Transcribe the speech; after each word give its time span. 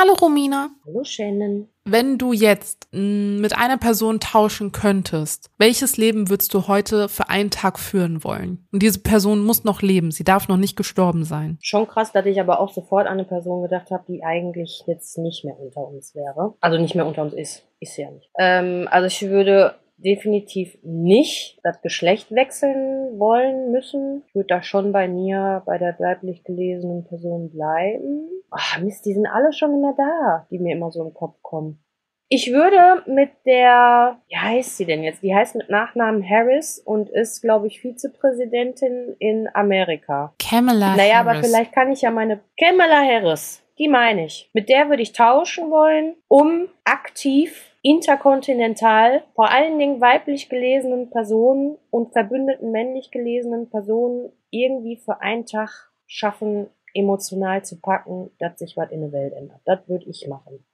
Hallo 0.00 0.12
Romina. 0.12 0.70
Hallo 0.86 1.02
Shannon. 1.02 1.68
Wenn 1.84 2.18
du 2.18 2.32
jetzt 2.32 2.86
mh, 2.92 3.40
mit 3.40 3.58
einer 3.58 3.78
Person 3.78 4.20
tauschen 4.20 4.70
könntest, 4.70 5.50
welches 5.58 5.96
Leben 5.96 6.30
würdest 6.30 6.54
du 6.54 6.68
heute 6.68 7.08
für 7.08 7.28
einen 7.28 7.50
Tag 7.50 7.80
führen 7.80 8.22
wollen? 8.22 8.68
Und 8.70 8.80
diese 8.84 9.00
Person 9.00 9.42
muss 9.44 9.64
noch 9.64 9.82
leben, 9.82 10.12
sie 10.12 10.22
darf 10.22 10.46
noch 10.46 10.56
nicht 10.56 10.76
gestorben 10.76 11.24
sein. 11.24 11.58
Schon 11.62 11.88
krass, 11.88 12.12
dass 12.12 12.26
ich 12.26 12.40
aber 12.40 12.60
auch 12.60 12.72
sofort 12.72 13.08
an 13.08 13.14
eine 13.14 13.24
Person 13.24 13.62
gedacht 13.62 13.90
habe, 13.90 14.04
die 14.06 14.22
eigentlich 14.22 14.84
jetzt 14.86 15.18
nicht 15.18 15.44
mehr 15.44 15.58
unter 15.58 15.88
uns 15.88 16.14
wäre. 16.14 16.54
Also 16.60 16.78
nicht 16.78 16.94
mehr 16.94 17.06
unter 17.06 17.22
uns 17.22 17.34
ist. 17.34 17.64
Ist 17.80 17.96
sie 17.96 18.02
ja 18.02 18.10
nicht. 18.12 18.30
Ähm, 18.38 18.86
also 18.92 19.08
ich 19.08 19.28
würde 19.28 19.74
definitiv 19.98 20.78
nicht 20.82 21.58
das 21.62 21.80
Geschlecht 21.82 22.30
wechseln 22.32 23.18
wollen 23.18 23.72
müssen. 23.72 24.22
Ich 24.28 24.34
würde 24.34 24.46
da 24.48 24.62
schon 24.62 24.92
bei 24.92 25.08
mir, 25.08 25.62
bei 25.66 25.78
der 25.78 25.98
weiblich 25.98 26.44
gelesenen 26.44 27.04
Person 27.04 27.50
bleiben. 27.50 28.28
Ach 28.50 28.80
Mist, 28.80 29.04
die 29.04 29.12
sind 29.14 29.26
alle 29.26 29.52
schon 29.52 29.74
immer 29.74 29.94
da, 29.96 30.46
die 30.50 30.58
mir 30.58 30.74
immer 30.76 30.90
so 30.90 31.02
im 31.04 31.12
Kopf 31.14 31.36
kommen. 31.42 31.82
Ich 32.30 32.52
würde 32.52 33.02
mit 33.10 33.30
der, 33.46 34.18
wie 34.28 34.36
heißt 34.36 34.76
sie 34.76 34.84
denn 34.84 35.02
jetzt? 35.02 35.22
Die 35.22 35.34
heißt 35.34 35.54
mit 35.56 35.70
Nachnamen 35.70 36.22
Harris 36.28 36.78
und 36.78 37.08
ist, 37.08 37.40
glaube 37.40 37.66
ich, 37.68 37.80
Vizepräsidentin 37.80 39.16
in 39.18 39.48
Amerika. 39.54 40.34
Kamala 40.38 40.94
Naja, 40.96 41.16
Harris. 41.24 41.28
aber 41.36 41.42
vielleicht 41.42 41.72
kann 41.72 41.90
ich 41.90 42.02
ja 42.02 42.10
meine 42.10 42.40
Kamala 42.58 43.02
Harris, 43.02 43.62
die 43.78 43.88
meine 43.88 44.26
ich. 44.26 44.50
Mit 44.52 44.68
der 44.68 44.90
würde 44.90 45.02
ich 45.02 45.12
tauschen 45.14 45.70
wollen, 45.70 46.16
um 46.28 46.68
aktiv 46.84 47.67
interkontinental, 47.82 49.22
vor 49.34 49.50
allen 49.50 49.78
Dingen 49.78 50.00
weiblich 50.00 50.48
gelesenen 50.48 51.10
Personen 51.10 51.78
und 51.90 52.12
verbündeten 52.12 52.72
männlich 52.72 53.10
gelesenen 53.10 53.70
Personen 53.70 54.32
irgendwie 54.50 54.96
für 54.96 55.20
einen 55.20 55.46
Tag 55.46 55.90
schaffen, 56.06 56.68
emotional 56.94 57.64
zu 57.64 57.80
packen, 57.80 58.30
dass 58.38 58.58
sich 58.58 58.76
was 58.76 58.90
in 58.90 59.02
der 59.02 59.12
Welt 59.12 59.32
ändert. 59.32 59.60
Das 59.64 59.86
würde 59.88 60.06
ich 60.06 60.26
machen 60.26 60.64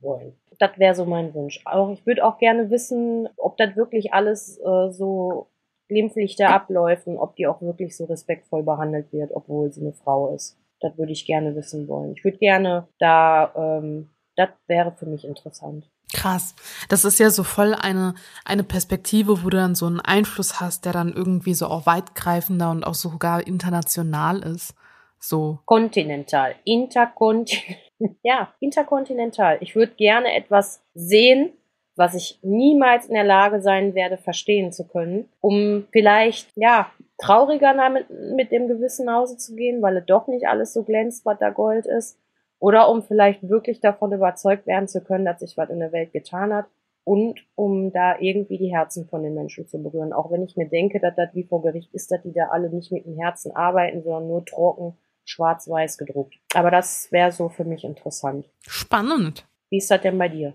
wollen. 0.00 0.36
Das 0.58 0.78
wäre 0.78 0.94
so 0.94 1.06
mein 1.06 1.34
Wunsch. 1.34 1.60
Auch 1.64 1.90
ich 1.90 2.04
würde 2.06 2.24
auch 2.24 2.38
gerne 2.38 2.70
wissen, 2.70 3.28
ob 3.36 3.56
das 3.56 3.76
wirklich 3.76 4.12
alles 4.12 4.58
äh, 4.58 4.92
so 4.92 5.48
glimpflich 5.88 6.36
da 6.36 6.48
abläuft 6.50 7.06
und 7.06 7.18
ob 7.18 7.36
die 7.36 7.46
auch 7.46 7.60
wirklich 7.60 7.96
so 7.96 8.04
respektvoll 8.04 8.62
behandelt 8.62 9.12
wird, 9.12 9.32
obwohl 9.32 9.72
sie 9.72 9.80
eine 9.80 9.92
Frau 9.92 10.34
ist. 10.34 10.58
Das 10.80 10.96
würde 10.98 11.12
ich 11.12 11.26
gerne 11.26 11.54
wissen 11.54 11.86
wollen. 11.88 12.12
Ich 12.12 12.24
würde 12.24 12.38
gerne 12.38 12.88
da, 12.98 13.52
ähm, 13.54 14.10
das 14.36 14.50
wäre 14.66 14.92
für 14.92 15.06
mich 15.06 15.24
interessant. 15.24 15.91
Krass. 16.12 16.54
Das 16.88 17.04
ist 17.04 17.18
ja 17.18 17.30
so 17.30 17.44
voll 17.44 17.74
eine, 17.74 18.14
eine 18.44 18.64
Perspektive, 18.64 19.44
wo 19.44 19.50
du 19.50 19.56
dann 19.56 19.74
so 19.74 19.86
einen 19.86 20.00
Einfluss 20.00 20.60
hast, 20.60 20.84
der 20.84 20.92
dann 20.92 21.12
irgendwie 21.12 21.54
so 21.54 21.66
auch 21.66 21.86
weitgreifender 21.86 22.70
und 22.70 22.84
auch 22.84 22.94
sogar 22.94 23.46
international 23.46 24.42
ist. 24.42 24.74
So. 25.18 25.58
Kontinental. 25.66 26.54
Interkontinental. 26.64 27.76
ja, 28.22 28.52
interkontinental. 28.60 29.58
Ich 29.60 29.74
würde 29.74 29.92
gerne 29.94 30.34
etwas 30.34 30.82
sehen, 30.94 31.52
was 31.94 32.14
ich 32.14 32.38
niemals 32.42 33.06
in 33.06 33.14
der 33.14 33.24
Lage 33.24 33.60
sein 33.60 33.94
werde, 33.94 34.16
verstehen 34.16 34.72
zu 34.72 34.86
können, 34.86 35.28
um 35.40 35.86
vielleicht, 35.92 36.48
ja, 36.56 36.90
trauriger 37.18 37.74
damit, 37.74 38.06
mit 38.34 38.50
dem 38.50 38.66
Gewissen 38.66 39.06
nach 39.06 39.20
Hause 39.20 39.36
zu 39.36 39.54
gehen, 39.54 39.82
weil 39.82 39.98
es 39.98 40.06
doch 40.06 40.26
nicht 40.26 40.46
alles 40.46 40.72
so 40.72 40.82
glänzt, 40.82 41.24
was 41.24 41.38
da 41.38 41.50
Gold 41.50 41.86
ist. 41.86 42.18
Oder 42.62 42.88
um 42.88 43.02
vielleicht 43.02 43.48
wirklich 43.48 43.80
davon 43.80 44.12
überzeugt 44.12 44.68
werden 44.68 44.86
zu 44.86 45.02
können, 45.02 45.24
dass 45.24 45.40
sich 45.40 45.56
was 45.56 45.68
in 45.68 45.80
der 45.80 45.90
Welt 45.90 46.12
getan 46.12 46.54
hat. 46.54 46.66
Und 47.02 47.40
um 47.56 47.92
da 47.92 48.20
irgendwie 48.20 48.56
die 48.56 48.72
Herzen 48.72 49.08
von 49.08 49.24
den 49.24 49.34
Menschen 49.34 49.66
zu 49.66 49.82
berühren. 49.82 50.12
Auch 50.12 50.30
wenn 50.30 50.44
ich 50.44 50.56
mir 50.56 50.68
denke, 50.68 51.00
dass 51.00 51.16
das 51.16 51.34
wie 51.34 51.42
vor 51.42 51.60
Gericht 51.60 51.92
ist, 51.92 52.12
dass 52.12 52.22
die 52.22 52.32
da 52.32 52.50
alle 52.52 52.70
nicht 52.70 52.92
mit 52.92 53.04
dem 53.04 53.18
Herzen 53.18 53.50
arbeiten, 53.56 54.04
sondern 54.04 54.28
nur 54.28 54.44
trocken 54.44 54.96
schwarz-weiß 55.24 55.98
gedruckt. 55.98 56.36
Aber 56.54 56.70
das 56.70 57.10
wäre 57.10 57.32
so 57.32 57.48
für 57.48 57.64
mich 57.64 57.82
interessant. 57.82 58.48
Spannend. 58.68 59.44
Wie 59.68 59.78
ist 59.78 59.90
das 59.90 60.00
denn 60.02 60.16
bei 60.16 60.28
dir? 60.28 60.54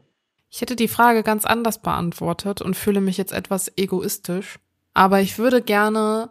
Ich 0.50 0.62
hätte 0.62 0.78
die 0.78 0.88
Frage 0.88 1.24
ganz 1.24 1.44
anders 1.44 1.80
beantwortet 1.80 2.62
und 2.62 2.78
fühle 2.78 3.02
mich 3.02 3.18
jetzt 3.18 3.34
etwas 3.34 3.70
egoistisch. 3.76 4.60
Aber 4.94 5.20
ich 5.20 5.38
würde 5.40 5.62
gerne 5.62 6.30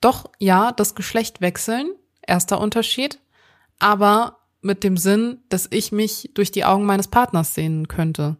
doch, 0.00 0.30
ja, 0.38 0.72
das 0.72 0.94
Geschlecht 0.94 1.42
wechseln. 1.42 1.92
Erster 2.26 2.58
Unterschied. 2.62 3.20
Aber 3.78 4.38
mit 4.62 4.84
dem 4.84 4.96
Sinn, 4.96 5.38
dass 5.48 5.68
ich 5.70 5.92
mich 5.92 6.30
durch 6.34 6.50
die 6.50 6.64
Augen 6.64 6.86
meines 6.86 7.08
Partners 7.08 7.54
sehen 7.54 7.88
könnte. 7.88 8.36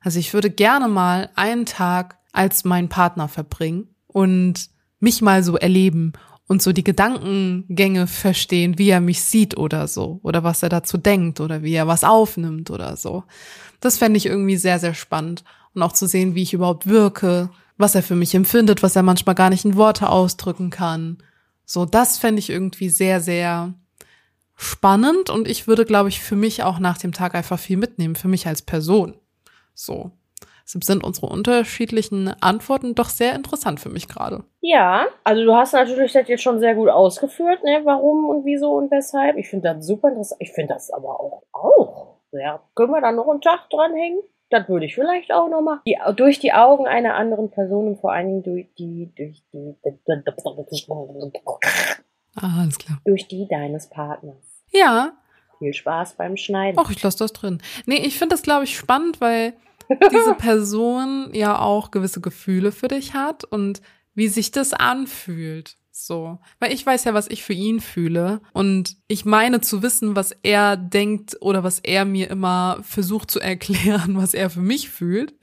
Also 0.00 0.18
ich 0.18 0.34
würde 0.34 0.50
gerne 0.50 0.88
mal 0.88 1.30
einen 1.34 1.66
Tag 1.66 2.18
als 2.32 2.64
mein 2.64 2.88
Partner 2.88 3.28
verbringen 3.28 3.88
und 4.06 4.68
mich 4.98 5.22
mal 5.22 5.42
so 5.42 5.56
erleben 5.56 6.12
und 6.46 6.62
so 6.62 6.72
die 6.72 6.84
Gedankengänge 6.84 8.06
verstehen, 8.06 8.76
wie 8.76 8.90
er 8.90 9.00
mich 9.00 9.22
sieht 9.22 9.56
oder 9.56 9.86
so, 9.86 10.20
oder 10.22 10.42
was 10.42 10.62
er 10.62 10.68
dazu 10.68 10.98
denkt 10.98 11.40
oder 11.40 11.62
wie 11.62 11.74
er 11.74 11.86
was 11.86 12.02
aufnimmt 12.02 12.70
oder 12.70 12.96
so. 12.96 13.24
Das 13.78 13.98
fände 13.98 14.16
ich 14.16 14.26
irgendwie 14.26 14.56
sehr, 14.56 14.78
sehr 14.78 14.94
spannend. 14.94 15.44
Und 15.74 15.82
auch 15.82 15.92
zu 15.92 16.08
sehen, 16.08 16.34
wie 16.34 16.42
ich 16.42 16.52
überhaupt 16.52 16.88
wirke, 16.88 17.50
was 17.78 17.94
er 17.94 18.02
für 18.02 18.16
mich 18.16 18.34
empfindet, 18.34 18.82
was 18.82 18.96
er 18.96 19.04
manchmal 19.04 19.36
gar 19.36 19.50
nicht 19.50 19.64
in 19.64 19.76
Worte 19.76 20.08
ausdrücken 20.08 20.70
kann. 20.70 21.18
So, 21.64 21.84
das 21.84 22.18
fände 22.18 22.40
ich 22.40 22.50
irgendwie 22.50 22.88
sehr, 22.88 23.20
sehr 23.20 23.74
spannend 24.60 25.30
und 25.30 25.48
ich 25.48 25.66
würde, 25.66 25.84
glaube 25.86 26.10
ich, 26.10 26.20
für 26.20 26.36
mich 26.36 26.62
auch 26.62 26.78
nach 26.78 26.98
dem 26.98 27.12
Tag 27.12 27.34
einfach 27.34 27.58
viel 27.58 27.78
mitnehmen, 27.78 28.14
für 28.14 28.28
mich 28.28 28.46
als 28.46 28.60
Person. 28.62 29.14
So. 29.74 30.10
Deshalb 30.66 30.84
sind 30.84 31.02
unsere 31.02 31.26
unterschiedlichen 31.26 32.28
Antworten 32.40 32.94
doch 32.94 33.08
sehr 33.08 33.34
interessant 33.34 33.80
für 33.80 33.88
mich 33.88 34.06
gerade. 34.06 34.44
Ja, 34.60 35.06
also 35.24 35.42
du 35.44 35.54
hast 35.54 35.72
natürlich 35.72 36.12
das 36.12 36.28
jetzt 36.28 36.42
schon 36.42 36.60
sehr 36.60 36.74
gut 36.74 36.90
ausgeführt, 36.90 37.64
ne, 37.64 37.80
warum 37.84 38.28
und 38.28 38.44
wieso 38.44 38.72
und 38.72 38.90
weshalb. 38.90 39.36
Ich 39.36 39.48
finde 39.48 39.72
das 39.74 39.86
super 39.86 40.08
interessant. 40.08 40.40
Ich 40.42 40.52
finde 40.52 40.74
das 40.74 40.90
aber 40.90 41.18
auch, 41.18 41.42
auch. 41.52 42.16
Ja, 42.32 42.60
können 42.74 42.92
wir 42.92 43.00
da 43.00 43.10
noch 43.10 43.28
einen 43.28 43.40
Tag 43.40 43.68
dranhängen? 43.70 44.20
Das 44.50 44.68
würde 44.68 44.86
ich 44.86 44.94
vielleicht 44.94 45.32
auch 45.32 45.48
noch 45.48 45.62
machen. 45.62 45.80
Die, 45.86 45.96
durch 46.16 46.38
die 46.38 46.52
Augen 46.52 46.86
einer 46.86 47.14
anderen 47.14 47.50
Person 47.50 47.88
und 47.88 48.00
vor 48.00 48.12
allen 48.12 48.26
Dingen 48.26 48.42
durch 48.42 48.68
die, 48.78 49.10
durch 49.16 49.42
die, 49.52 49.74
Ah, 52.36 52.60
alles 52.60 52.78
klar. 52.78 52.98
durch 53.04 53.26
die 53.26 53.48
deines 53.48 53.88
Partners. 53.88 54.49
Ja, 54.72 55.12
Viel 55.58 55.74
Spaß 55.74 56.16
beim 56.16 56.36
Schneiden. 56.36 56.78
ach, 56.78 56.90
ich 56.90 57.02
lasse 57.02 57.18
das 57.18 57.32
drin. 57.32 57.60
Nee, 57.86 57.96
ich 57.98 58.16
finde 58.18 58.34
das, 58.34 58.42
glaube 58.42 58.64
ich, 58.64 58.76
spannend, 58.76 59.20
weil 59.20 59.54
diese 60.12 60.34
Person 60.34 61.30
ja 61.34 61.58
auch 61.58 61.90
gewisse 61.90 62.20
Gefühle 62.20 62.72
für 62.72 62.88
dich 62.88 63.12
hat 63.14 63.44
und 63.44 63.82
wie 64.14 64.28
sich 64.28 64.50
das 64.52 64.72
anfühlt. 64.72 65.76
So. 65.92 66.38
Weil 66.60 66.72
ich 66.72 66.86
weiß 66.86 67.04
ja, 67.04 67.12
was 67.14 67.28
ich 67.28 67.42
für 67.42 67.52
ihn 67.52 67.80
fühle. 67.80 68.40
Und 68.52 68.96
ich 69.06 69.24
meine 69.26 69.60
zu 69.60 69.82
wissen, 69.82 70.16
was 70.16 70.32
er 70.42 70.76
denkt 70.76 71.36
oder 71.40 71.62
was 71.62 71.78
er 71.80 72.04
mir 72.06 72.30
immer 72.30 72.78
versucht 72.82 73.30
zu 73.30 73.40
erklären, 73.40 74.16
was 74.16 74.32
er 74.32 74.48
für 74.48 74.62
mich 74.62 74.88
fühlt. 74.88 75.34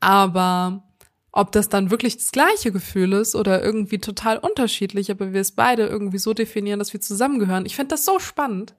Aber 0.00 0.84
ob 1.32 1.52
das 1.52 1.68
dann 1.68 1.90
wirklich 1.90 2.16
das 2.16 2.32
gleiche 2.32 2.72
Gefühl 2.72 3.12
ist 3.12 3.34
oder 3.34 3.62
irgendwie 3.62 3.98
total 3.98 4.38
unterschiedlich, 4.38 5.10
aber 5.10 5.32
wir 5.32 5.40
es 5.40 5.52
beide 5.52 5.86
irgendwie 5.86 6.18
so 6.18 6.34
definieren, 6.34 6.78
dass 6.78 6.92
wir 6.92 7.00
zusammengehören. 7.00 7.66
Ich 7.66 7.76
finde 7.76 7.90
das 7.90 8.04
so 8.04 8.18
spannend, 8.18 8.74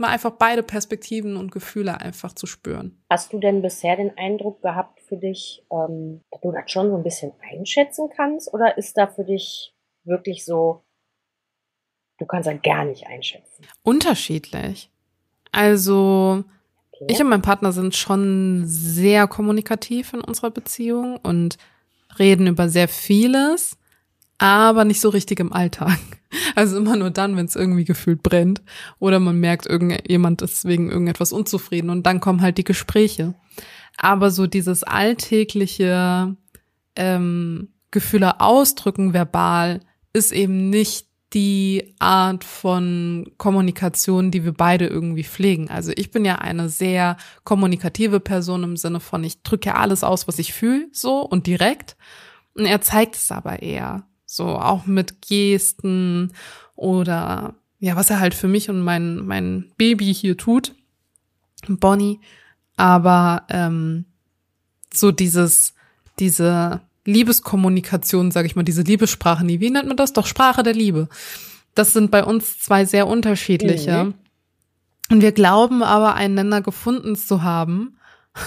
mal 0.00 0.08
einfach 0.08 0.32
beide 0.32 0.62
Perspektiven 0.62 1.36
und 1.36 1.52
Gefühle 1.52 2.00
einfach 2.00 2.32
zu 2.32 2.46
spüren. 2.46 3.02
Hast 3.10 3.32
du 3.32 3.38
denn 3.38 3.62
bisher 3.62 3.96
den 3.96 4.16
Eindruck 4.16 4.62
gehabt 4.62 5.00
für 5.00 5.16
dich, 5.16 5.64
ähm, 5.70 6.22
dass 6.30 6.40
du 6.40 6.52
das 6.52 6.70
schon 6.70 6.90
so 6.90 6.96
ein 6.96 7.02
bisschen 7.02 7.32
einschätzen 7.52 8.08
kannst? 8.16 8.52
Oder 8.52 8.78
ist 8.78 8.96
da 8.96 9.06
für 9.06 9.24
dich 9.24 9.74
wirklich 10.04 10.44
so, 10.44 10.82
du 12.18 12.26
kannst 12.26 12.48
das 12.48 12.62
gar 12.62 12.84
nicht 12.84 13.06
einschätzen? 13.06 13.66
Unterschiedlich. 13.82 14.90
Also, 15.52 16.44
ich 17.08 17.20
und 17.20 17.28
mein 17.28 17.42
Partner 17.42 17.72
sind 17.72 17.94
schon 17.94 18.62
sehr 18.64 19.26
kommunikativ 19.26 20.14
in 20.14 20.20
unserer 20.20 20.50
Beziehung 20.50 21.18
und 21.22 21.58
reden 22.18 22.46
über 22.46 22.68
sehr 22.68 22.88
vieles, 22.88 23.76
aber 24.38 24.84
nicht 24.84 25.00
so 25.00 25.08
richtig 25.08 25.40
im 25.40 25.52
Alltag. 25.52 25.98
Also 26.54 26.76
immer 26.76 26.94
nur 26.94 27.10
dann, 27.10 27.36
wenn 27.36 27.46
es 27.46 27.56
irgendwie 27.56 27.84
gefühlt 27.84 28.22
brennt 28.22 28.62
oder 29.00 29.18
man 29.18 29.40
merkt, 29.40 29.66
irgendjemand 29.66 30.42
ist 30.42 30.64
wegen 30.64 30.88
irgendetwas 30.88 31.32
unzufrieden 31.32 31.90
und 31.90 32.06
dann 32.06 32.20
kommen 32.20 32.40
halt 32.40 32.56
die 32.56 32.62
Gespräche. 32.62 33.34
Aber 33.96 34.30
so 34.30 34.46
dieses 34.46 34.84
alltägliche 34.84 36.36
ähm, 36.94 37.70
Gefühle 37.90 38.40
ausdrücken 38.40 39.12
verbal 39.12 39.80
ist 40.12 40.30
eben 40.30 40.70
nicht 40.70 41.09
die 41.32 41.94
Art 42.00 42.42
von 42.42 43.30
Kommunikation, 43.38 44.30
die 44.30 44.44
wir 44.44 44.52
beide 44.52 44.86
irgendwie 44.86 45.24
pflegen. 45.24 45.70
Also 45.70 45.92
ich 45.94 46.10
bin 46.10 46.24
ja 46.24 46.36
eine 46.36 46.68
sehr 46.68 47.16
kommunikative 47.44 48.18
Person 48.18 48.64
im 48.64 48.76
Sinne 48.76 49.00
von, 49.00 49.22
ich 49.22 49.42
drücke 49.42 49.68
ja 49.68 49.76
alles 49.76 50.02
aus, 50.02 50.26
was 50.26 50.38
ich 50.38 50.52
fühle, 50.52 50.88
so 50.92 51.20
und 51.20 51.46
direkt. 51.46 51.96
Und 52.54 52.66
er 52.66 52.80
zeigt 52.80 53.14
es 53.14 53.30
aber 53.30 53.62
eher. 53.62 54.04
So 54.26 54.46
auch 54.46 54.86
mit 54.86 55.22
Gesten 55.22 56.32
oder 56.74 57.54
ja, 57.78 57.96
was 57.96 58.10
er 58.10 58.20
halt 58.20 58.34
für 58.34 58.48
mich 58.48 58.68
und 58.68 58.80
mein, 58.82 59.24
mein 59.26 59.72
Baby 59.76 60.12
hier 60.12 60.36
tut, 60.36 60.74
Bonnie. 61.66 62.20
Aber 62.76 63.44
ähm, 63.48 64.04
so 64.92 65.12
dieses, 65.12 65.74
diese 66.18 66.80
Liebeskommunikation, 67.04 68.30
sage 68.30 68.46
ich 68.46 68.56
mal, 68.56 68.62
diese 68.62 68.82
Liebessprache, 68.82 69.46
wie 69.46 69.70
nennt 69.70 69.88
man 69.88 69.96
das? 69.96 70.12
Doch 70.12 70.26
Sprache 70.26 70.62
der 70.62 70.74
Liebe. 70.74 71.08
Das 71.74 71.92
sind 71.92 72.10
bei 72.10 72.24
uns 72.24 72.58
zwei 72.58 72.84
sehr 72.84 73.06
unterschiedliche. 73.06 74.04
Mhm. 74.04 74.14
Und 75.10 75.22
wir 75.22 75.32
glauben 75.32 75.82
aber, 75.82 76.14
einander 76.14 76.60
gefunden 76.60 77.16
zu 77.16 77.42
haben. 77.42 77.96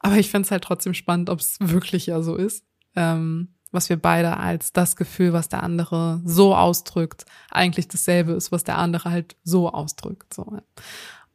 aber 0.00 0.16
ich 0.16 0.30
fände 0.30 0.46
es 0.46 0.50
halt 0.50 0.64
trotzdem 0.64 0.94
spannend, 0.94 1.30
ob 1.30 1.40
es 1.40 1.56
wirklich 1.60 2.06
ja 2.06 2.22
so 2.22 2.34
ist. 2.34 2.64
Ähm, 2.96 3.48
was 3.72 3.88
wir 3.88 3.96
beide 3.96 4.36
als 4.36 4.72
das 4.72 4.96
Gefühl, 4.96 5.32
was 5.32 5.48
der 5.48 5.62
andere 5.62 6.20
so 6.24 6.54
ausdrückt, 6.54 7.24
eigentlich 7.50 7.88
dasselbe 7.88 8.32
ist, 8.32 8.52
was 8.52 8.64
der 8.64 8.76
andere 8.78 9.10
halt 9.10 9.36
so 9.44 9.70
ausdrückt. 9.70 10.34
So. 10.34 10.58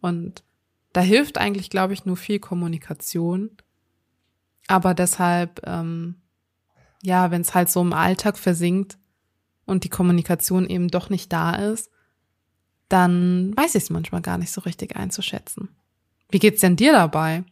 Und 0.01 0.43
da 0.93 1.01
hilft 1.01 1.37
eigentlich, 1.37 1.69
glaube 1.69 1.93
ich, 1.93 2.05
nur 2.05 2.15
viel 2.15 2.39
Kommunikation. 2.39 3.51
Aber 4.67 4.93
deshalb, 4.93 5.61
ähm, 5.65 6.15
ja, 7.03 7.31
wenn 7.31 7.41
es 7.41 7.53
halt 7.53 7.69
so 7.69 7.81
im 7.81 7.93
Alltag 7.93 8.37
versinkt 8.37 8.97
und 9.65 9.83
die 9.83 9.89
Kommunikation 9.89 10.67
eben 10.67 10.87
doch 10.87 11.09
nicht 11.09 11.31
da 11.31 11.55
ist, 11.55 11.91
dann 12.89 13.55
weiß 13.55 13.75
ich 13.75 13.83
es 13.83 13.89
manchmal 13.89 14.21
gar 14.21 14.37
nicht 14.37 14.51
so 14.51 14.61
richtig 14.61 14.95
einzuschätzen. 14.95 15.69
Wie 16.29 16.39
geht's 16.39 16.61
denn 16.61 16.75
dir 16.75 16.93
dabei? 16.93 17.43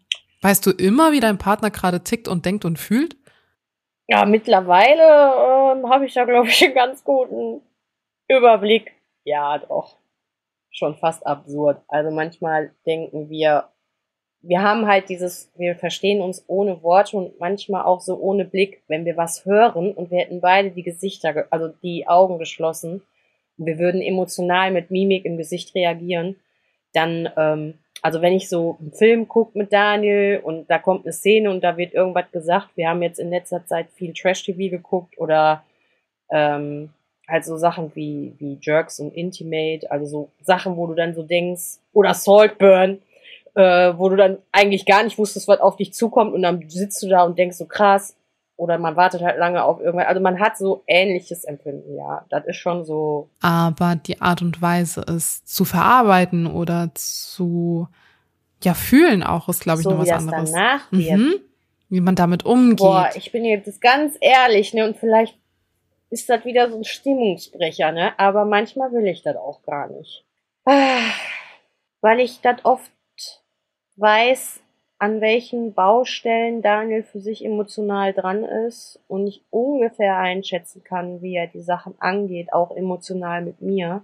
Weißt 0.42 0.65
du 0.65 0.71
immer, 0.71 1.12
wie 1.12 1.19
dein 1.19 1.38
Partner 1.38 1.71
gerade 1.71 2.03
tickt 2.03 2.27
und 2.27 2.45
denkt 2.45 2.65
und 2.65 2.77
fühlt? 2.77 3.18
Ja, 4.07 4.25
mittlerweile 4.25 5.74
ähm, 5.74 5.89
habe 5.89 6.06
ich 6.06 6.13
da, 6.13 6.25
glaube 6.25 6.47
ich, 6.47 6.63
einen 6.63 6.75
ganz 6.75 7.03
guten 7.03 7.62
Überblick. 8.27 8.92
Ja, 9.24 9.57
doch. 9.57 9.97
Schon 10.69 10.95
fast 10.97 11.25
absurd. 11.25 11.81
Also 11.88 12.12
manchmal 12.12 12.71
denken 12.86 13.30
wir, 13.30 13.69
wir 14.47 14.62
haben 14.62 14.88
halt 14.88 15.09
dieses, 15.09 15.51
wir 15.56 15.75
verstehen 15.75 16.21
uns 16.21 16.44
ohne 16.47 16.81
Worte 16.83 17.18
und 17.18 17.39
manchmal 17.39 17.83
auch 17.83 18.01
so 18.01 18.18
ohne 18.18 18.45
Blick, 18.45 18.81
wenn 18.88 19.06
wir 19.06 19.18
was 19.18 19.45
hören 19.45 19.92
und 19.92 20.12
wir 20.12 20.19
hätten 20.19 20.42
beide 20.42 20.71
die 20.71 20.83
Gesichter, 20.83 21.47
also 21.50 21.69
die 21.81 22.07
Augen 22.07 22.38
geschlossen 22.38 23.01
und 23.57 23.65
wir 23.65 23.80
würden 23.80 24.01
emotional 24.01 24.71
mit 24.71 24.92
Mimik 24.92 25.25
im 25.25 25.38
Gesicht 25.38 25.74
reagieren, 25.74 26.36
dann 26.94 27.30
ähm, 27.38 27.74
also 28.01 28.21
wenn 28.21 28.33
ich 28.33 28.50
so 28.50 28.77
einen 28.80 28.92
Film 28.92 29.27
gucke 29.27 29.57
mit 29.57 29.74
Daniel 29.74 30.39
und 30.44 30.69
da 30.69 30.77
kommt 30.77 31.06
eine 31.06 31.13
Szene 31.13 31.50
und 31.50 31.63
da 31.63 31.75
wird 31.75 31.94
irgendwas 31.95 32.31
gesagt, 32.31 32.69
wir 32.75 32.88
haben 32.88 33.01
jetzt 33.01 33.19
in 33.19 33.31
letzter 33.31 33.65
Zeit 33.65 33.88
viel 33.95 34.13
Trash-TV 34.13 34.69
geguckt 34.69 35.18
oder 35.18 35.63
ähm, 36.30 36.89
halt 37.27 37.45
so 37.45 37.57
Sachen 37.57 37.92
wie, 37.95 38.33
wie 38.38 38.59
Jerks 38.62 39.00
und 39.00 39.12
Intimate, 39.15 39.89
also 39.89 40.06
so 40.06 40.30
Sachen, 40.44 40.77
wo 40.77 40.86
du 40.86 40.94
dann 40.94 41.15
so 41.15 41.24
denkst, 41.24 41.80
oder 41.94 42.13
Saltburn, 42.13 43.00
äh, 43.56 43.98
wo 43.98 44.10
du 44.10 44.16
dann 44.16 44.38
eigentlich 44.52 44.86
gar 44.86 45.04
nicht 45.04 45.18
wusstest, 45.18 45.48
was 45.48 45.60
auf 45.60 45.75
dich 45.78 45.94
zukommt 45.94 46.34
und 46.34 46.42
dann 46.42 46.69
sitzt 46.69 47.02
du 47.02 47.10
da 47.10 47.24
und 47.24 47.38
denkst 47.38 47.57
so 47.57 47.66
krass, 47.66 48.16
oder 48.57 48.78
man 48.78 48.96
wartet 48.96 49.22
halt 49.22 49.38
lange 49.38 49.63
auf 49.63 49.81
irgendwas. 49.81 50.07
Also 50.07 50.22
man 50.22 50.40
hat 50.40 50.57
so 50.57 50.84
ähnliches 50.88 51.44
Empfinden, 51.44 51.96
ja. 51.98 52.25
Das 52.30 52.46
ist 52.46 52.56
schon 52.56 52.86
so. 52.86 53.30
Aber 53.42 53.96
die 53.96 54.22
Art 54.22 54.42
und 54.42 54.62
Weise, 54.62 55.02
es 55.02 55.44
zu 55.44 55.66
verarbeiten 55.66 56.48
oder 56.48 56.92
zu 56.94 57.88
ja 58.63 58.74
fühlen 58.74 59.24
auch, 59.24 59.50
ist 59.50 59.60
glaube 59.60 59.81
ich 59.81 59.84
so 59.84 59.92
noch 59.92 60.00
was 60.00 60.10
anderes. 60.10 60.52
Danach 60.52 60.92
wird. 60.92 61.19
Mhm. 61.19 61.34
Wie 61.90 62.00
man 62.02 62.16
damit 62.16 62.46
umgeht. 62.46 62.80
Boah, 62.80 63.10
ich 63.13 63.31
bin 63.31 63.46
jetzt 63.46 63.80
ganz 63.80 64.16
ehrlich, 64.19 64.74
ne, 64.74 64.86
und 64.86 64.98
vielleicht 64.98 65.38
ist 66.10 66.30
das 66.30 66.44
wieder 66.44 66.72
so 66.72 66.78
ein 66.78 66.84
Stimmungsbrecher, 66.84 67.92
ne? 67.92 68.18
Aber 68.18 68.46
manchmal 68.46 68.92
will 68.92 69.06
ich 69.06 69.22
das 69.22 69.36
auch 69.36 69.62
gar 69.63 69.90
nicht. 69.90 70.25
Ah, 70.66 70.98
weil 72.02 72.19
ich 72.22 72.42
das 72.42 72.63
oft 72.63 72.90
weiß, 73.97 74.62
an 74.97 75.21
welchen 75.21 75.74
Baustellen 75.74 76.62
Daniel 76.62 77.03
für 77.03 77.19
sich 77.19 77.44
emotional 77.44 78.13
dran 78.13 78.44
ist 78.44 79.00
und 79.07 79.27
ich 79.27 79.44
ungefähr 79.50 80.18
einschätzen 80.18 80.83
kann, 80.83 81.21
wie 81.21 81.36
er 81.36 81.47
die 81.47 81.62
Sachen 81.62 81.95
angeht, 82.00 82.53
auch 82.53 82.75
emotional 82.75 83.44
mit 83.44 83.62
mir. 83.62 84.03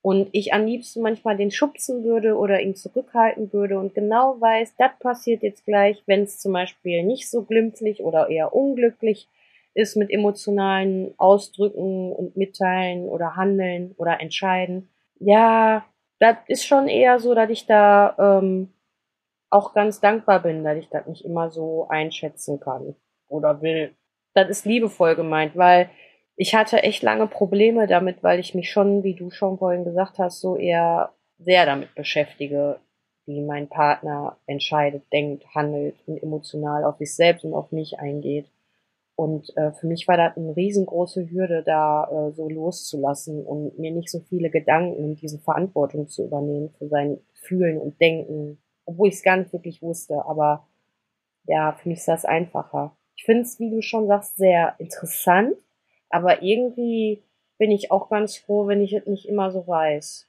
Und 0.00 0.28
ich 0.32 0.52
am 0.52 0.66
liebsten 0.66 1.02
manchmal 1.02 1.36
den 1.36 1.50
schubsen 1.50 2.04
würde 2.04 2.36
oder 2.36 2.60
ihn 2.60 2.74
zurückhalten 2.74 3.52
würde 3.52 3.78
und 3.78 3.94
genau 3.94 4.38
weiß, 4.38 4.74
das 4.76 4.90
passiert 4.98 5.42
jetzt 5.42 5.64
gleich, 5.64 6.02
wenn 6.06 6.24
es 6.24 6.38
zum 6.38 6.52
Beispiel 6.52 7.02
nicht 7.02 7.30
so 7.30 7.42
glimpflich 7.42 8.02
oder 8.02 8.28
eher 8.28 8.54
unglücklich 8.54 9.28
ist 9.72 9.96
mit 9.96 10.10
emotionalen 10.10 11.14
Ausdrücken 11.16 12.12
und 12.12 12.36
Mitteilen 12.36 13.08
oder 13.08 13.36
Handeln 13.36 13.94
oder 13.96 14.20
Entscheiden. 14.20 14.88
Ja, 15.18 15.84
das 16.18 16.36
ist 16.48 16.66
schon 16.66 16.86
eher 16.86 17.18
so, 17.18 17.34
dass 17.34 17.50
ich 17.50 17.66
da 17.66 18.40
ähm, 18.42 18.68
auch 19.54 19.72
ganz 19.72 20.00
dankbar 20.00 20.42
bin, 20.42 20.64
dass 20.64 20.76
ich 20.76 20.88
das 20.88 21.06
nicht 21.06 21.24
immer 21.24 21.48
so 21.48 21.86
einschätzen 21.88 22.58
kann 22.58 22.96
oder 23.28 23.62
will. 23.62 23.94
Das 24.34 24.50
ist 24.50 24.66
liebevoll 24.66 25.14
gemeint, 25.14 25.56
weil 25.56 25.90
ich 26.36 26.56
hatte 26.56 26.82
echt 26.82 27.04
lange 27.04 27.28
Probleme 27.28 27.86
damit, 27.86 28.24
weil 28.24 28.40
ich 28.40 28.56
mich 28.56 28.70
schon, 28.70 29.04
wie 29.04 29.14
du 29.14 29.30
schon 29.30 29.58
vorhin 29.58 29.84
gesagt 29.84 30.18
hast, 30.18 30.40
so 30.40 30.56
eher 30.56 31.12
sehr 31.38 31.66
damit 31.66 31.94
beschäftige, 31.94 32.80
wie 33.26 33.40
mein 33.40 33.68
Partner 33.68 34.36
entscheidet, 34.46 35.04
denkt, 35.12 35.46
handelt 35.54 35.94
und 36.06 36.20
emotional 36.20 36.84
auf 36.84 36.98
sich 36.98 37.14
selbst 37.14 37.44
und 37.44 37.54
auf 37.54 37.70
mich 37.70 38.00
eingeht. 38.00 38.50
Und 39.14 39.56
äh, 39.56 39.70
für 39.70 39.86
mich 39.86 40.08
war 40.08 40.16
das 40.16 40.36
eine 40.36 40.56
riesengroße 40.56 41.30
Hürde, 41.30 41.62
da 41.64 42.08
äh, 42.10 42.32
so 42.32 42.48
loszulassen 42.48 43.46
und 43.46 43.78
mir 43.78 43.92
nicht 43.92 44.10
so 44.10 44.18
viele 44.18 44.50
Gedanken 44.50 45.04
und 45.04 45.22
diese 45.22 45.38
Verantwortung 45.38 46.08
zu 46.08 46.24
übernehmen 46.24 46.70
für 46.70 46.88
sein 46.88 47.20
Fühlen 47.34 47.78
und 47.78 48.00
Denken 48.00 48.58
obwohl 48.84 49.08
ich 49.08 49.14
es 49.14 49.22
gar 49.22 49.36
nicht 49.36 49.52
wirklich 49.52 49.82
wusste. 49.82 50.24
Aber 50.26 50.66
ja, 51.46 51.72
für 51.72 51.88
mich 51.88 51.98
ist 51.98 52.08
das 52.08 52.24
einfacher. 52.24 52.96
Ich 53.16 53.24
finde 53.24 53.42
es, 53.42 53.58
wie 53.58 53.70
du 53.70 53.82
schon 53.82 54.06
sagst, 54.06 54.36
sehr 54.36 54.74
interessant, 54.78 55.56
aber 56.10 56.42
irgendwie 56.42 57.22
bin 57.58 57.70
ich 57.70 57.90
auch 57.90 58.08
ganz 58.08 58.36
froh, 58.36 58.66
wenn 58.66 58.80
ich 58.80 58.92
es 58.92 59.06
nicht 59.06 59.28
immer 59.28 59.50
so 59.50 59.66
weiß. 59.66 60.26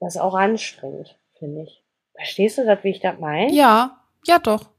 Das 0.00 0.14
ist 0.14 0.20
auch 0.20 0.34
anstrengend, 0.34 1.18
finde 1.38 1.62
ich. 1.62 1.82
Verstehst 2.14 2.58
du 2.58 2.66
das, 2.66 2.82
wie 2.84 2.90
ich 2.90 3.00
das 3.00 3.18
meine? 3.18 3.52
Ja, 3.52 3.98
ja 4.26 4.38
doch. 4.38 4.70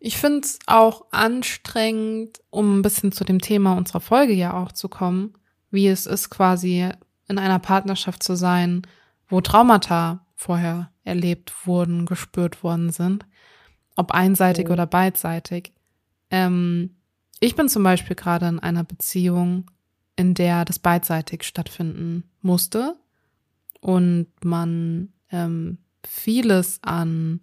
Ich 0.00 0.16
finde 0.16 0.40
es 0.40 0.58
auch 0.66 1.06
anstrengend, 1.10 2.40
um 2.50 2.78
ein 2.78 2.82
bisschen 2.82 3.12
zu 3.12 3.24
dem 3.24 3.40
Thema 3.40 3.76
unserer 3.76 4.00
Folge 4.00 4.32
ja 4.32 4.60
auch 4.60 4.72
zu 4.72 4.88
kommen, 4.88 5.34
wie 5.70 5.88
es 5.88 6.06
ist, 6.06 6.30
quasi 6.30 6.88
in 7.28 7.38
einer 7.38 7.58
Partnerschaft 7.58 8.22
zu 8.22 8.36
sein, 8.36 8.82
wo 9.28 9.40
Traumata 9.40 10.26
vorher 10.34 10.90
erlebt 11.08 11.66
wurden, 11.66 12.06
gespürt 12.06 12.62
worden 12.62 12.90
sind. 12.90 13.26
Ob 13.96 14.12
einseitig 14.12 14.66
okay. 14.66 14.72
oder 14.74 14.86
beidseitig. 14.86 15.72
Ähm, 16.30 16.96
ich 17.40 17.56
bin 17.56 17.68
zum 17.68 17.82
Beispiel 17.82 18.14
gerade 18.14 18.46
in 18.46 18.58
einer 18.58 18.84
Beziehung, 18.84 19.70
in 20.16 20.34
der 20.34 20.64
das 20.64 20.78
beidseitig 20.78 21.42
stattfinden 21.42 22.24
musste 22.42 22.96
und 23.80 24.28
man 24.44 25.12
ähm, 25.30 25.78
vieles 26.06 26.80
an, 26.82 27.40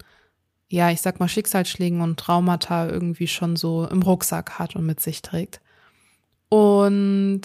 ja, 0.67 0.91
ich 0.91 1.01
sag 1.01 1.19
mal, 1.19 1.27
Schicksalsschlägen 1.29 2.01
und 2.01 2.19
Traumata 2.19 2.88
irgendwie 2.88 3.27
schon 3.27 3.55
so 3.55 3.88
im 3.88 4.01
Rucksack 4.01 4.60
hat 4.60 4.75
und 4.75 4.86
mit 4.86 5.00
sich 5.00 5.22
trägt. 5.22 5.62
Und 6.50 7.41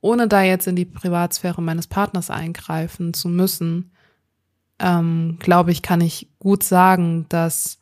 ohne 0.00 0.28
da 0.28 0.42
jetzt 0.42 0.66
in 0.66 0.76
die 0.76 0.84
Privatsphäre 0.84 1.62
meines 1.62 1.86
Partners 1.86 2.30
eingreifen 2.30 3.14
zu 3.14 3.28
müssen, 3.28 3.92
ähm, 4.78 5.38
glaube 5.40 5.72
ich, 5.72 5.82
kann 5.82 6.00
ich 6.00 6.28
gut 6.38 6.62
sagen, 6.62 7.26
dass 7.28 7.78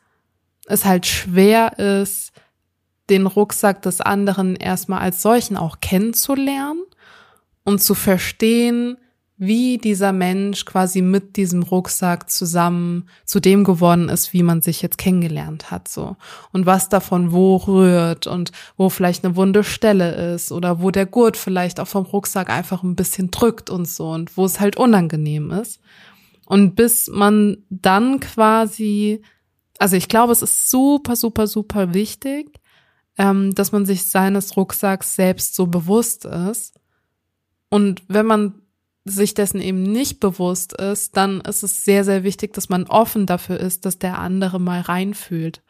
es 0.67 0.85
halt 0.85 1.05
schwer 1.05 1.79
ist, 1.79 2.31
den 3.09 3.25
Rucksack 3.25 3.81
des 3.81 4.01
anderen 4.01 4.55
erstmal 4.55 4.99
als 4.99 5.21
solchen 5.21 5.57
auch 5.57 5.79
kennenzulernen 5.79 6.83
und 7.63 7.81
zu 7.81 7.95
verstehen, 7.95 8.97
wie 9.37 9.77
dieser 9.77 10.13
Mensch 10.13 10.65
quasi 10.65 11.03
mit 11.03 11.35
diesem 11.37 11.61
Rucksack 11.61 12.29
zusammen 12.29 13.07
zu 13.23 13.39
dem 13.39 13.63
geworden 13.63 14.09
ist, 14.09 14.33
wie 14.33 14.41
man 14.41 14.63
sich 14.63 14.81
jetzt 14.81 14.97
kennengelernt 14.97 15.69
hat, 15.69 15.87
so. 15.87 16.15
Und 16.51 16.65
was 16.65 16.89
davon 16.89 17.31
wo 17.31 17.57
rührt 17.57 18.25
und 18.25 18.51
wo 18.77 18.89
vielleicht 18.89 19.23
eine 19.23 19.35
wunde 19.35 19.63
Stelle 19.63 20.33
ist 20.33 20.51
oder 20.51 20.81
wo 20.81 20.89
der 20.89 21.05
Gurt 21.05 21.37
vielleicht 21.37 21.79
auch 21.79 21.87
vom 21.87 22.05
Rucksack 22.05 22.49
einfach 22.49 22.81
ein 22.81 22.95
bisschen 22.95 23.29
drückt 23.29 23.69
und 23.69 23.87
so 23.87 24.09
und 24.09 24.35
wo 24.37 24.45
es 24.45 24.59
halt 24.59 24.75
unangenehm 24.75 25.51
ist. 25.51 25.79
Und 26.47 26.75
bis 26.75 27.09
man 27.09 27.57
dann 27.69 28.21
quasi, 28.21 29.21
also 29.79 29.97
ich 29.97 30.07
glaube, 30.07 30.31
es 30.31 30.41
ist 30.41 30.69
super, 30.69 31.17
super, 31.17 31.45
super 31.45 31.93
wichtig, 31.93 32.61
ähm, 33.17 33.53
dass 33.53 33.73
man 33.73 33.85
sich 33.85 34.09
seines 34.09 34.55
Rucksacks 34.55 35.15
selbst 35.15 35.55
so 35.55 35.67
bewusst 35.67 36.23
ist. 36.23 36.79
Und 37.69 38.01
wenn 38.07 38.25
man 38.25 38.61
sich 39.03 39.33
dessen 39.33 39.59
eben 39.59 39.83
nicht 39.83 40.21
bewusst 40.21 40.71
ist, 40.71 41.17
dann 41.17 41.41
ist 41.41 41.63
es 41.63 41.83
sehr, 41.83 42.05
sehr 42.05 42.23
wichtig, 42.23 42.53
dass 42.53 42.69
man 42.69 42.87
offen 42.87 43.25
dafür 43.25 43.59
ist, 43.59 43.85
dass 43.85 43.99
der 43.99 44.17
andere 44.17 44.57
mal 44.57 44.79
reinfühlt 44.79 45.61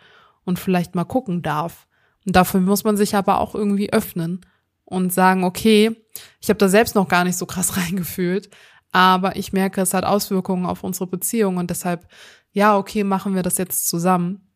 und 0.46 0.60
vielleicht 0.60 0.93
mal 0.93 1.05
gucken 1.05 1.41
darf. 1.41 1.88
Und 2.24 2.36
dafür 2.36 2.60
muss 2.60 2.84
man 2.84 2.98
sich 2.98 3.15
aber 3.15 3.39
auch 3.39 3.55
irgendwie 3.55 3.91
öffnen 3.91 4.41
und 4.86 5.12
sagen, 5.12 5.43
okay, 5.43 5.96
ich 6.39 6.50
habe 6.50 6.60
da 6.60 6.69
selbst 6.69 6.93
noch 6.93 7.07
gar 7.07 7.24
nicht 7.24 7.38
so 7.38 7.48
krass 7.48 7.77
reingefühlt, 7.77 8.51
aber 8.91 9.36
ich 9.36 9.53
merke, 9.53 9.82
es 9.82 9.94
hat 9.94 10.06
Auswirkungen 10.06 10.65
auf 10.65 10.84
unsere 10.84 11.08
Beziehung 11.08 11.58
und 11.58 11.70
deshalb, 11.70 12.08
ja, 12.51 12.77
okay, 12.77 13.03
machen 13.03 13.36
wir 13.36 13.44
das 13.44 13.58
jetzt 13.58 13.88
zusammen. 13.88 14.50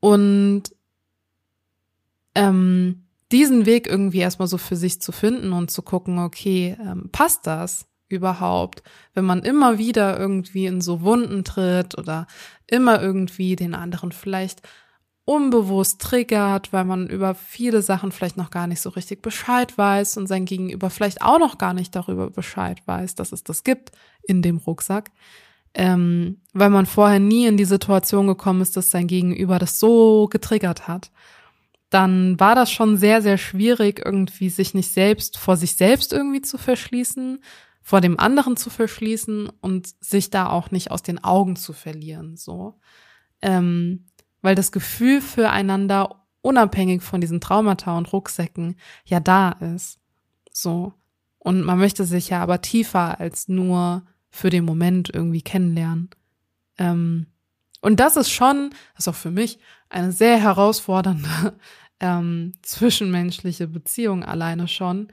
Und 0.00 0.64
ähm, 2.34 3.06
diesen 3.32 3.66
Weg 3.66 3.86
irgendwie 3.86 4.18
erstmal 4.18 4.48
so 4.48 4.58
für 4.58 4.76
sich 4.76 5.00
zu 5.00 5.12
finden 5.12 5.52
und 5.52 5.70
zu 5.70 5.82
gucken, 5.82 6.18
okay, 6.18 6.76
ähm, 6.80 7.08
passt 7.10 7.46
das 7.46 7.86
überhaupt, 8.08 8.82
wenn 9.14 9.24
man 9.24 9.42
immer 9.42 9.78
wieder 9.78 10.18
irgendwie 10.18 10.66
in 10.66 10.80
so 10.80 11.00
Wunden 11.00 11.44
tritt 11.44 11.96
oder 11.96 12.26
immer 12.66 13.00
irgendwie 13.00 13.56
den 13.56 13.74
anderen 13.74 14.12
vielleicht 14.12 14.62
unbewusst 15.24 16.00
triggert, 16.02 16.72
weil 16.72 16.84
man 16.84 17.08
über 17.08 17.34
viele 17.34 17.80
Sachen 17.82 18.12
vielleicht 18.12 18.36
noch 18.36 18.50
gar 18.50 18.66
nicht 18.66 18.80
so 18.80 18.90
richtig 18.90 19.22
Bescheid 19.22 19.76
weiß 19.76 20.18
und 20.18 20.26
sein 20.26 20.44
Gegenüber 20.44 20.90
vielleicht 20.90 21.22
auch 21.22 21.38
noch 21.38 21.56
gar 21.56 21.72
nicht 21.72 21.96
darüber 21.96 22.30
Bescheid 22.30 22.82
weiß, 22.86 23.14
dass 23.14 23.32
es 23.32 23.42
das 23.42 23.64
gibt 23.64 23.92
in 24.22 24.42
dem 24.42 24.58
Rucksack, 24.58 25.10
ähm, 25.72 26.40
weil 26.52 26.70
man 26.70 26.84
vorher 26.84 27.20
nie 27.20 27.46
in 27.46 27.56
die 27.56 27.64
Situation 27.64 28.26
gekommen 28.26 28.60
ist, 28.60 28.76
dass 28.76 28.90
sein 28.90 29.06
Gegenüber 29.06 29.58
das 29.58 29.78
so 29.78 30.28
getriggert 30.28 30.88
hat, 30.88 31.10
dann 31.88 32.38
war 32.38 32.54
das 32.54 32.70
schon 32.70 32.96
sehr, 32.96 33.22
sehr 33.22 33.38
schwierig, 33.38 34.02
irgendwie 34.04 34.50
sich 34.50 34.74
nicht 34.74 34.92
selbst 34.92 35.38
vor 35.38 35.56
sich 35.56 35.76
selbst 35.76 36.12
irgendwie 36.12 36.42
zu 36.42 36.58
verschließen, 36.58 37.42
vor 37.80 38.00
dem 38.00 38.18
anderen 38.18 38.56
zu 38.56 38.68
verschließen 38.68 39.50
und 39.60 39.88
sich 40.00 40.28
da 40.28 40.50
auch 40.50 40.70
nicht 40.70 40.90
aus 40.90 41.02
den 41.02 41.22
Augen 41.22 41.56
zu 41.56 41.72
verlieren, 41.72 42.36
so. 42.36 42.74
Ähm, 43.42 44.06
weil 44.44 44.54
das 44.54 44.72
Gefühl 44.72 45.22
füreinander 45.22 46.22
unabhängig 46.42 47.02
von 47.02 47.22
diesen 47.22 47.40
Traumata 47.40 47.96
und 47.96 48.12
Rucksäcken 48.12 48.76
ja 49.06 49.18
da 49.18 49.52
ist. 49.52 49.98
So. 50.52 50.92
Und 51.38 51.62
man 51.62 51.78
möchte 51.78 52.04
sich 52.04 52.28
ja 52.28 52.42
aber 52.42 52.60
tiefer 52.60 53.18
als 53.20 53.48
nur 53.48 54.02
für 54.28 54.50
den 54.50 54.66
Moment 54.66 55.08
irgendwie 55.08 55.40
kennenlernen. 55.40 56.10
Ähm, 56.76 57.26
und 57.80 58.00
das 58.00 58.18
ist 58.18 58.28
schon, 58.28 58.68
das 58.94 59.06
ist 59.06 59.08
auch 59.08 59.14
für 59.14 59.30
mich, 59.30 59.58
eine 59.88 60.12
sehr 60.12 60.38
herausfordernde 60.38 61.58
ähm, 62.00 62.52
zwischenmenschliche 62.60 63.66
Beziehung 63.66 64.24
alleine 64.24 64.68
schon, 64.68 65.08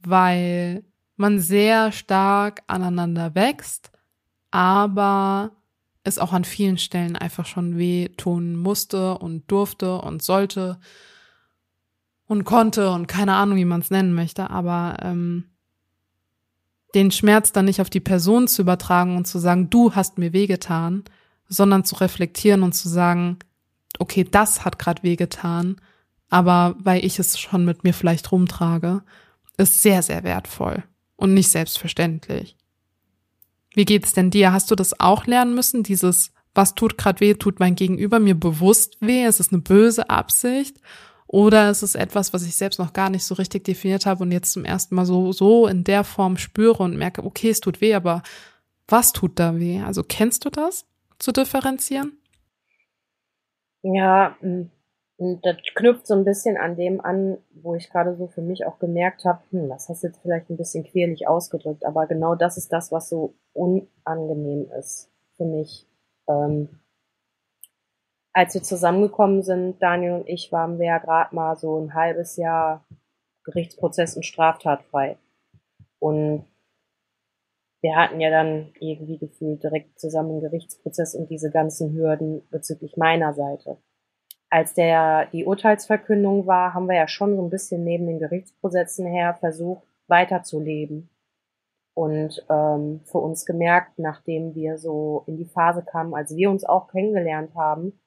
weil 0.00 0.82
man 1.14 1.38
sehr 1.38 1.92
stark 1.92 2.62
aneinander 2.66 3.36
wächst, 3.36 3.92
aber 4.50 5.52
es 6.04 6.18
auch 6.18 6.32
an 6.32 6.44
vielen 6.44 6.78
Stellen 6.78 7.16
einfach 7.16 7.46
schon 7.46 7.78
weh 7.78 8.08
tun 8.16 8.56
musste 8.56 9.18
und 9.18 9.50
durfte 9.50 9.98
und 9.98 10.22
sollte 10.22 10.78
und 12.26 12.44
konnte 12.44 12.90
und 12.90 13.06
keine 13.06 13.34
Ahnung, 13.34 13.56
wie 13.56 13.64
man 13.64 13.80
es 13.80 13.90
nennen 13.90 14.14
möchte, 14.14 14.50
aber 14.50 14.96
ähm, 15.02 15.44
den 16.94 17.10
Schmerz 17.10 17.52
dann 17.52 17.66
nicht 17.66 17.80
auf 17.80 17.90
die 17.90 18.00
Person 18.00 18.48
zu 18.48 18.62
übertragen 18.62 19.16
und 19.16 19.26
zu 19.26 19.38
sagen, 19.38 19.70
du 19.70 19.94
hast 19.94 20.18
mir 20.18 20.32
wehgetan, 20.32 21.04
sondern 21.48 21.84
zu 21.84 21.96
reflektieren 21.96 22.62
und 22.62 22.72
zu 22.72 22.88
sagen, 22.88 23.38
okay, 23.98 24.24
das 24.24 24.64
hat 24.64 24.78
gerade 24.78 25.02
wehgetan, 25.02 25.80
aber 26.28 26.74
weil 26.78 27.04
ich 27.04 27.18
es 27.18 27.38
schon 27.38 27.64
mit 27.64 27.84
mir 27.84 27.92
vielleicht 27.92 28.32
rumtrage, 28.32 29.02
ist 29.58 29.82
sehr, 29.82 30.02
sehr 30.02 30.24
wertvoll 30.24 30.82
und 31.16 31.34
nicht 31.34 31.50
selbstverständlich. 31.50 32.56
Wie 33.74 33.84
geht's 33.84 34.12
denn 34.12 34.30
dir? 34.30 34.52
Hast 34.52 34.70
du 34.70 34.74
das 34.74 34.98
auch 35.00 35.26
lernen 35.26 35.54
müssen? 35.54 35.82
Dieses, 35.82 36.32
was 36.54 36.74
tut 36.74 36.98
gerade 36.98 37.20
weh, 37.20 37.34
tut 37.34 37.60
mein 37.60 37.74
Gegenüber 37.74 38.18
mir 38.18 38.34
bewusst 38.34 38.98
weh? 39.00 39.24
Ist 39.24 39.40
es 39.40 39.52
eine 39.52 39.62
böse 39.62 40.10
Absicht? 40.10 40.76
Oder 41.26 41.70
ist 41.70 41.82
es 41.82 41.94
etwas, 41.94 42.34
was 42.34 42.46
ich 42.46 42.54
selbst 42.54 42.78
noch 42.78 42.92
gar 42.92 43.08
nicht 43.08 43.24
so 43.24 43.34
richtig 43.34 43.64
definiert 43.64 44.04
habe 44.04 44.22
und 44.22 44.32
jetzt 44.32 44.52
zum 44.52 44.66
ersten 44.66 44.94
Mal 44.94 45.06
so, 45.06 45.32
so 45.32 45.66
in 45.66 45.82
der 45.82 46.04
Form 46.04 46.36
spüre 46.36 46.82
und 46.82 46.98
merke, 46.98 47.24
okay, 47.24 47.48
es 47.48 47.60
tut 47.60 47.80
weh, 47.80 47.94
aber 47.94 48.22
was 48.86 49.12
tut 49.12 49.38
da 49.38 49.58
weh? 49.58 49.80
Also 49.80 50.02
kennst 50.02 50.44
du 50.44 50.50
das 50.50 50.84
zu 51.18 51.32
differenzieren? 51.32 52.18
Ja, 53.82 54.36
und 55.22 55.46
das 55.46 55.56
knüpft 55.76 56.08
so 56.08 56.14
ein 56.14 56.24
bisschen 56.24 56.56
an 56.56 56.74
dem 56.74 57.00
an, 57.00 57.38
wo 57.54 57.76
ich 57.76 57.90
gerade 57.90 58.16
so 58.16 58.26
für 58.26 58.42
mich 58.42 58.66
auch 58.66 58.80
gemerkt 58.80 59.24
habe, 59.24 59.38
hm, 59.50 59.68
das 59.68 59.88
hast 59.88 60.02
du 60.02 60.08
jetzt 60.08 60.20
vielleicht 60.20 60.50
ein 60.50 60.56
bisschen 60.56 60.82
querlich 60.82 61.28
ausgedrückt, 61.28 61.86
aber 61.86 62.08
genau 62.08 62.34
das 62.34 62.56
ist 62.56 62.72
das, 62.72 62.90
was 62.90 63.08
so 63.08 63.32
unangenehm 63.52 64.68
ist 64.76 65.12
für 65.36 65.44
mich. 65.44 65.86
Ähm, 66.28 66.80
als 68.32 68.54
wir 68.54 68.64
zusammengekommen 68.64 69.44
sind, 69.44 69.80
Daniel 69.80 70.14
und 70.14 70.28
ich, 70.28 70.50
waren 70.50 70.80
wir 70.80 70.86
ja 70.86 70.98
gerade 70.98 71.32
mal 71.32 71.54
so 71.54 71.78
ein 71.78 71.94
halbes 71.94 72.36
Jahr 72.36 72.84
Gerichtsprozess 73.44 74.16
und 74.16 74.26
straftatfrei. 74.26 75.18
Und 76.00 76.46
wir 77.80 77.94
hatten 77.94 78.20
ja 78.20 78.30
dann 78.30 78.72
irgendwie 78.80 79.18
gefühlt 79.18 79.62
direkt 79.62 80.00
zusammen 80.00 80.30
einen 80.32 80.40
Gerichtsprozess 80.40 81.14
und 81.14 81.30
diese 81.30 81.52
ganzen 81.52 81.92
Hürden 81.92 82.42
bezüglich 82.50 82.96
meiner 82.96 83.34
Seite 83.34 83.76
als 84.52 84.74
der 84.74 85.28
die 85.32 85.46
Urteilsverkündung 85.46 86.46
war, 86.46 86.74
haben 86.74 86.86
wir 86.86 86.94
ja 86.94 87.08
schon 87.08 87.36
so 87.36 87.42
ein 87.42 87.48
bisschen 87.48 87.84
neben 87.84 88.06
den 88.06 88.18
Gerichtsprozessen 88.18 89.06
her 89.06 89.32
versucht, 89.40 89.82
weiterzuleben. 90.08 91.08
Und 91.94 92.44
ähm, 92.50 93.00
für 93.06 93.16
uns 93.16 93.46
gemerkt, 93.46 93.98
nachdem 93.98 94.54
wir 94.54 94.76
so 94.76 95.24
in 95.26 95.38
die 95.38 95.46
Phase 95.46 95.82
kamen, 95.82 96.14
als 96.14 96.36
wir 96.36 96.50
uns 96.50 96.66
auch 96.66 96.88
kennengelernt 96.88 97.54
haben, 97.54 97.98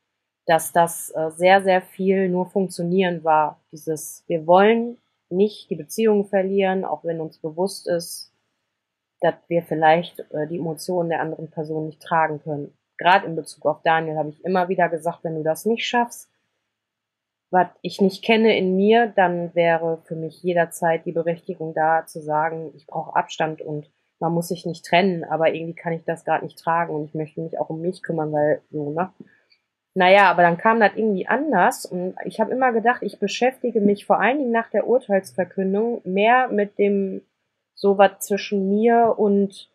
dass 0.46 0.72
das 0.72 1.10
äh, 1.16 1.32
sehr, 1.32 1.64
sehr 1.64 1.82
viel 1.82 2.30
nur 2.30 2.46
funktionieren 2.46 3.24
war. 3.24 3.60
Dieses, 3.72 4.24
wir 4.28 4.46
wollen 4.46 5.00
nicht 5.30 5.72
die 5.72 5.76
Beziehung 5.76 6.28
verlieren, 6.28 6.86
auch 6.86 7.04
wenn 7.04 7.22
uns 7.22 7.40
bewusst 7.40 7.88
ist, 7.88 8.32
dass 9.20 9.34
wir 9.48 9.64
vielleicht 9.64 10.20
äh, 10.32 10.46
die 10.48 10.60
Emotionen 10.60 11.10
der 11.10 11.22
anderen 11.22 11.50
Person 11.50 11.88
nicht 11.88 12.04
tragen 12.04 12.40
können. 12.44 12.78
Gerade 13.00 13.26
in 13.26 13.36
Bezug 13.36 13.66
auf 13.66 13.82
Daniel 13.82 14.18
habe 14.18 14.30
ich 14.30 14.46
immer 14.46 14.70
wieder 14.70 14.90
gesagt, 14.90 15.24
wenn 15.24 15.34
du 15.34 15.42
das 15.42 15.66
nicht 15.66 15.88
schaffst, 15.88 16.30
was 17.52 17.68
ich 17.82 18.02
nicht 18.02 18.24
kenne 18.24 18.58
in 18.58 18.76
mir, 18.76 19.08
dann 19.16 19.54
wäre 19.56 20.02
für 20.06 20.16
mich 20.16 20.42
jederzeit 20.44 21.06
die 21.06 21.12
Berechtigung 21.12 21.74
da 21.74 22.06
zu 22.06 22.22
sagen, 22.22 22.72
ich 22.76 22.88
brauche 22.88 23.16
Abstand 23.16 23.62
und 23.62 23.90
man 24.20 24.34
muss 24.34 24.48
sich 24.48 24.66
nicht 24.66 24.86
trennen, 24.86 25.24
aber 25.24 25.54
irgendwie 25.54 25.76
kann 25.76 25.94
ich 25.94 26.04
das 26.06 26.26
gerade 26.26 26.46
nicht 26.46 26.58
tragen 26.58 26.94
und 26.96 27.06
ich 27.06 27.14
möchte 27.14 27.42
mich 27.42 27.60
auch 27.60 27.70
um 27.70 27.82
mich 27.82 28.02
kümmern, 28.02 28.32
weil 28.32 28.62
so, 28.72 28.92
ne? 28.92 29.12
Naja, 29.98 30.30
aber 30.30 30.42
dann 30.42 30.58
kam 30.58 30.82
das 30.82 30.92
irgendwie 30.96 31.26
anders 31.26 31.86
und 31.86 32.16
ich 32.26 32.42
habe 32.42 32.52
immer 32.52 32.74
gedacht, 32.74 33.02
ich 33.02 33.18
beschäftige 33.18 33.80
mich 33.80 34.06
vor 34.06 34.20
allen 34.20 34.40
Dingen 34.40 34.52
nach 34.52 34.70
der 34.70 34.88
Urteilsverkündung 34.88 36.02
mehr 36.04 36.50
mit 36.50 36.78
dem, 36.78 37.22
so 37.76 37.98
was 37.98 38.20
zwischen 38.20 38.68
mir 38.68 39.16
und 39.18 39.70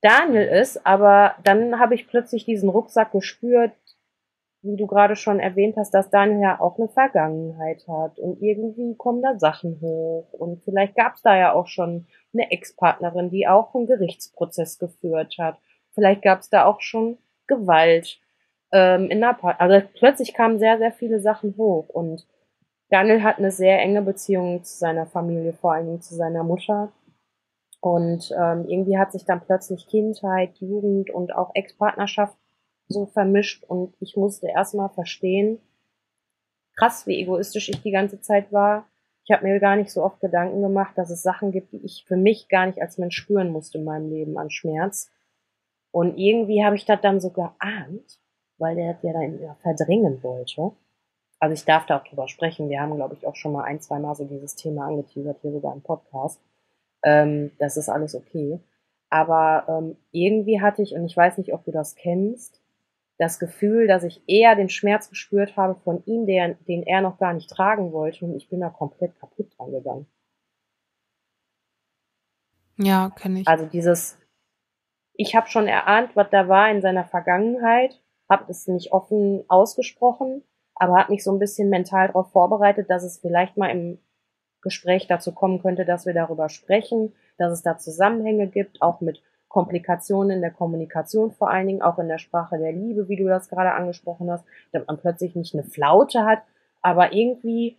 Daniel 0.00 0.46
ist, 0.46 0.86
aber 0.86 1.36
dann 1.42 1.80
habe 1.80 1.94
ich 1.94 2.08
plötzlich 2.08 2.44
diesen 2.44 2.68
Rucksack 2.68 3.12
gespürt, 3.12 3.72
wie 4.62 4.76
du 4.76 4.86
gerade 4.86 5.16
schon 5.16 5.40
erwähnt 5.40 5.76
hast, 5.76 5.92
dass 5.92 6.10
Daniel 6.10 6.40
ja 6.40 6.60
auch 6.60 6.78
eine 6.78 6.88
Vergangenheit 6.88 7.86
hat 7.88 8.18
und 8.18 8.40
irgendwie 8.40 8.94
kommen 8.96 9.20
da 9.20 9.38
Sachen 9.38 9.80
hoch 9.80 10.32
und 10.32 10.62
vielleicht 10.62 10.94
gab 10.96 11.16
es 11.16 11.22
da 11.22 11.36
ja 11.36 11.52
auch 11.52 11.66
schon 11.66 12.06
eine 12.32 12.50
Ex-Partnerin, 12.50 13.30
die 13.30 13.48
auch 13.48 13.74
einen 13.74 13.86
Gerichtsprozess 13.86 14.78
geführt 14.78 15.36
hat. 15.38 15.58
Vielleicht 15.94 16.22
gab 16.22 16.40
es 16.40 16.48
da 16.48 16.64
auch 16.64 16.80
schon 16.80 17.18
Gewalt 17.46 18.20
ähm, 18.70 19.10
in 19.10 19.20
der 19.20 19.34
Part 19.34 19.60
Also 19.60 19.86
plötzlich 19.94 20.32
kamen 20.32 20.58
sehr, 20.58 20.78
sehr 20.78 20.92
viele 20.92 21.20
Sachen 21.20 21.56
hoch 21.56 21.88
und 21.88 22.26
Daniel 22.88 23.22
hat 23.22 23.38
eine 23.38 23.50
sehr 23.50 23.80
enge 23.80 24.02
Beziehung 24.02 24.62
zu 24.64 24.76
seiner 24.76 25.06
Familie, 25.06 25.54
vor 25.54 25.72
allem 25.72 26.00
zu 26.02 26.14
seiner 26.14 26.44
Mutter. 26.44 26.92
Und 27.80 28.30
ähm, 28.38 28.66
irgendwie 28.68 28.98
hat 28.98 29.12
sich 29.12 29.24
dann 29.24 29.40
plötzlich 29.40 29.88
Kindheit, 29.88 30.58
Jugend 30.58 31.10
und 31.10 31.34
auch 31.34 31.50
Ex-Partnerschaft 31.54 32.36
so 32.88 33.06
vermischt 33.06 33.64
und 33.64 33.94
ich 34.00 34.16
musste 34.16 34.48
erstmal 34.48 34.90
verstehen, 34.90 35.58
krass, 36.76 37.06
wie 37.06 37.20
egoistisch 37.20 37.68
ich 37.68 37.82
die 37.82 37.90
ganze 37.90 38.20
Zeit 38.20 38.52
war. 38.52 38.86
Ich 39.24 39.30
habe 39.30 39.46
mir 39.46 39.60
gar 39.60 39.76
nicht 39.76 39.90
so 39.90 40.02
oft 40.02 40.20
Gedanken 40.20 40.62
gemacht, 40.62 40.96
dass 40.96 41.10
es 41.10 41.22
Sachen 41.22 41.52
gibt, 41.52 41.72
die 41.72 41.84
ich 41.84 42.04
für 42.06 42.16
mich 42.16 42.48
gar 42.48 42.66
nicht 42.66 42.80
als 42.80 42.98
Mensch 42.98 43.16
spüren 43.16 43.50
musste 43.50 43.78
in 43.78 43.84
meinem 43.84 44.10
Leben 44.10 44.36
an 44.36 44.50
Schmerz. 44.50 45.10
Und 45.92 46.18
irgendwie 46.18 46.64
habe 46.64 46.76
ich 46.76 46.84
das 46.84 47.00
dann 47.00 47.20
so 47.20 47.30
geahnt, 47.30 48.18
weil 48.58 48.74
der 48.76 48.94
das 48.94 49.02
ja 49.02 49.12
dann 49.12 49.56
verdrängen 49.60 50.22
wollte. 50.22 50.72
Also 51.38 51.54
ich 51.54 51.64
darf 51.64 51.86
da 51.86 51.98
auch 51.98 52.04
drüber 52.04 52.28
sprechen. 52.28 52.68
Wir 52.68 52.80
haben, 52.80 52.94
glaube 52.94 53.14
ich, 53.14 53.26
auch 53.26 53.36
schon 53.36 53.52
mal 53.52 53.64
ein, 53.64 53.80
zwei 53.80 53.98
Mal 53.98 54.14
so 54.14 54.24
dieses 54.24 54.54
Thema 54.54 54.86
angeteasert, 54.86 55.38
hier 55.42 55.52
sogar 55.52 55.74
im 55.74 55.82
Podcast. 55.82 56.40
Ähm, 57.04 57.50
das 57.58 57.76
ist 57.76 57.88
alles 57.88 58.14
okay. 58.14 58.60
Aber 59.10 59.64
ähm, 59.68 59.96
irgendwie 60.12 60.60
hatte 60.60 60.82
ich, 60.82 60.94
und 60.94 61.04
ich 61.04 61.16
weiß 61.16 61.38
nicht, 61.38 61.52
ob 61.52 61.64
du 61.64 61.70
das 61.70 61.96
kennst, 61.96 62.61
das 63.22 63.38
Gefühl, 63.38 63.86
dass 63.86 64.02
ich 64.02 64.20
eher 64.26 64.56
den 64.56 64.68
Schmerz 64.68 65.08
gespürt 65.08 65.56
habe 65.56 65.76
von 65.76 66.02
ihm, 66.06 66.26
der, 66.26 66.54
den 66.66 66.82
er 66.82 67.00
noch 67.00 67.18
gar 67.18 67.32
nicht 67.32 67.48
tragen 67.48 67.92
wollte 67.92 68.24
und 68.24 68.34
ich 68.34 68.48
bin 68.48 68.60
da 68.60 68.68
komplett 68.68 69.18
kaputt 69.20 69.52
angegangen. 69.58 70.06
Ja, 72.78 73.10
kenne 73.10 73.40
ich. 73.40 73.48
Also 73.48 73.66
dieses, 73.66 74.18
ich 75.14 75.36
habe 75.36 75.46
schon 75.46 75.68
erahnt, 75.68 76.16
was 76.16 76.30
da 76.30 76.48
war 76.48 76.68
in 76.68 76.82
seiner 76.82 77.04
Vergangenheit, 77.04 78.02
habe 78.28 78.50
es 78.50 78.66
nicht 78.66 78.92
offen 78.92 79.44
ausgesprochen, 79.46 80.42
aber 80.74 80.98
habe 80.98 81.12
mich 81.12 81.22
so 81.22 81.30
ein 81.30 81.38
bisschen 81.38 81.70
mental 81.70 82.08
darauf 82.08 82.32
vorbereitet, 82.32 82.90
dass 82.90 83.04
es 83.04 83.18
vielleicht 83.18 83.56
mal 83.56 83.70
im 83.70 83.98
Gespräch 84.62 85.06
dazu 85.06 85.32
kommen 85.32 85.62
könnte, 85.62 85.84
dass 85.84 86.06
wir 86.06 86.14
darüber 86.14 86.48
sprechen, 86.48 87.14
dass 87.38 87.52
es 87.52 87.62
da 87.62 87.78
Zusammenhänge 87.78 88.48
gibt, 88.48 88.82
auch 88.82 89.00
mit 89.00 89.22
Komplikationen 89.52 90.30
in 90.30 90.40
der 90.40 90.50
Kommunikation, 90.50 91.30
vor 91.30 91.50
allen 91.50 91.66
Dingen 91.66 91.82
auch 91.82 91.98
in 91.98 92.08
der 92.08 92.16
Sprache 92.16 92.56
der 92.56 92.72
Liebe, 92.72 93.10
wie 93.10 93.16
du 93.16 93.28
das 93.28 93.50
gerade 93.50 93.72
angesprochen 93.72 94.30
hast, 94.30 94.46
dass 94.72 94.86
man 94.86 94.96
plötzlich 94.96 95.36
nicht 95.36 95.52
eine 95.52 95.62
Flaute 95.62 96.24
hat, 96.24 96.42
aber 96.80 97.12
irgendwie 97.12 97.76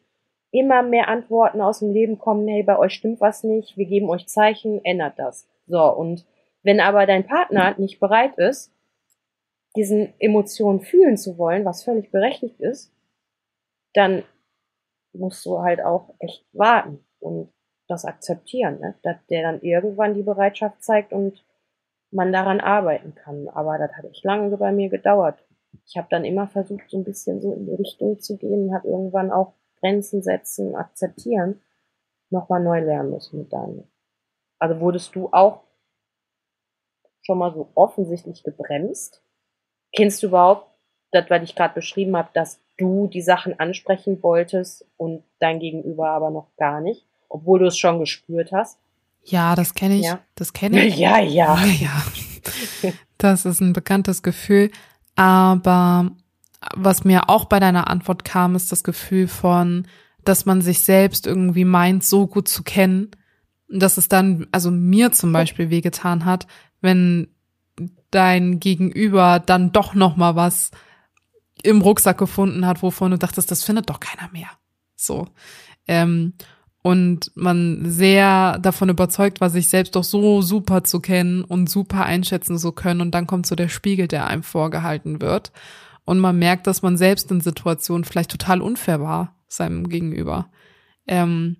immer 0.52 0.84
mehr 0.84 1.08
Antworten 1.08 1.62
aus 1.62 1.80
dem 1.80 1.92
Leben 1.92 2.20
kommen, 2.20 2.48
hey, 2.48 2.62
bei 2.62 2.78
euch 2.78 2.94
stimmt 2.94 3.22
was 3.22 3.44
nicht, 3.44 3.76
wir 3.76 3.88
geben 3.88 4.08
euch 4.12 4.28
Zeichen, 4.28 4.86
ändert 4.86 5.18
das. 5.18 5.50
So, 5.66 5.82
und 5.82 6.28
wenn 6.62 6.80
aber 6.80 7.08
dein 7.08 7.26
Partner 7.26 7.74
nicht 7.80 8.00
bereit 8.00 8.38
ist, 8.38 8.72
diesen 9.76 10.14
Emotionen 10.20 10.80
fühlen 10.80 11.18
zu 11.18 11.40
wollen, 11.40 11.66
was 11.66 11.84
völlig 11.84 12.12
berechtigt 12.12 12.62
ist, 12.62 12.94
dann 13.96 14.22
musst 15.12 15.44
du 15.44 15.64
halt 15.64 15.84
auch 15.84 16.14
echt 16.20 16.46
warten 16.54 17.04
und 17.20 17.52
das 17.88 18.06
akzeptieren, 18.06 18.80
ne? 18.80 18.94
dass 19.02 19.18
der 19.26 19.42
dann 19.42 19.62
irgendwann 19.62 20.14
die 20.14 20.22
Bereitschaft 20.22 20.84
zeigt 20.84 21.14
und 21.14 21.44
man 22.14 22.32
daran 22.32 22.60
arbeiten 22.60 23.16
kann. 23.16 23.48
Aber 23.50 23.78
das 23.78 23.92
hat 23.94 24.06
echt 24.06 24.24
lange 24.24 24.56
bei 24.58 24.72
mir 24.72 24.90
gedauert. 24.90 25.44
Ich 25.86 25.98
habe 25.98 26.08
dann 26.10 26.26
immer 26.26 26.48
versucht, 26.48 26.90
so 26.90 26.98
ein 26.98 27.04
bisschen 27.04 27.42
so 27.42 27.54
in 27.54 27.66
die 27.66 27.76
Richtung 27.76 28.20
zu 28.20 28.38
gehen 28.38 28.74
habe 28.74 28.88
irgendwann 28.88 29.32
auch 29.32 29.54
Grenzen 29.80 30.22
setzen, 30.22 30.76
akzeptieren, 30.76 31.62
nochmal 32.30 32.64
neu 32.64 32.80
lernen 32.80 33.12
müssen 33.12 33.40
mit 33.40 33.52
Daniel. 33.52 33.88
Also 34.60 34.80
wurdest 34.80 35.16
du 35.16 35.30
auch 35.32 35.64
schon 37.22 37.38
mal 37.38 37.54
so 37.54 37.70
offensichtlich 37.76 38.44
gebremst? 38.44 39.24
Kennst 39.94 40.24
du 40.24 40.28
überhaupt 40.28 40.68
das, 41.12 41.30
was 41.30 41.44
ich 41.44 41.56
gerade 41.56 41.74
beschrieben 41.74 42.16
habe, 42.16 42.30
dass 42.34 42.62
du 42.78 43.08
die 43.08 43.22
Sachen 43.22 43.60
ansprechen 43.60 44.22
wolltest 44.24 44.86
und 44.98 45.24
dein 45.40 45.60
Gegenüber 45.60 46.10
aber 46.10 46.30
noch 46.30 46.56
gar 46.56 46.82
nicht, 46.82 47.06
obwohl 47.30 47.60
du 47.60 47.66
es 47.68 47.78
schon 47.78 48.00
gespürt 48.00 48.52
hast? 48.52 48.80
Ja, 49.26 49.56
das 49.56 49.74
kenne 49.74 49.98
ich. 49.98 50.06
Ja. 50.06 50.20
Das 50.36 50.54
kenne 50.54 50.86
ich. 50.86 50.96
Ja, 50.98 51.20
ja. 51.20 51.64
Ja. 51.66 52.04
Das 53.18 53.46
ist 53.46 53.62
ein 53.62 53.74
bekanntes 53.74 54.22
Gefühl. 54.22 54.70
Aber 55.16 56.12
was 56.76 57.04
mir 57.04 57.30
auch 57.30 57.46
bei 57.46 57.60
deiner 57.60 57.90
Antwort 57.90 58.26
kam, 58.26 58.56
ist 58.56 58.72
das 58.72 58.84
Gefühl 58.84 59.28
von, 59.28 59.88
dass 60.24 60.46
man 60.46 60.62
sich 60.62 60.80
selbst 60.80 61.28
irgendwie 61.28 61.66
meint, 61.66 62.04
so 62.04 62.28
gut 62.28 62.48
zu 62.48 62.64
kennen, 62.64 63.12
dass 63.70 63.98
es 63.98 64.08
dann, 64.08 64.48
also 64.52 64.72
mir 64.72 65.12
zum 65.12 65.32
Beispiel 65.32 65.70
wehgetan 65.70 66.26
hat, 66.26 66.48
wenn 66.82 67.28
dein 68.12 68.60
Gegenüber 68.60 69.40
dann 69.40 69.72
doch 69.72 69.94
noch 69.94 70.16
mal 70.16 70.36
was 70.36 70.72
im 71.64 71.82
Rucksack 71.82 72.18
gefunden 72.18 72.66
hat, 72.66 72.84
wovon 72.84 73.12
du 73.12 73.18
dachtest, 73.18 73.50
das 73.50 73.64
findet 73.64 73.90
doch 73.90 74.00
keiner 74.00 74.30
mehr. 74.32 74.50
So. 74.96 75.28
Ähm, 75.88 76.34
und 76.84 77.32
man 77.34 77.90
sehr 77.90 78.60
davon 78.60 78.90
überzeugt 78.90 79.40
war, 79.40 79.50
sich 79.50 79.70
selbst 79.70 79.96
doch 79.96 80.04
so 80.04 80.42
super 80.42 80.84
zu 80.84 81.00
kennen 81.00 81.44
und 81.46 81.70
super 81.70 82.04
einschätzen 82.04 82.58
zu 82.58 82.74
können. 82.74 83.00
Und 83.00 83.12
dann 83.12 83.26
kommt 83.26 83.46
so 83.46 83.56
der 83.56 83.70
Spiegel, 83.70 84.10
der 84.10 84.28
einem 84.28 84.44
vorgehalten 84.44 85.22
wird. 85.22 85.54
Und 86.04 86.20
man 86.20 86.38
merkt, 86.38 86.68
dass 86.68 86.82
man 86.82 86.98
selbst 86.98 87.32
in 87.32 87.40
Situationen 87.40 88.04
vielleicht 88.04 88.32
total 88.32 88.62
unfair 88.62 89.00
war 89.00 89.34
seinem 89.48 89.88
Gegenüber. 89.88 90.50
Ähm, 91.08 91.56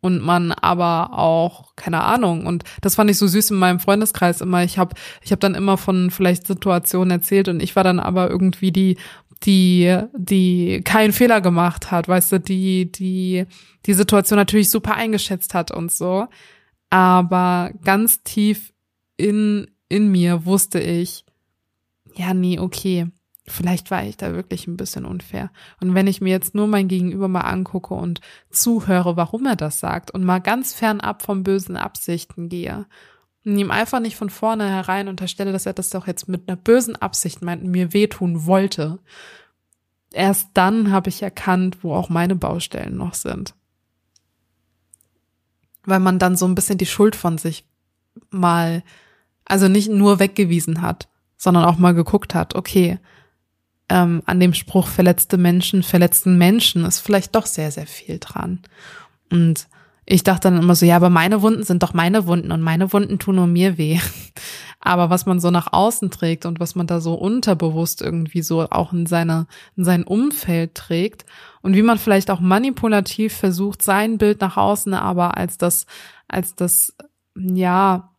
und 0.00 0.20
man 0.22 0.52
aber 0.52 1.18
auch 1.18 1.76
keine 1.76 2.02
Ahnung 2.02 2.44
und 2.44 2.64
das 2.82 2.96
fand 2.96 3.10
ich 3.10 3.16
so 3.16 3.26
süß 3.26 3.52
in 3.52 3.56
meinem 3.56 3.80
Freundeskreis 3.80 4.42
immer 4.42 4.62
ich 4.62 4.76
habe 4.76 4.94
ich 5.22 5.30
habe 5.32 5.40
dann 5.40 5.54
immer 5.54 5.78
von 5.78 6.10
vielleicht 6.10 6.46
Situationen 6.46 7.10
erzählt 7.10 7.48
und 7.48 7.62
ich 7.62 7.74
war 7.74 7.84
dann 7.84 8.00
aber 8.00 8.28
irgendwie 8.28 8.70
die 8.70 8.98
die 9.42 9.98
die 10.16 10.82
keinen 10.82 11.12
Fehler 11.12 11.40
gemacht 11.40 11.90
hat 11.90 12.08
weißt 12.08 12.32
du 12.32 12.40
die 12.40 12.90
die 12.90 13.46
die 13.86 13.94
Situation 13.94 14.38
natürlich 14.38 14.70
super 14.70 14.94
eingeschätzt 14.94 15.54
hat 15.54 15.70
und 15.70 15.92
so 15.92 16.26
aber 16.90 17.72
ganz 17.84 18.22
tief 18.22 18.72
in 19.16 19.70
in 19.88 20.10
mir 20.10 20.46
wusste 20.46 20.80
ich 20.80 21.24
ja 22.16 22.32
nee 22.34 22.58
okay 22.58 23.08
Vielleicht 23.46 23.90
war 23.90 24.02
ich 24.04 24.16
da 24.16 24.32
wirklich 24.32 24.66
ein 24.66 24.78
bisschen 24.78 25.04
unfair. 25.04 25.50
Und 25.78 25.94
wenn 25.94 26.06
ich 26.06 26.22
mir 26.22 26.30
jetzt 26.30 26.54
nur 26.54 26.66
mein 26.66 26.88
Gegenüber 26.88 27.28
mal 27.28 27.42
angucke 27.42 27.92
und 27.92 28.22
zuhöre, 28.50 29.18
warum 29.18 29.44
er 29.44 29.56
das 29.56 29.80
sagt 29.80 30.10
und 30.12 30.24
mal 30.24 30.38
ganz 30.38 30.72
fernab 30.72 31.20
von 31.20 31.42
bösen 31.42 31.76
Absichten 31.76 32.48
gehe 32.48 32.86
und 33.44 33.58
ihm 33.58 33.70
einfach 33.70 34.00
nicht 34.00 34.16
von 34.16 34.30
vorne 34.30 34.68
herein 34.68 35.08
unterstelle, 35.08 35.52
dass 35.52 35.66
er 35.66 35.74
das 35.74 35.90
doch 35.90 36.06
jetzt 36.06 36.28
mit 36.28 36.48
einer 36.48 36.56
bösen 36.56 36.96
Absicht 36.96 37.42
meint 37.42 37.62
mir 37.64 37.92
wehtun 37.92 38.46
wollte, 38.46 38.98
erst 40.12 40.48
dann 40.54 40.90
habe 40.90 41.10
ich 41.10 41.22
erkannt, 41.22 41.78
wo 41.82 41.94
auch 41.94 42.08
meine 42.08 42.36
Baustellen 42.36 42.96
noch 42.96 43.14
sind. 43.14 43.54
Weil 45.84 46.00
man 46.00 46.18
dann 46.18 46.36
so 46.36 46.46
ein 46.46 46.54
bisschen 46.54 46.78
die 46.78 46.86
Schuld 46.86 47.16
von 47.16 47.36
sich 47.36 47.66
mal, 48.30 48.82
also 49.44 49.68
nicht 49.68 49.90
nur 49.90 50.18
weggewiesen 50.18 50.80
hat, 50.80 51.08
sondern 51.36 51.64
auch 51.64 51.76
mal 51.76 51.92
geguckt 51.92 52.34
hat, 52.34 52.54
okay, 52.54 52.98
ähm, 53.90 54.22
an 54.24 54.40
dem 54.40 54.54
Spruch 54.54 54.86
verletzte 54.86 55.36
Menschen, 55.36 55.82
verletzten 55.82 56.38
Menschen 56.38 56.86
ist 56.86 57.00
vielleicht 57.00 57.34
doch 57.34 57.44
sehr, 57.44 57.70
sehr 57.70 57.86
viel 57.86 58.18
dran. 58.18 58.60
Und 59.30 59.68
ich 60.06 60.22
dachte 60.22 60.50
dann 60.50 60.60
immer 60.60 60.74
so, 60.74 60.84
ja, 60.84 60.96
aber 60.96 61.10
meine 61.10 61.40
Wunden 61.42 61.62
sind 61.62 61.82
doch 61.82 61.94
meine 61.94 62.26
Wunden 62.26 62.52
und 62.52 62.60
meine 62.60 62.92
Wunden 62.92 63.18
tun 63.18 63.36
nur 63.36 63.46
mir 63.46 63.78
weh. 63.78 63.98
Aber 64.86 65.08
was 65.08 65.24
man 65.24 65.40
so 65.40 65.50
nach 65.50 65.72
außen 65.72 66.10
trägt 66.10 66.44
und 66.44 66.60
was 66.60 66.74
man 66.74 66.86
da 66.86 67.00
so 67.00 67.14
unterbewusst 67.14 68.02
irgendwie 68.02 68.42
so 68.42 68.68
auch 68.68 68.92
in 68.92 69.06
seine, 69.06 69.46
in 69.76 69.84
sein 69.84 70.04
Umfeld 70.04 70.74
trägt 70.74 71.24
und 71.62 71.74
wie 71.74 71.80
man 71.80 71.96
vielleicht 71.96 72.30
auch 72.30 72.40
manipulativ 72.40 73.34
versucht, 73.34 73.80
sein 73.80 74.18
Bild 74.18 74.42
nach 74.42 74.58
außen 74.58 74.92
aber 74.92 75.38
als 75.38 75.56
das, 75.56 75.86
als 76.28 76.54
das, 76.54 76.94
ja, 77.34 78.10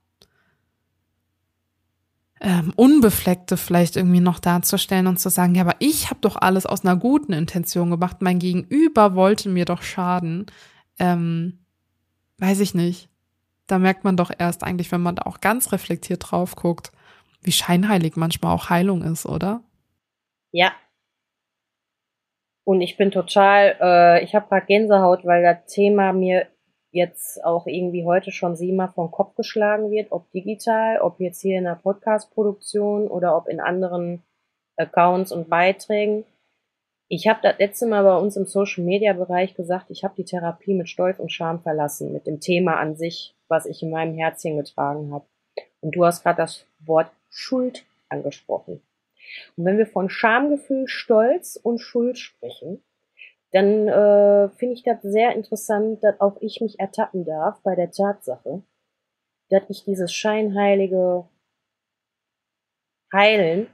ähm, 2.42 2.74
Unbefleckte 2.76 3.58
vielleicht 3.58 3.96
irgendwie 3.96 4.20
noch 4.20 4.40
darzustellen 4.40 5.08
und 5.08 5.20
zu 5.20 5.30
sagen, 5.30 5.54
ja, 5.54 5.62
aber 5.62 5.76
ich 5.80 6.10
habe 6.10 6.20
doch 6.22 6.36
alles 6.36 6.66
aus 6.66 6.84
einer 6.84 6.96
guten 6.96 7.34
Intention 7.34 7.92
gemacht, 7.92 8.18
mein 8.22 8.40
Gegenüber 8.40 9.14
wollte 9.14 9.50
mir 9.50 9.66
doch 9.66 9.84
schaden, 9.84 10.48
ähm, 10.98 11.60
weiß 12.38 12.60
ich 12.60 12.74
nicht. 12.74 13.10
Da 13.68 13.80
merkt 13.80 14.04
man 14.04 14.18
doch 14.18 14.32
erst 14.38 14.64
eigentlich, 14.64 14.92
wenn 14.92 15.02
man 15.02 15.16
da 15.16 15.24
auch 15.24 15.42
ganz 15.42 15.72
reflektiert 15.72 16.32
drauf 16.32 16.56
guckt, 16.56 16.92
wie 17.42 17.52
scheinheilig 17.52 18.16
manchmal 18.16 18.54
auch 18.54 18.70
Heilung 18.70 19.02
ist, 19.02 19.26
oder? 19.26 19.62
Ja. 20.52 20.72
Und 22.64 22.82
ich 22.82 22.98
bin 22.98 23.12
total, 23.12 23.78
äh, 23.80 24.24
ich 24.24 24.36
habe 24.36 24.48
gerade 24.48 24.66
Gänsehaut, 24.66 25.26
weil 25.26 25.44
das 25.44 25.66
Thema 25.68 26.14
mir 26.14 26.48
jetzt 26.92 27.44
auch 27.44 27.68
irgendwie 27.68 28.06
heute 28.06 28.32
schon 28.32 28.56
siebenmal 28.56 28.90
vom 28.90 29.12
Kopf 29.12 29.36
geschlagen 29.36 29.92
wird, 29.92 30.12
ob 30.12 30.32
digital, 30.32 31.00
ob 31.00 31.20
jetzt 31.20 31.42
hier 31.42 31.58
in 31.58 31.66
der 31.66 31.76
Podcast-Produktion 31.76 33.08
oder 33.08 33.36
ob 33.36 33.48
in 33.48 33.60
anderen 33.60 34.24
Accounts 34.78 35.32
und 35.32 35.50
Beiträgen. 35.50 36.24
Ich 37.08 37.28
habe 37.28 37.40
das 37.44 37.60
letzte 37.60 37.86
Mal 37.86 38.04
bei 38.04 38.18
uns 38.18 38.36
im 38.36 38.46
Social-Media-Bereich 38.46 39.54
gesagt, 39.54 39.92
ich 39.92 40.04
habe 40.04 40.16
die 40.18 40.26
Therapie 40.26 40.74
mit 40.74 40.90
Stolz 40.90 41.20
und 41.20 41.32
Scham 41.32 41.62
verlassen, 41.62 42.12
mit 42.12 42.26
dem 42.26 42.40
Thema 42.40 42.78
an 42.78 42.96
sich, 42.96 43.36
was 43.48 43.68
ich 43.68 43.84
in 43.84 43.92
meinem 43.92 44.16
Herzchen 44.16 44.58
getragen 44.58 45.14
habe. 45.14 45.26
Und 45.82 45.96
du 45.96 46.04
hast 46.04 46.24
gerade 46.24 46.38
das 46.38 46.66
Wort 46.80 47.12
Schuld 47.30 47.86
angesprochen. 48.10 48.82
Und 49.56 49.66
wenn 49.66 49.78
wir 49.78 49.86
von 49.86 50.10
Schamgefühl, 50.10 50.88
Stolz 50.88 51.60
und 51.62 51.80
Schuld 51.80 52.18
sprechen, 52.18 52.84
dann 53.52 53.88
äh, 53.88 54.50
finde 54.50 54.74
ich 54.74 54.84
das 54.84 55.02
sehr 55.04 55.36
interessant, 55.36 56.04
dass 56.04 56.20
auch 56.20 56.38
ich 56.42 56.60
mich 56.60 56.80
ertappen 56.80 57.24
darf 57.24 57.62
bei 57.62 57.76
der 57.76 57.92
Tatsache, 57.92 58.64
dass 59.50 59.64
ich 59.70 59.86
dieses 59.86 60.12
scheinheilige 60.12 61.26
Heilen 63.14 63.68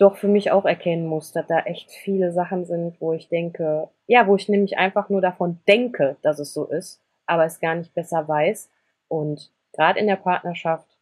doch 0.00 0.16
für 0.16 0.28
mich 0.28 0.50
auch 0.50 0.64
erkennen 0.64 1.06
muss, 1.06 1.32
dass 1.32 1.46
da 1.46 1.60
echt 1.60 1.90
viele 1.90 2.32
Sachen 2.32 2.64
sind, 2.64 3.00
wo 3.00 3.12
ich 3.12 3.28
denke, 3.28 3.88
ja, 4.06 4.26
wo 4.26 4.36
ich 4.36 4.48
nämlich 4.48 4.78
einfach 4.78 5.10
nur 5.10 5.20
davon 5.20 5.60
denke, 5.68 6.16
dass 6.22 6.38
es 6.38 6.54
so 6.54 6.64
ist, 6.64 7.02
aber 7.26 7.44
es 7.44 7.60
gar 7.60 7.74
nicht 7.74 7.94
besser 7.94 8.26
weiß. 8.26 8.70
Und 9.08 9.52
gerade 9.72 10.00
in 10.00 10.06
der 10.06 10.16
Partnerschaft 10.16 10.98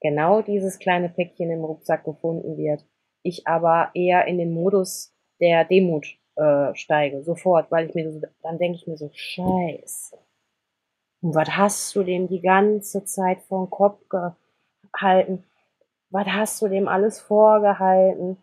genau 0.00 0.42
dieses 0.42 0.78
kleine 0.78 1.08
Päckchen 1.08 1.50
im 1.50 1.64
Rucksack 1.64 2.04
gefunden 2.04 2.56
wird, 2.56 2.84
ich 3.22 3.46
aber 3.46 3.90
eher 3.94 4.26
in 4.26 4.38
den 4.38 4.52
Modus 4.52 5.14
der 5.40 5.64
Demut 5.64 6.06
äh, 6.36 6.74
steige, 6.74 7.22
sofort, 7.22 7.70
weil 7.70 7.88
ich 7.88 7.94
mir 7.94 8.10
so, 8.10 8.20
dann 8.42 8.58
denke 8.58 8.76
ich 8.76 8.86
mir 8.86 8.96
so, 8.96 9.10
scheiße. 9.12 10.18
Und 11.20 11.34
was 11.34 11.50
hast 11.50 11.96
du 11.96 12.02
dem 12.02 12.28
die 12.28 12.40
ganze 12.40 13.04
Zeit 13.04 13.40
vor 13.42 13.66
den 13.66 13.70
Kopf 13.70 14.00
gehalten? 14.92 15.44
Was 16.10 16.26
hast 16.26 16.62
du 16.62 16.68
dem 16.68 16.88
alles 16.88 17.20
vorgehalten? 17.20 18.38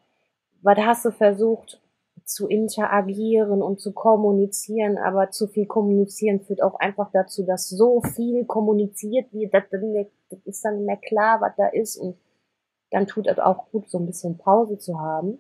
Was 0.62 0.78
hast 0.80 1.06
du 1.06 1.12
versucht 1.12 1.82
zu 2.24 2.48
interagieren 2.48 3.62
und 3.62 3.80
zu 3.80 3.94
kommunizieren? 3.94 4.98
Aber 4.98 5.32
zu 5.32 5.48
viel 5.48 5.66
kommunizieren 5.66 6.42
führt 6.42 6.62
auch 6.62 6.80
einfach 6.80 7.12
dazu, 7.12 7.44
dass 7.44 7.70
so 7.70 8.02
viel 8.02 8.46
kommuniziert 8.46 9.32
wird, 9.34 9.54
dass 9.54 9.64
das 9.70 10.40
ist 10.46 10.64
dann 10.66 10.78
nicht 10.78 10.86
mehr 10.86 10.98
klar, 10.98 11.42
was 11.42 11.56
da 11.56 11.68
ist. 11.68 11.98
Und 11.98 12.18
dann 12.92 13.08
tut 13.08 13.28
es 13.28 13.40
auch 13.40 13.70
gut, 13.72 13.90
so 13.90 14.00
ein 14.00 14.06
bisschen 14.06 14.38
Pause 14.38 14.78
zu 14.78 15.00
haben. 15.00 15.40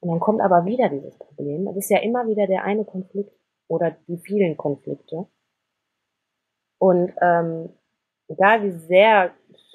Und 0.00 0.10
dann 0.10 0.20
kommt 0.20 0.40
aber 0.40 0.64
wieder 0.64 0.88
dieses 0.88 1.16
Problem. 1.16 1.68
Es 1.68 1.76
ist 1.76 1.90
ja 1.90 2.00
immer 2.00 2.26
wieder 2.26 2.48
der 2.48 2.64
eine 2.64 2.84
Konflikt 2.84 3.32
oder 3.68 3.96
die 4.08 4.18
vielen 4.18 4.56
Konflikte. 4.56 5.26
Und 6.78 7.12
ähm, 7.20 7.70
egal 8.26 8.64
wie 8.64 8.72
sehr 8.72 9.32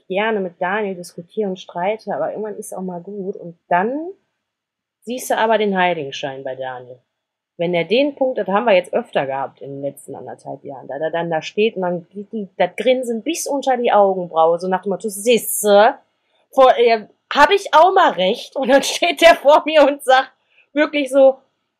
gerne 0.08 0.40
mit 0.40 0.62
Daniel 0.62 0.96
diskutiere 0.96 1.50
und 1.50 1.60
streite, 1.60 2.14
aber 2.14 2.32
irgendwann 2.32 2.58
ist 2.58 2.74
auch 2.74 2.82
mal 2.82 3.02
gut. 3.02 3.36
Und 3.36 3.58
dann 3.68 4.12
siehst 5.02 5.30
du 5.30 5.38
aber 5.38 5.58
den 5.58 5.78
Heiligenschein 5.78 6.44
bei 6.44 6.56
Daniel. 6.56 7.00
wenn 7.60 7.74
er 7.74 7.86
den 7.86 8.14
Punkt, 8.14 8.38
das 8.38 8.48
haben 8.48 8.66
wir 8.66 8.76
jetzt 8.76 8.94
öfter 8.94 9.26
gehabt 9.26 9.62
in 9.62 9.72
den 9.72 9.82
letzten 9.82 10.14
anderthalb 10.14 10.64
Jahren, 10.64 10.88
da 10.88 10.98
er 10.98 11.10
dann 11.10 11.32
da 11.32 11.42
steht 11.42 11.76
und 11.76 11.82
dann 11.82 12.08
geht 12.10 12.32
die, 12.32 12.48
das 12.56 12.76
Grinsen 12.78 13.24
bis 13.24 13.48
unter 13.48 13.76
die 13.78 13.92
Augenbraue, 13.92 14.60
so 14.60 14.68
nach 14.68 14.84
dem 14.84 14.92
Motto, 14.92 15.10
siehste, 15.10 15.96
vor, 16.52 16.72
äh, 16.78 17.08
habe 17.34 17.56
ich 17.56 17.74
auch 17.74 17.94
mal 17.94 18.12
recht. 18.12 18.56
Und 18.56 18.70
dann 18.70 18.84
steht 18.84 19.22
der 19.22 19.36
vor 19.36 19.64
mir 19.66 19.86
und 19.88 20.04
sagt 20.04 20.32
wirklich 20.74 21.10
so, 21.10 21.38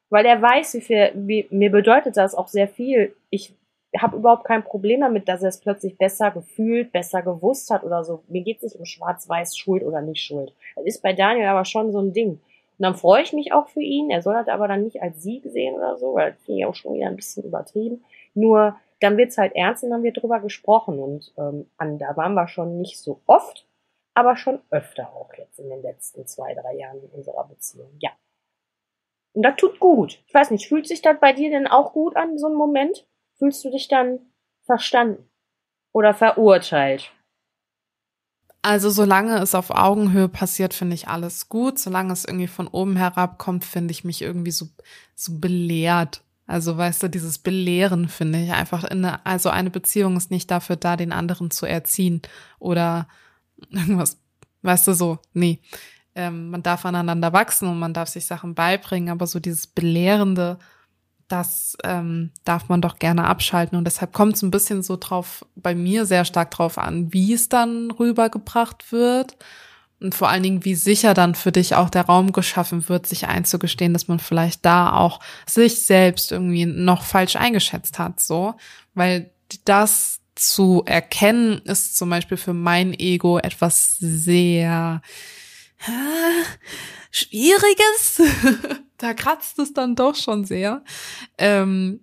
weil 0.10 0.26
er 0.26 0.42
weiß, 0.42 0.76
wie 0.76 0.82
viel, 0.82 1.12
wie, 1.16 1.48
mir 1.50 1.70
bedeutet 1.70 2.18
das 2.18 2.34
auch 2.34 2.48
sehr 2.48 2.68
viel. 2.68 3.16
Ich 3.30 3.54
habe 3.98 4.18
überhaupt 4.18 4.44
kein 4.44 4.64
Problem 4.64 5.02
damit, 5.02 5.28
dass 5.28 5.42
er 5.42 5.50
es 5.50 5.60
plötzlich 5.60 5.98
besser 5.98 6.32
gefühlt, 6.32 6.92
besser 6.92 7.22
gewusst 7.22 7.72
hat 7.72 7.84
oder 7.84 8.04
so. 8.04 8.24
Mir 8.28 8.44
geht 8.44 8.58
es 8.58 8.64
nicht 8.64 8.76
um 8.76 8.86
schwarz-weiß 8.86 9.58
Schuld 9.58 9.84
oder 9.84 10.02
nicht 10.02 10.22
Schuld. 10.22 10.54
Das 10.76 10.86
ist 10.86 11.02
bei 11.02 11.14
Daniel 11.14 11.48
aber 11.48 11.66
schon 11.66 11.92
so 11.92 12.00
ein 12.00 12.14
Ding. 12.14 12.32
Und 12.32 12.84
dann 12.84 12.96
freue 12.96 13.24
ich 13.24 13.34
mich 13.34 13.54
auch 13.54 13.68
für 13.70 13.82
ihn. 13.82 14.10
Er 14.10 14.22
soll 14.22 14.36
das 14.36 14.48
aber 14.50 14.68
dann 14.68 14.84
nicht 14.84 15.02
als 15.02 15.24
Sieg 15.24 15.44
sehen 15.46 15.76
oder 15.76 15.98
so, 15.98 16.14
weil 16.14 16.34
das 16.34 16.44
finde 16.44 16.60
ich 16.60 16.66
auch 16.66 16.76
schon 16.76 16.94
wieder 16.94 17.08
ein 17.08 17.16
bisschen 17.16 17.44
übertrieben. 17.44 18.04
Nur 18.34 18.76
dann 19.00 19.18
wird's 19.18 19.38
halt 19.38 19.56
ernst 19.56 19.84
und 19.84 19.90
dann 19.90 20.04
wird 20.04 20.22
drüber 20.22 20.40
gesprochen. 20.40 21.00
Und 21.00 21.34
ähm, 21.38 21.70
an, 21.78 21.98
da 21.98 22.16
waren 22.18 22.34
wir 22.34 22.48
schon 22.48 22.78
nicht 22.78 23.00
so 23.00 23.22
oft, 23.26 23.68
aber 24.14 24.36
schon 24.36 24.60
öfter 24.70 25.14
auch 25.14 25.34
jetzt 25.36 25.60
in 25.60 25.70
den 25.70 25.82
letzten 25.82 26.26
zwei, 26.28 26.54
drei 26.54 26.76
Jahren 26.76 27.02
in 27.02 27.10
unserer 27.10 27.48
Beziehung. 27.48 27.90
Ja. 28.00 28.12
Und 29.34 29.44
das 29.44 29.56
tut 29.56 29.80
gut. 29.80 30.20
Ich 30.28 30.34
weiß 30.34 30.52
nicht, 30.52 30.68
fühlt 30.68 30.88
sich 30.88 31.02
das 31.02 31.20
bei 31.20 31.34
dir 31.34 31.50
denn 31.50 31.68
auch 31.68 31.94
gut 31.94 32.16
an, 32.16 32.38
so 32.38 32.48
ein 32.48 32.56
Moment? 32.56 33.08
Fühlst 33.38 33.64
du 33.64 33.72
dich 33.72 33.88
dann 33.88 34.20
verstanden 34.66 35.30
oder 35.94 36.14
verurteilt? 36.14 37.12
Also 38.62 38.90
solange 38.90 39.38
es 39.40 39.56
auf 39.56 39.70
Augenhöhe 39.70 40.28
passiert, 40.28 40.74
finde 40.74 40.96
ich 40.96 41.08
alles 41.08 41.48
gut. 41.48 41.80
Solange 41.80 42.12
es 42.12 42.26
irgendwie 42.26 42.48
von 42.48 42.68
oben 42.68 42.98
herab 42.98 43.38
kommt, 43.38 43.64
finde 43.64 43.92
ich 43.92 44.04
mich 44.04 44.22
irgendwie 44.22 44.52
so, 44.52 44.68
so 45.16 45.40
belehrt. 45.40 46.22
Also 46.48 46.78
weißt 46.78 47.04
du, 47.04 47.10
dieses 47.10 47.38
Belehren 47.38 48.08
finde 48.08 48.42
ich 48.42 48.52
einfach 48.54 48.84
in 48.86 49.06
eine, 49.06 49.26
also 49.26 49.50
eine 49.50 49.70
Beziehung 49.70 50.18
ist 50.18 50.32
nicht 50.32 50.50
dafür 50.50 50.78
da, 50.78 50.96
den 50.96 51.12
anderen 51.12 51.52
zu 51.52 51.66
erziehen 51.66 52.22
oder 52.60 53.08
irgendwas, 53.70 54.18
weißt 54.62 54.88
du 54.88 54.94
so, 54.94 55.20
nee. 55.34 55.60
Ähm, 56.16 56.50
man 56.50 56.64
darf 56.64 56.86
aneinander 56.86 57.34
wachsen 57.34 57.68
und 57.68 57.80
man 57.80 57.94
darf 57.94 58.10
sich 58.10 58.26
Sachen 58.26 58.56
beibringen, 58.56 59.10
aber 59.10 59.28
so 59.28 59.40
dieses 59.40 59.68
Belehrende, 59.68 60.58
das 61.28 61.78
ähm, 61.84 62.32
darf 62.46 62.70
man 62.70 62.82
doch 62.82 63.00
gerne 63.00 63.26
abschalten. 63.26 63.78
Und 63.78 63.86
deshalb 63.86 64.14
kommt 64.14 64.36
es 64.36 64.42
ein 64.42 64.52
bisschen 64.52 64.82
so 64.84 64.98
drauf, 64.98 65.46
bei 65.56 65.76
mir 65.76 66.06
sehr 66.06 66.26
stark 66.26 66.52
drauf 66.52 66.78
an, 66.78 67.12
wie 67.14 67.34
es 67.34 67.50
dann 67.50 67.92
rübergebracht 67.92 68.92
wird. 68.92 69.38
Und 70.00 70.14
vor 70.14 70.30
allen 70.30 70.44
Dingen, 70.44 70.64
wie 70.64 70.76
sicher 70.76 71.14
dann 71.14 71.34
für 71.36 71.52
dich 71.52 71.76
auch 71.76 71.90
der 71.90 72.06
Raum 72.06 72.32
geschaffen 72.32 72.88
wird, 72.88 73.08
sich 73.08 73.28
einzugestehen, 73.28 73.94
dass 73.94 74.08
man 74.08 74.20
vielleicht 74.20 74.64
da 74.64 74.94
auch 74.94 75.20
sich 75.48 75.86
selbst 75.86 76.32
irgendwie 76.32 76.66
noch 76.66 77.04
falsch 77.04 77.36
eingeschätzt 77.36 77.98
hat, 77.98 78.20
so. 78.20 78.56
Weil 78.94 79.32
das 79.66 80.20
zu 80.36 80.84
erkennen 80.86 81.60
ist 81.66 81.98
zum 81.98 82.12
Beispiel 82.12 82.38
für 82.38 82.54
mein 82.54 82.94
Ego 82.94 83.40
etwas 83.40 83.98
sehr 84.00 85.02
Schwieriges. 87.12 88.22
da 88.98 89.14
kratzt 89.14 89.60
es 89.60 89.74
dann 89.74 89.96
doch 89.96 90.16
schon 90.16 90.46
sehr. 90.46 90.84
Ähm, 91.38 92.02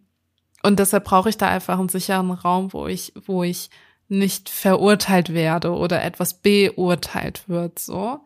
und 0.62 0.78
deshalb 0.78 1.04
brauche 1.04 1.28
ich 1.28 1.36
da 1.36 1.48
einfach 1.48 1.78
einen 1.78 1.88
sicheren 1.88 2.30
Raum, 2.30 2.72
wo 2.72 2.86
ich, 2.86 3.12
wo 3.26 3.42
ich 3.42 3.70
nicht 4.08 4.48
verurteilt 4.48 5.32
werde 5.32 5.72
oder 5.72 6.02
etwas 6.02 6.40
beurteilt 6.40 7.48
wird, 7.48 7.78
so. 7.78 8.20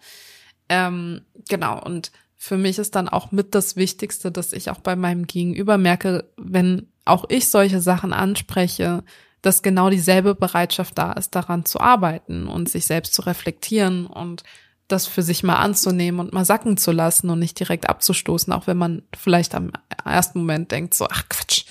Ähm, 0.69 1.23
genau. 1.49 1.83
Und 1.83 2.13
für 2.37 2.57
mich 2.57 2.79
ist 2.79 2.95
dann 2.95 3.09
auch 3.09 3.33
mit 3.33 3.55
das 3.55 3.77
Wichtigste, 3.77 4.31
dass 4.31 4.53
ich 4.53 4.71
auch 4.71 4.81
bei 4.81 4.97
meinem 4.97 5.27
Gegenüber 5.27 5.79
merke, 5.79 6.31
wenn 6.37 6.89
auch 7.05 7.25
ich 7.29 7.49
solche 7.49 7.81
Sachen 7.81 8.13
anspreche, 8.13 9.03
dass 9.43 9.63
genau 9.63 9.91
dieselbe 9.91 10.35
Bereitschaft 10.35 10.99
da 10.99 11.13
ist, 11.13 11.35
daran 11.35 11.65
zu 11.65 11.81
arbeiten 11.81 12.47
und 12.47 12.69
sich 12.69 12.87
selbst 12.87 13.15
zu 13.15 13.23
reflektieren 13.23 14.07
und 14.07 14.43
das 14.89 15.07
für 15.07 15.23
sich 15.23 15.43
mal 15.43 15.57
anzunehmen 15.57 16.21
und 16.21 16.33
mal 16.33 16.45
sacken 16.45 16.77
zu 16.77 16.93
lassen 16.93 17.31
und 17.31 17.39
nicht 17.39 17.59
direkt 17.61 17.89
abzustoßen, 17.89 18.53
auch 18.53 18.67
wenn 18.67 18.79
man 18.79 19.03
vielleicht 19.17 19.55
am 19.55 19.71
ersten 20.05 20.41
Moment 20.41 20.73
denkt, 20.73 20.95
so, 20.95 21.07
ach 21.11 21.29
Quatsch, 21.29 21.65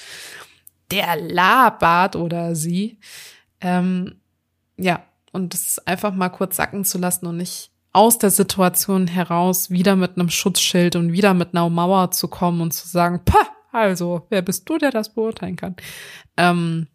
der 0.91 1.15
labert 1.15 2.15
oder 2.15 2.55
sie. 2.55 2.99
Ähm, 3.59 4.21
ja, 4.77 5.03
und 5.31 5.53
das 5.53 5.79
einfach 5.85 6.13
mal 6.13 6.29
kurz 6.29 6.55
sacken 6.55 6.85
zu 6.85 6.97
lassen 6.97 7.25
und 7.25 7.37
nicht 7.37 7.71
aus 7.91 8.19
der 8.19 8.29
Situation 8.29 9.07
heraus 9.07 9.71
wieder 9.71 9.95
mit 9.95 10.17
einem 10.17 10.29
Schutzschild 10.29 10.95
und 10.95 11.11
wieder 11.11 11.33
mit 11.33 11.55
einer 11.55 11.67
Mauer 11.69 12.11
zu 12.11 12.27
kommen 12.27 12.61
und 12.61 12.71
zu 12.71 12.87
sagen, 12.87 13.21
pah, 13.25 13.47
also, 13.71 14.25
wer 14.29 14.41
bist 14.41 14.69
du, 14.69 14.77
der 14.77 14.91
das 14.91 15.13
beurteilen 15.13 15.55
kann? 15.55 15.75
Ähm, 16.37 16.87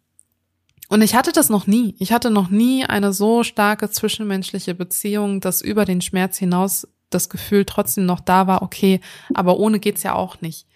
und 0.93 1.01
ich 1.01 1.15
hatte 1.15 1.31
das 1.31 1.49
noch 1.49 1.65
nie. 1.65 1.95
Ich 1.97 2.11
hatte 2.11 2.29
noch 2.29 2.51
nie 2.51 2.85
eine 2.85 3.13
so 3.13 3.43
starke 3.43 3.89
zwischenmenschliche 3.89 4.75
Beziehung, 4.75 5.41
dass 5.41 5.63
über 5.63 5.85
den 5.85 6.01
Schmerz 6.01 6.37
hinaus 6.37 6.87
das 7.09 7.29
Gefühl 7.29 7.65
trotzdem 7.65 8.05
noch 8.05 8.19
da 8.19 8.45
war, 8.45 8.61
okay, 8.61 8.99
aber 9.33 9.57
ohne 9.57 9.79
geht's 9.79 10.03
ja 10.03 10.13
auch 10.13 10.41
nicht. 10.41 10.67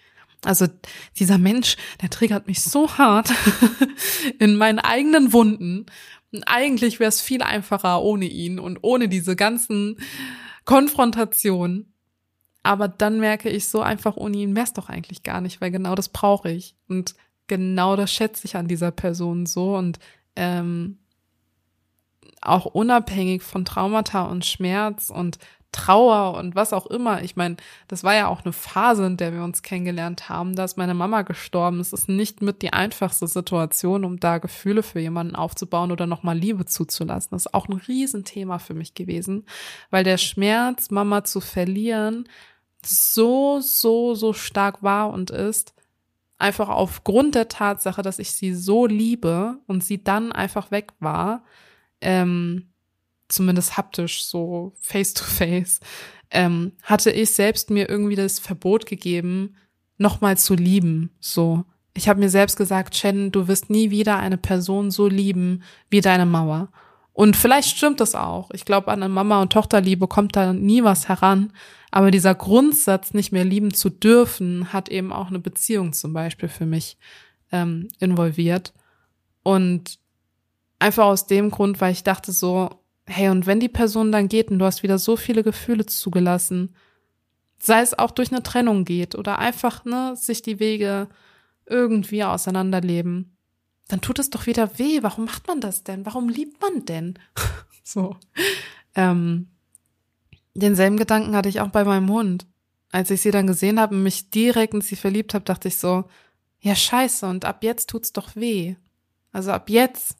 Also 0.44 0.66
dieser 1.20 1.38
Mensch, 1.38 1.76
der 2.02 2.10
triggert 2.10 2.48
mich 2.48 2.64
so 2.64 2.98
hart 2.98 3.30
in 4.40 4.56
meinen 4.56 4.80
eigenen 4.80 5.32
Wunden. 5.32 5.86
Und 6.32 6.42
eigentlich 6.48 6.98
wäre 6.98 7.10
es 7.10 7.20
viel 7.20 7.42
einfacher 7.42 8.02
ohne 8.02 8.26
ihn 8.26 8.58
und 8.58 8.78
ohne 8.82 9.08
diese 9.08 9.36
ganzen 9.36 10.00
Konfrontationen. 10.64 11.92
Aber 12.64 12.88
dann 12.88 13.20
merke 13.20 13.50
ich 13.50 13.68
so 13.68 13.82
einfach 13.82 14.16
ohne 14.16 14.38
ihn 14.38 14.56
wäre 14.56 14.66
es 14.66 14.72
doch 14.72 14.88
eigentlich 14.88 15.22
gar 15.22 15.40
nicht, 15.40 15.60
weil 15.60 15.70
genau 15.70 15.94
das 15.94 16.08
brauche 16.08 16.50
ich. 16.50 16.74
Und 16.88 17.14
genau 17.48 17.96
das 17.96 18.12
schätze 18.12 18.46
ich 18.46 18.56
an 18.56 18.68
dieser 18.68 18.90
Person 18.90 19.46
so 19.46 19.76
und 19.76 19.98
ähm, 20.36 20.98
auch 22.40 22.66
unabhängig 22.66 23.42
von 23.42 23.64
Traumata 23.64 24.22
und 24.22 24.44
Schmerz 24.44 25.10
und 25.10 25.38
Trauer 25.70 26.38
und 26.38 26.54
was 26.54 26.72
auch 26.72 26.86
immer. 26.86 27.22
Ich 27.22 27.36
meine, 27.36 27.56
das 27.88 28.02
war 28.02 28.14
ja 28.14 28.28
auch 28.28 28.42
eine 28.42 28.54
Phase, 28.54 29.04
in 29.04 29.16
der 29.18 29.34
wir 29.34 29.44
uns 29.44 29.62
kennengelernt 29.62 30.30
haben. 30.30 30.56
Da 30.56 30.64
ist 30.64 30.78
meine 30.78 30.94
Mama 30.94 31.22
gestorben. 31.22 31.78
Es 31.80 31.92
ist 31.92 32.08
nicht 32.08 32.40
mit 32.40 32.62
die 32.62 32.72
einfachste 32.72 33.26
Situation, 33.26 34.04
um 34.04 34.18
da 34.18 34.38
Gefühle 34.38 34.82
für 34.82 34.98
jemanden 34.98 35.36
aufzubauen 35.36 35.92
oder 35.92 36.06
nochmal 36.06 36.38
Liebe 36.38 36.64
zuzulassen. 36.64 37.30
Das 37.32 37.46
ist 37.46 37.54
auch 37.54 37.68
ein 37.68 37.74
Riesenthema 37.74 38.58
für 38.58 38.74
mich 38.74 38.94
gewesen, 38.94 39.44
weil 39.90 40.04
der 40.04 40.16
Schmerz, 40.16 40.90
Mama 40.90 41.24
zu 41.24 41.40
verlieren, 41.40 42.26
so, 42.84 43.60
so, 43.60 44.14
so 44.14 44.32
stark 44.32 44.82
war 44.82 45.10
und 45.10 45.30
ist, 45.30 45.74
einfach 46.38 46.68
aufgrund 46.68 47.34
der 47.34 47.48
Tatsache, 47.48 48.02
dass 48.02 48.18
ich 48.18 48.32
sie 48.32 48.54
so 48.54 48.86
liebe 48.86 49.58
und 49.66 49.84
sie 49.84 50.02
dann 50.02 50.32
einfach 50.32 50.70
weg 50.70 50.92
war, 51.00 51.44
ähm, 52.00 52.72
zumindest 53.28 53.76
haptisch, 53.76 54.22
so 54.24 54.72
face 54.80 55.14
to 55.14 55.24
face, 55.24 55.80
ähm, 56.30 56.72
hatte 56.82 57.10
ich 57.10 57.30
selbst 57.30 57.70
mir 57.70 57.88
irgendwie 57.88 58.16
das 58.16 58.38
Verbot 58.38 58.86
gegeben, 58.86 59.56
nochmal 59.98 60.36
zu 60.36 60.54
lieben. 60.54 61.10
So, 61.20 61.64
ich 61.94 62.08
habe 62.08 62.20
mir 62.20 62.30
selbst 62.30 62.56
gesagt, 62.56 62.94
Chen, 62.94 63.32
du 63.32 63.48
wirst 63.48 63.70
nie 63.70 63.90
wieder 63.90 64.18
eine 64.18 64.38
Person 64.38 64.90
so 64.90 65.08
lieben 65.08 65.62
wie 65.90 66.00
deine 66.00 66.26
Mauer. 66.26 66.68
Und 67.12 67.36
vielleicht 67.36 67.76
stimmt 67.76 68.00
das 68.00 68.14
auch. 68.14 68.50
Ich 68.52 68.64
glaube, 68.64 68.92
an 68.92 69.02
eine 69.02 69.12
Mama- 69.12 69.42
und 69.42 69.52
Tochterliebe 69.52 70.06
kommt 70.06 70.36
da 70.36 70.52
nie 70.52 70.84
was 70.84 71.08
heran. 71.08 71.52
Aber 71.90 72.10
dieser 72.10 72.34
Grundsatz, 72.34 73.14
nicht 73.14 73.32
mehr 73.32 73.44
lieben 73.44 73.72
zu 73.72 73.90
dürfen, 73.90 74.72
hat 74.72 74.88
eben 74.88 75.12
auch 75.12 75.28
eine 75.28 75.38
Beziehung 75.38 75.92
zum 75.92 76.12
Beispiel 76.12 76.48
für 76.48 76.66
mich 76.66 76.98
ähm, 77.50 77.88
involviert. 77.98 78.74
Und 79.42 79.98
einfach 80.78 81.06
aus 81.06 81.26
dem 81.26 81.50
Grund, 81.50 81.80
weil 81.80 81.92
ich 81.92 82.04
dachte 82.04 82.32
so, 82.32 82.70
hey, 83.06 83.30
und 83.30 83.46
wenn 83.46 83.60
die 83.60 83.68
Person 83.68 84.12
dann 84.12 84.28
geht 84.28 84.50
und 84.50 84.58
du 84.58 84.64
hast 84.64 84.82
wieder 84.82 84.98
so 84.98 85.16
viele 85.16 85.42
Gefühle 85.42 85.86
zugelassen, 85.86 86.74
sei 87.58 87.80
es 87.80 87.98
auch 87.98 88.10
durch 88.10 88.30
eine 88.30 88.42
Trennung 88.42 88.84
geht 88.84 89.14
oder 89.14 89.38
einfach, 89.38 89.84
ne, 89.84 90.14
sich 90.14 90.42
die 90.42 90.60
Wege 90.60 91.08
irgendwie 91.66 92.24
auseinanderleben, 92.24 93.36
dann 93.88 94.00
tut 94.00 94.18
es 94.18 94.30
doch 94.30 94.46
wieder 94.46 94.78
weh. 94.78 95.02
Warum 95.02 95.24
macht 95.24 95.48
man 95.48 95.60
das 95.60 95.82
denn? 95.82 96.04
Warum 96.06 96.28
liebt 96.28 96.60
man 96.60 96.84
denn? 96.84 97.18
so. 97.82 98.16
Ähm, 98.94 99.48
denselben 100.58 100.96
Gedanken 100.96 101.36
hatte 101.36 101.48
ich 101.48 101.60
auch 101.60 101.68
bei 101.68 101.84
meinem 101.84 102.10
Hund. 102.10 102.46
Als 102.90 103.10
ich 103.10 103.20
sie 103.20 103.30
dann 103.30 103.46
gesehen 103.46 103.78
habe 103.78 103.94
und 103.94 104.02
mich 104.02 104.30
direkt 104.30 104.74
in 104.74 104.80
sie 104.80 104.96
verliebt 104.96 105.34
habe, 105.34 105.44
dachte 105.44 105.68
ich 105.68 105.76
so, 105.76 106.04
ja 106.60 106.74
scheiße, 106.74 107.26
und 107.26 107.44
ab 107.44 107.62
jetzt 107.62 107.90
tut's 107.90 108.12
doch 108.12 108.34
weh. 108.34 108.76
Also 109.32 109.52
ab 109.52 109.68
jetzt, 109.68 110.16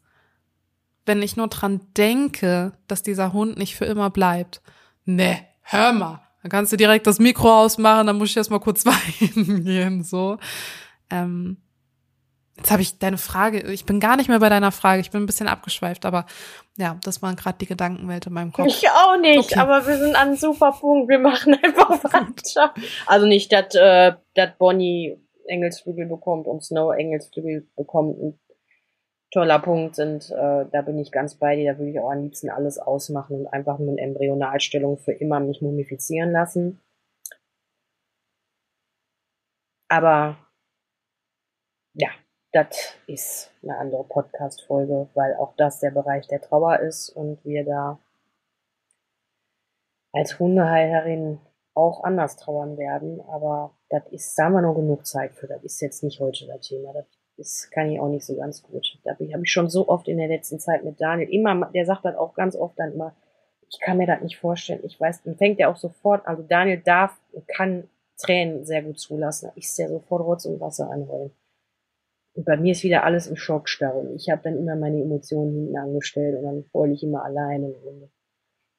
wenn 1.06 1.22
ich 1.22 1.36
nur 1.36 1.48
dran 1.48 1.80
denke, 1.96 2.72
dass 2.86 3.02
dieser 3.02 3.32
Hund 3.32 3.56
nicht 3.56 3.76
für 3.76 3.86
immer 3.86 4.10
bleibt. 4.10 4.60
Ne, 5.04 5.40
hör 5.62 5.92
mal. 5.92 6.20
Dann 6.42 6.50
kannst 6.50 6.72
du 6.72 6.76
direkt 6.76 7.06
das 7.06 7.18
Mikro 7.18 7.62
ausmachen, 7.62 8.06
dann 8.06 8.18
muss 8.18 8.30
ich 8.30 8.36
erst 8.36 8.50
mal 8.50 8.60
kurz 8.60 8.84
weinen 8.86 9.64
gehen, 9.64 10.04
so. 10.04 10.38
Ähm, 11.10 11.56
Jetzt 12.58 12.72
habe 12.72 12.82
ich 12.82 12.98
deine 12.98 13.18
Frage, 13.18 13.60
ich 13.70 13.86
bin 13.86 14.00
gar 14.00 14.16
nicht 14.16 14.28
mehr 14.28 14.40
bei 14.40 14.48
deiner 14.48 14.72
Frage, 14.72 15.00
ich 15.00 15.12
bin 15.12 15.22
ein 15.22 15.26
bisschen 15.26 15.46
abgeschweift, 15.46 16.04
aber 16.04 16.26
ja, 16.76 16.98
das 17.04 17.22
waren 17.22 17.36
gerade 17.36 17.56
die 17.58 17.66
Gedankenwelt 17.66 18.26
in 18.26 18.32
meinem 18.32 18.52
Kopf. 18.52 18.66
Ich 18.66 18.88
auch 18.90 19.16
nicht, 19.20 19.52
okay. 19.52 19.60
aber 19.60 19.86
wir 19.86 19.96
sind 19.96 20.16
an 20.16 20.28
einem 20.28 20.36
super 20.36 20.72
Punkt, 20.72 21.08
wir 21.08 21.20
machen 21.20 21.54
einfach 21.62 22.02
weiter. 22.02 22.74
Also 23.06 23.26
nicht, 23.26 23.52
dass 23.52 23.76
äh, 23.76 24.12
dat 24.34 24.58
Bonnie 24.58 25.16
Engelsflügel 25.46 26.06
bekommt 26.06 26.48
und 26.48 26.64
Snow 26.64 26.92
Engelsflügel 26.92 27.68
bekommt. 27.76 28.18
Ein 28.20 28.40
toller 29.30 29.60
Punkt 29.60 29.94
sind, 29.94 30.30
äh, 30.30 30.66
da 30.72 30.82
bin 30.84 30.98
ich 30.98 31.12
ganz 31.12 31.36
bei 31.36 31.54
dir, 31.54 31.72
da 31.72 31.78
würde 31.78 31.92
ich 31.92 32.00
auch 32.00 32.10
am 32.10 32.22
liebsten 32.22 32.50
alles 32.50 32.78
ausmachen 32.78 33.36
und 33.40 33.46
einfach 33.46 33.78
mit 33.78 33.98
Embryonalstellung 33.98 34.98
für 34.98 35.12
immer 35.12 35.38
mich 35.38 35.62
mumifizieren 35.62 36.32
lassen. 36.32 36.80
Aber 39.88 40.36
ja, 41.94 42.08
das 42.52 42.94
ist 43.06 43.50
eine 43.62 43.76
andere 43.76 44.04
Podcast-Folge, 44.04 45.08
weil 45.14 45.34
auch 45.36 45.54
das 45.56 45.80
der 45.80 45.90
Bereich 45.90 46.26
der 46.28 46.40
Trauer 46.40 46.80
ist 46.80 47.10
und 47.10 47.44
wir 47.44 47.64
da 47.64 47.98
als 50.12 50.38
Hundeheilerin 50.38 51.40
auch 51.74 52.02
anders 52.04 52.36
trauern 52.36 52.78
werden. 52.78 53.20
Aber 53.28 53.72
das 53.90 54.02
ist, 54.10 54.36
haben 54.38 54.54
wir 54.54 54.62
noch 54.62 54.74
genug 54.74 55.06
Zeit 55.06 55.34
für. 55.34 55.46
Das 55.46 55.62
ist 55.62 55.80
jetzt 55.80 56.02
nicht 56.02 56.20
heute 56.20 56.46
das 56.46 56.66
Thema. 56.66 56.92
Das 56.94 57.06
ist, 57.36 57.70
kann 57.70 57.90
ich 57.90 58.00
auch 58.00 58.08
nicht 58.08 58.24
so 58.24 58.36
ganz 58.36 58.62
gut. 58.62 58.98
Da 59.04 59.12
habe 59.12 59.42
ich 59.42 59.52
schon 59.52 59.68
so 59.68 59.88
oft 59.88 60.08
in 60.08 60.18
der 60.18 60.28
letzten 60.28 60.58
Zeit 60.58 60.84
mit 60.84 61.00
Daniel 61.00 61.28
immer, 61.28 61.70
der 61.72 61.84
sagt 61.84 62.04
das 62.04 62.16
auch 62.16 62.34
ganz 62.34 62.56
oft 62.56 62.78
dann 62.78 62.94
immer, 62.94 63.14
ich 63.70 63.78
kann 63.80 63.98
mir 63.98 64.06
das 64.06 64.22
nicht 64.22 64.38
vorstellen. 64.38 64.80
Ich 64.82 64.98
weiß, 64.98 65.22
dann 65.24 65.36
fängt 65.36 65.60
er 65.60 65.68
auch 65.68 65.76
sofort, 65.76 66.26
also 66.26 66.42
Daniel 66.42 66.80
darf 66.80 67.20
und 67.32 67.46
kann 67.46 67.88
Tränen 68.16 68.64
sehr 68.64 68.82
gut 68.82 68.98
zulassen. 68.98 69.46
Da 69.48 69.52
ist 69.54 69.78
der 69.78 69.90
sofort 69.90 70.22
Rotz 70.24 70.46
und 70.46 70.60
Wasser 70.60 70.90
anrollen. 70.90 71.30
Und 72.38 72.44
bei 72.44 72.56
mir 72.56 72.70
ist 72.70 72.84
wieder 72.84 73.02
alles 73.02 73.26
im 73.26 73.34
Schockstarre. 73.34 73.98
Und 73.98 74.14
ich 74.14 74.30
habe 74.30 74.42
dann 74.44 74.56
immer 74.56 74.76
meine 74.76 75.02
Emotionen 75.02 75.54
hinten 75.54 75.76
angestellt 75.76 76.36
und 76.36 76.44
dann 76.44 76.64
heule 76.72 76.92
ich 76.92 77.02
immer 77.02 77.24
alleine. 77.24 77.74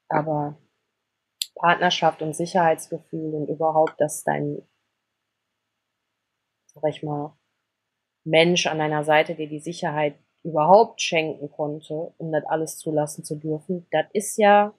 Aber 0.08 0.58
Partnerschaft 1.56 2.22
und 2.22 2.34
Sicherheitsgefühl 2.34 3.34
und 3.34 3.50
überhaupt, 3.50 4.00
dass 4.00 4.24
dein, 4.24 4.62
sag 6.72 6.88
ich 6.88 7.02
mal, 7.02 7.36
Mensch 8.24 8.66
an 8.66 8.78
deiner 8.78 9.04
Seite 9.04 9.34
dir 9.34 9.46
die 9.46 9.60
Sicherheit 9.60 10.14
überhaupt 10.42 11.02
schenken 11.02 11.50
konnte, 11.50 12.14
um 12.16 12.32
das 12.32 12.46
alles 12.46 12.78
zulassen 12.78 13.24
zu 13.24 13.36
dürfen, 13.36 13.86
das 13.90 14.06
ist 14.14 14.38
ja 14.38 14.72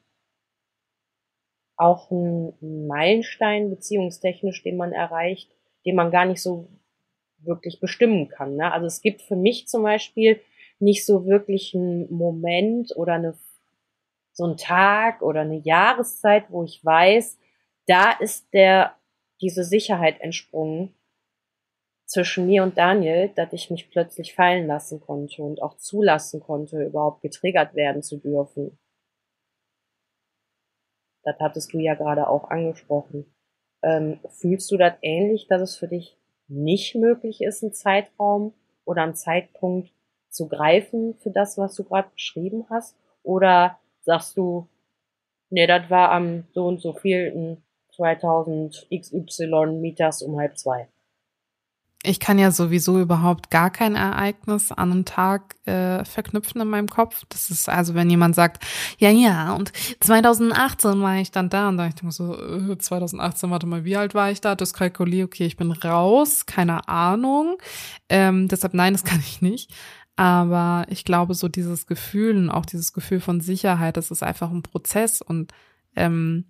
auch 1.78 2.10
ein 2.10 2.88
Meilenstein 2.88 3.70
beziehungstechnisch, 3.70 4.64
den 4.64 4.78
man 4.78 4.92
erreicht, 4.92 5.56
den 5.86 5.96
man 5.96 6.10
gar 6.10 6.26
nicht 6.26 6.42
so 6.42 6.68
wirklich 7.44 7.80
bestimmen 7.80 8.30
kann. 8.30 8.56
Ne? 8.56 8.72
Also 8.72 8.88
es 8.88 9.02
gibt 9.02 9.22
für 9.22 9.36
mich 9.36 9.68
zum 9.68 9.84
Beispiel 9.84 10.42
nicht 10.80 11.06
so 11.06 11.26
wirklich 11.26 11.76
einen 11.76 12.12
Moment 12.12 12.96
oder 12.96 13.14
eine, 13.14 13.38
so 14.34 14.46
einen 14.46 14.58
Tag 14.58 15.22
oder 15.22 15.42
eine 15.42 15.58
Jahreszeit, 15.58 16.46
wo 16.50 16.64
ich 16.64 16.84
weiß, 16.84 17.38
da 17.88 18.12
ist 18.12 18.52
der, 18.54 18.96
diese 19.42 19.64
Sicherheit 19.64 20.20
entsprungen 20.22 20.94
zwischen 22.06 22.46
mir 22.46 22.64
und 22.64 22.78
Daniel, 22.78 23.30
dass 23.36 23.54
ich 23.54 23.70
mich 23.70 23.90
plötzlich 23.90 24.36
fallen 24.36 24.68
lassen 24.68 25.00
konnte 25.00 25.42
und 25.42 25.62
auch 25.62 25.78
zulassen 25.78 26.42
konnte, 26.42 26.84
überhaupt 26.84 27.22
getriggert 27.22 27.74
werden 27.74 28.04
zu 28.04 28.18
dürfen. 28.18 28.78
Das 31.24 31.36
hattest 31.40 31.74
du 31.74 31.80
ja 31.80 31.94
gerade 31.94 32.28
auch 32.28 32.50
angesprochen. 32.50 33.34
Ähm, 33.84 34.20
fühlst 34.30 34.70
du 34.72 34.78
das 34.78 34.94
ähnlich, 35.02 35.48
dass 35.48 35.62
es 35.62 35.78
für 35.78 35.88
dich 35.88 36.18
nicht 36.52 36.96
möglich 36.96 37.42
ist, 37.42 37.64
einen 37.64 37.74
Zeitraum 37.74 38.54
oder 38.86 39.04
einen 39.04 39.16
Zeitpunkt 39.16 39.92
zu 40.30 40.48
greifen 40.48 41.16
für 41.20 41.32
das, 41.32 41.58
was 41.58 41.76
du 41.76 41.84
gerade 41.84 42.10
beschrieben 42.14 42.66
hast? 42.70 42.96
Oder 43.24 43.80
sagst 44.02 44.38
du, 44.38 44.68
nee, 45.50 45.68
das 45.68 45.90
war 45.90 46.12
am 46.12 46.46
so 46.54 46.68
und 46.68 46.82
so 46.82 46.94
vielen 46.94 47.64
2000 47.96 48.88
XY 48.94 49.68
mittags 49.80 50.22
um 50.22 50.38
halb 50.38 50.58
zwei? 50.58 50.88
Ich 52.04 52.20
kann 52.20 52.40
ja 52.40 52.50
sowieso 52.50 53.00
überhaupt 53.00 53.52
gar 53.52 53.70
kein 53.70 53.96
Ereignis 53.96 54.72
an 54.72 54.92
einen 54.92 55.06
Tag 55.06 55.56
äh, 55.66 56.04
verknüpfen 56.04 56.60
in 56.60 56.68
meinem 56.68 56.88
Kopf. 56.88 57.24
Das 57.30 57.52
ist 57.52 57.70
also, 57.70 57.94
wenn 57.94 58.10
jemand 58.10 58.34
sagt, 58.34 58.66
ja, 58.98 59.12
ja, 59.12 59.54
und 59.54 59.72
2018 60.00 61.00
war 61.02 61.18
ich 61.18 61.30
dann 61.30 61.50
da 61.50 61.70
und 61.70 61.78
da 61.78 61.88
ich 61.88 61.94
denke 61.94 62.12
so, 62.12 62.36
äh, 62.36 62.78
2018, 62.78 63.52
warte 63.52 63.68
mal, 63.68 63.86
wie 63.86 63.98
alt 63.98 64.16
war 64.16 64.32
ich 64.32 64.42
da? 64.42 64.56
Das 64.56 64.74
kalkuliere, 64.74 65.28
okay, 65.28 65.46
ich 65.46 65.58
bin 65.58 65.72
raus, 65.72 66.48
keine 66.48 66.88
Ahnung. 66.88 67.58
Ähm, 68.10 68.48
deshalb 68.48 68.74
nein, 68.74 68.94
das 68.94 69.04
kann 69.06 69.20
ich 69.20 69.42
nicht. 69.42 69.72
Aber 70.16 70.86
ich 70.90 71.06
glaube, 71.06 71.36
so 71.36 71.48
dieses 71.50 71.86
Gefühl 71.86 72.36
und 72.36 72.50
auch 72.50 72.66
dieses 72.66 72.94
Gefühl 72.94 73.20
von 73.20 73.42
Sicherheit, 73.42 73.96
das 73.96 74.12
ist 74.12 74.24
einfach 74.24 74.50
ein 74.52 74.64
Prozess 74.64 75.22
und 75.22 75.52
ähm, 75.96 76.46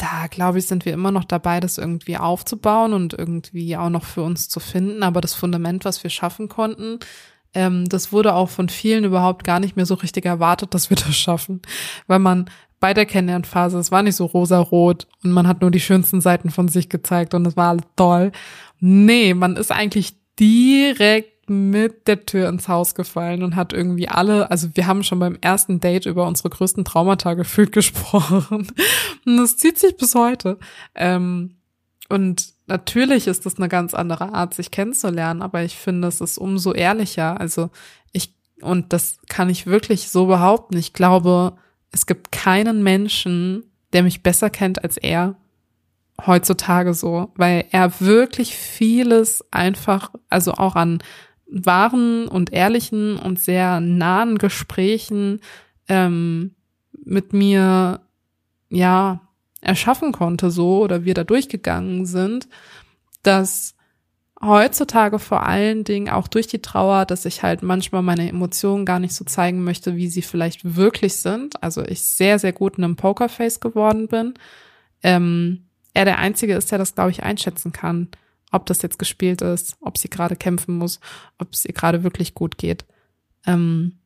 da 0.00 0.28
glaube 0.28 0.58
ich, 0.58 0.66
sind 0.66 0.86
wir 0.86 0.94
immer 0.94 1.10
noch 1.10 1.24
dabei, 1.24 1.60
das 1.60 1.76
irgendwie 1.76 2.16
aufzubauen 2.16 2.94
und 2.94 3.12
irgendwie 3.12 3.76
auch 3.76 3.90
noch 3.90 4.04
für 4.04 4.22
uns 4.22 4.48
zu 4.48 4.58
finden. 4.58 5.02
Aber 5.02 5.20
das 5.20 5.34
Fundament, 5.34 5.84
was 5.84 6.02
wir 6.02 6.10
schaffen 6.10 6.48
konnten, 6.48 6.98
ähm, 7.52 7.86
das 7.88 8.10
wurde 8.10 8.34
auch 8.34 8.48
von 8.48 8.70
vielen 8.70 9.04
überhaupt 9.04 9.44
gar 9.44 9.60
nicht 9.60 9.76
mehr 9.76 9.86
so 9.86 9.94
richtig 9.94 10.24
erwartet, 10.24 10.72
dass 10.72 10.88
wir 10.88 10.96
das 10.96 11.14
schaffen. 11.16 11.60
Weil 12.06 12.18
man 12.18 12.48
bei 12.78 12.94
der 12.94 13.04
Kennenlernphase, 13.04 13.78
es 13.78 13.92
war 13.92 14.02
nicht 14.02 14.16
so 14.16 14.24
rosarot 14.24 15.06
und 15.22 15.32
man 15.32 15.46
hat 15.46 15.60
nur 15.60 15.70
die 15.70 15.80
schönsten 15.80 16.22
Seiten 16.22 16.50
von 16.50 16.68
sich 16.68 16.88
gezeigt 16.88 17.34
und 17.34 17.46
es 17.46 17.56
war 17.56 17.68
alles 17.68 17.84
toll. 17.94 18.32
Nee, 18.78 19.34
man 19.34 19.56
ist 19.56 19.70
eigentlich 19.70 20.14
direkt 20.38 21.29
mit 21.50 22.06
der 22.06 22.24
Tür 22.24 22.48
ins 22.48 22.68
Haus 22.68 22.94
gefallen 22.94 23.42
und 23.42 23.56
hat 23.56 23.72
irgendwie 23.72 24.08
alle, 24.08 24.50
also 24.52 24.68
wir 24.74 24.86
haben 24.86 25.02
schon 25.02 25.18
beim 25.18 25.36
ersten 25.40 25.80
Date 25.80 26.06
über 26.06 26.26
unsere 26.26 26.48
größten 26.48 26.84
Traumata 26.84 27.34
gefühlt 27.34 27.72
gesprochen. 27.72 28.68
Und 29.26 29.36
das 29.36 29.56
zieht 29.56 29.78
sich 29.78 29.96
bis 29.96 30.14
heute. 30.14 30.58
Ähm, 30.94 31.56
und 32.08 32.54
natürlich 32.66 33.26
ist 33.26 33.46
das 33.46 33.56
eine 33.56 33.68
ganz 33.68 33.94
andere 33.94 34.32
Art, 34.32 34.54
sich 34.54 34.70
kennenzulernen, 34.70 35.42
aber 35.42 35.64
ich 35.64 35.76
finde, 35.76 36.06
es 36.08 36.20
ist 36.20 36.38
umso 36.38 36.72
ehrlicher. 36.72 37.40
Also 37.40 37.70
ich, 38.12 38.32
und 38.62 38.92
das 38.92 39.18
kann 39.28 39.50
ich 39.50 39.66
wirklich 39.66 40.08
so 40.08 40.26
behaupten. 40.26 40.76
Ich 40.76 40.92
glaube, 40.92 41.54
es 41.90 42.06
gibt 42.06 42.30
keinen 42.30 42.84
Menschen, 42.84 43.64
der 43.92 44.04
mich 44.04 44.22
besser 44.22 44.50
kennt 44.50 44.84
als 44.84 44.96
er 44.96 45.36
heutzutage 46.26 46.94
so, 46.94 47.32
weil 47.34 47.64
er 47.70 48.00
wirklich 48.00 48.54
vieles 48.54 49.44
einfach, 49.50 50.10
also 50.28 50.52
auch 50.52 50.76
an 50.76 51.02
wahren 51.50 52.28
und 52.28 52.52
ehrlichen 52.52 53.16
und 53.16 53.40
sehr 53.40 53.80
nahen 53.80 54.38
Gesprächen 54.38 55.40
ähm, 55.88 56.54
mit 57.04 57.32
mir 57.32 58.00
ja 58.68 59.20
erschaffen 59.60 60.12
konnte 60.12 60.50
so 60.50 60.82
oder 60.82 61.04
wir 61.04 61.14
da 61.14 61.24
durchgegangen 61.24 62.06
sind, 62.06 62.48
dass 63.22 63.74
heutzutage 64.42 65.18
vor 65.18 65.44
allen 65.44 65.84
Dingen 65.84 66.08
auch 66.08 66.28
durch 66.28 66.46
die 66.46 66.62
Trauer, 66.62 67.04
dass 67.04 67.26
ich 67.26 67.42
halt 67.42 67.62
manchmal 67.62 68.02
meine 68.02 68.28
Emotionen 68.28 68.86
gar 68.86 68.98
nicht 68.98 69.14
so 69.14 69.24
zeigen 69.24 69.64
möchte, 69.64 69.96
wie 69.96 70.08
sie 70.08 70.22
vielleicht 70.22 70.76
wirklich 70.76 71.16
sind. 71.16 71.62
Also 71.62 71.84
ich 71.84 72.00
sehr, 72.02 72.38
sehr 72.38 72.52
gut 72.52 72.78
in 72.78 72.84
einem 72.84 72.96
Pokerface 72.96 73.60
geworden 73.60 74.08
bin. 74.08 74.34
Ähm, 75.02 75.66
er 75.92 76.06
der 76.06 76.18
Einzige 76.18 76.54
ist, 76.54 76.70
der 76.70 76.78
das, 76.78 76.94
glaube 76.94 77.10
ich, 77.10 77.22
einschätzen 77.22 77.72
kann 77.72 78.08
ob 78.50 78.66
das 78.66 78.82
jetzt 78.82 78.98
gespielt 78.98 79.42
ist, 79.42 79.76
ob 79.80 79.98
sie 79.98 80.10
gerade 80.10 80.36
kämpfen 80.36 80.76
muss, 80.76 81.00
ob 81.38 81.52
es 81.52 81.64
ihr 81.64 81.74
gerade 81.74 82.02
wirklich 82.02 82.34
gut 82.34 82.58
geht. 82.58 82.84
Ähm, 83.46 83.98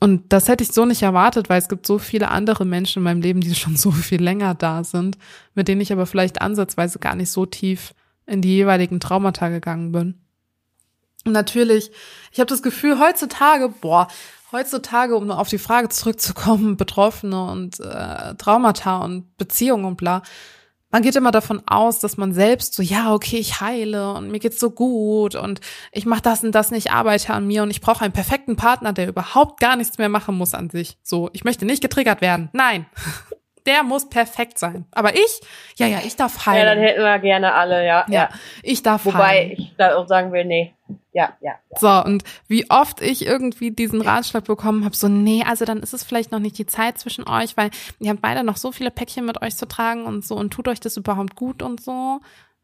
und 0.00 0.32
das 0.32 0.46
hätte 0.48 0.62
ich 0.62 0.72
so 0.72 0.84
nicht 0.84 1.02
erwartet, 1.02 1.48
weil 1.48 1.58
es 1.58 1.68
gibt 1.68 1.86
so 1.86 1.98
viele 1.98 2.30
andere 2.30 2.64
Menschen 2.64 3.00
in 3.00 3.04
meinem 3.04 3.20
Leben, 3.20 3.40
die 3.40 3.54
schon 3.54 3.76
so 3.76 3.90
viel 3.90 4.22
länger 4.22 4.54
da 4.54 4.84
sind, 4.84 5.18
mit 5.54 5.68
denen 5.68 5.80
ich 5.80 5.92
aber 5.92 6.06
vielleicht 6.06 6.40
ansatzweise 6.40 6.98
gar 6.98 7.14
nicht 7.14 7.30
so 7.30 7.46
tief 7.46 7.94
in 8.26 8.42
die 8.42 8.56
jeweiligen 8.56 9.00
Traumata 9.00 9.48
gegangen 9.48 9.92
bin. 9.92 10.20
Und 11.24 11.32
natürlich, 11.32 11.90
ich 12.30 12.40
habe 12.40 12.48
das 12.48 12.62
Gefühl, 12.62 13.00
heutzutage, 13.00 13.68
boah, 13.68 14.08
heutzutage, 14.52 15.16
um 15.16 15.30
auf 15.30 15.48
die 15.48 15.58
Frage 15.58 15.88
zurückzukommen, 15.88 16.76
Betroffene 16.78 17.50
und 17.50 17.80
äh, 17.80 18.34
Traumata 18.36 18.98
und 18.98 19.36
Beziehungen 19.36 19.84
und 19.84 19.96
bla, 19.96 20.22
man 20.90 21.02
geht 21.02 21.16
immer 21.16 21.30
davon 21.30 21.62
aus, 21.66 21.98
dass 21.98 22.16
man 22.16 22.32
selbst 22.32 22.74
so, 22.74 22.82
ja, 22.82 23.12
okay, 23.12 23.36
ich 23.36 23.60
heile 23.60 24.14
und 24.14 24.30
mir 24.30 24.38
geht's 24.38 24.58
so 24.58 24.70
gut 24.70 25.34
und 25.34 25.60
ich 25.92 26.06
mache 26.06 26.22
das 26.22 26.42
und 26.42 26.52
das 26.52 26.70
nicht, 26.70 26.92
arbeite 26.92 27.34
an 27.34 27.46
mir 27.46 27.62
und 27.62 27.70
ich 27.70 27.80
brauche 27.80 28.04
einen 28.04 28.12
perfekten 28.12 28.56
Partner, 28.56 28.92
der 28.92 29.08
überhaupt 29.08 29.60
gar 29.60 29.76
nichts 29.76 29.98
mehr 29.98 30.08
machen 30.08 30.36
muss 30.36 30.54
an 30.54 30.70
sich. 30.70 30.98
So, 31.02 31.28
ich 31.32 31.44
möchte 31.44 31.66
nicht 31.66 31.82
getriggert 31.82 32.20
werden. 32.20 32.48
Nein. 32.52 32.86
Der 33.68 33.82
muss 33.82 34.08
perfekt 34.08 34.58
sein. 34.58 34.86
Aber 34.92 35.14
ich, 35.14 35.40
ja, 35.76 35.86
ja, 35.86 35.98
ich 36.02 36.16
darf 36.16 36.46
heilen. 36.46 36.66
Ja, 36.66 36.74
dann 36.74 36.82
hätten 36.82 37.02
wir 37.02 37.18
gerne 37.18 37.52
alle, 37.52 37.86
ja. 37.86 38.06
Ja, 38.08 38.14
ja. 38.14 38.28
ich 38.62 38.82
darf 38.82 39.04
Wobei 39.04 39.18
heilen. 39.18 39.50
ich 39.52 39.74
da 39.76 39.94
auch 39.94 40.08
sagen 40.08 40.32
will, 40.32 40.46
nee, 40.46 40.74
ja, 41.12 41.34
ja, 41.42 41.52
ja. 41.70 41.78
So, 41.78 42.08
und 42.08 42.24
wie 42.46 42.70
oft 42.70 43.02
ich 43.02 43.26
irgendwie 43.26 43.70
diesen 43.70 44.00
Ratschlag 44.00 44.44
bekommen 44.44 44.86
habe, 44.86 44.96
so, 44.96 45.08
nee, 45.08 45.44
also 45.46 45.66
dann 45.66 45.80
ist 45.80 45.92
es 45.92 46.02
vielleicht 46.02 46.32
noch 46.32 46.38
nicht 46.38 46.56
die 46.56 46.64
Zeit 46.64 46.98
zwischen 46.98 47.28
euch, 47.28 47.58
weil 47.58 47.70
ihr 48.00 48.08
habt 48.08 48.22
beide 48.22 48.42
noch 48.42 48.56
so 48.56 48.72
viele 48.72 48.90
Päckchen 48.90 49.26
mit 49.26 49.42
euch 49.42 49.54
zu 49.54 49.68
tragen 49.68 50.06
und 50.06 50.24
so 50.24 50.36
und 50.36 50.50
tut 50.50 50.66
euch 50.66 50.80
das 50.80 50.96
überhaupt 50.96 51.36
gut 51.36 51.62
und 51.62 51.82
so. 51.82 52.20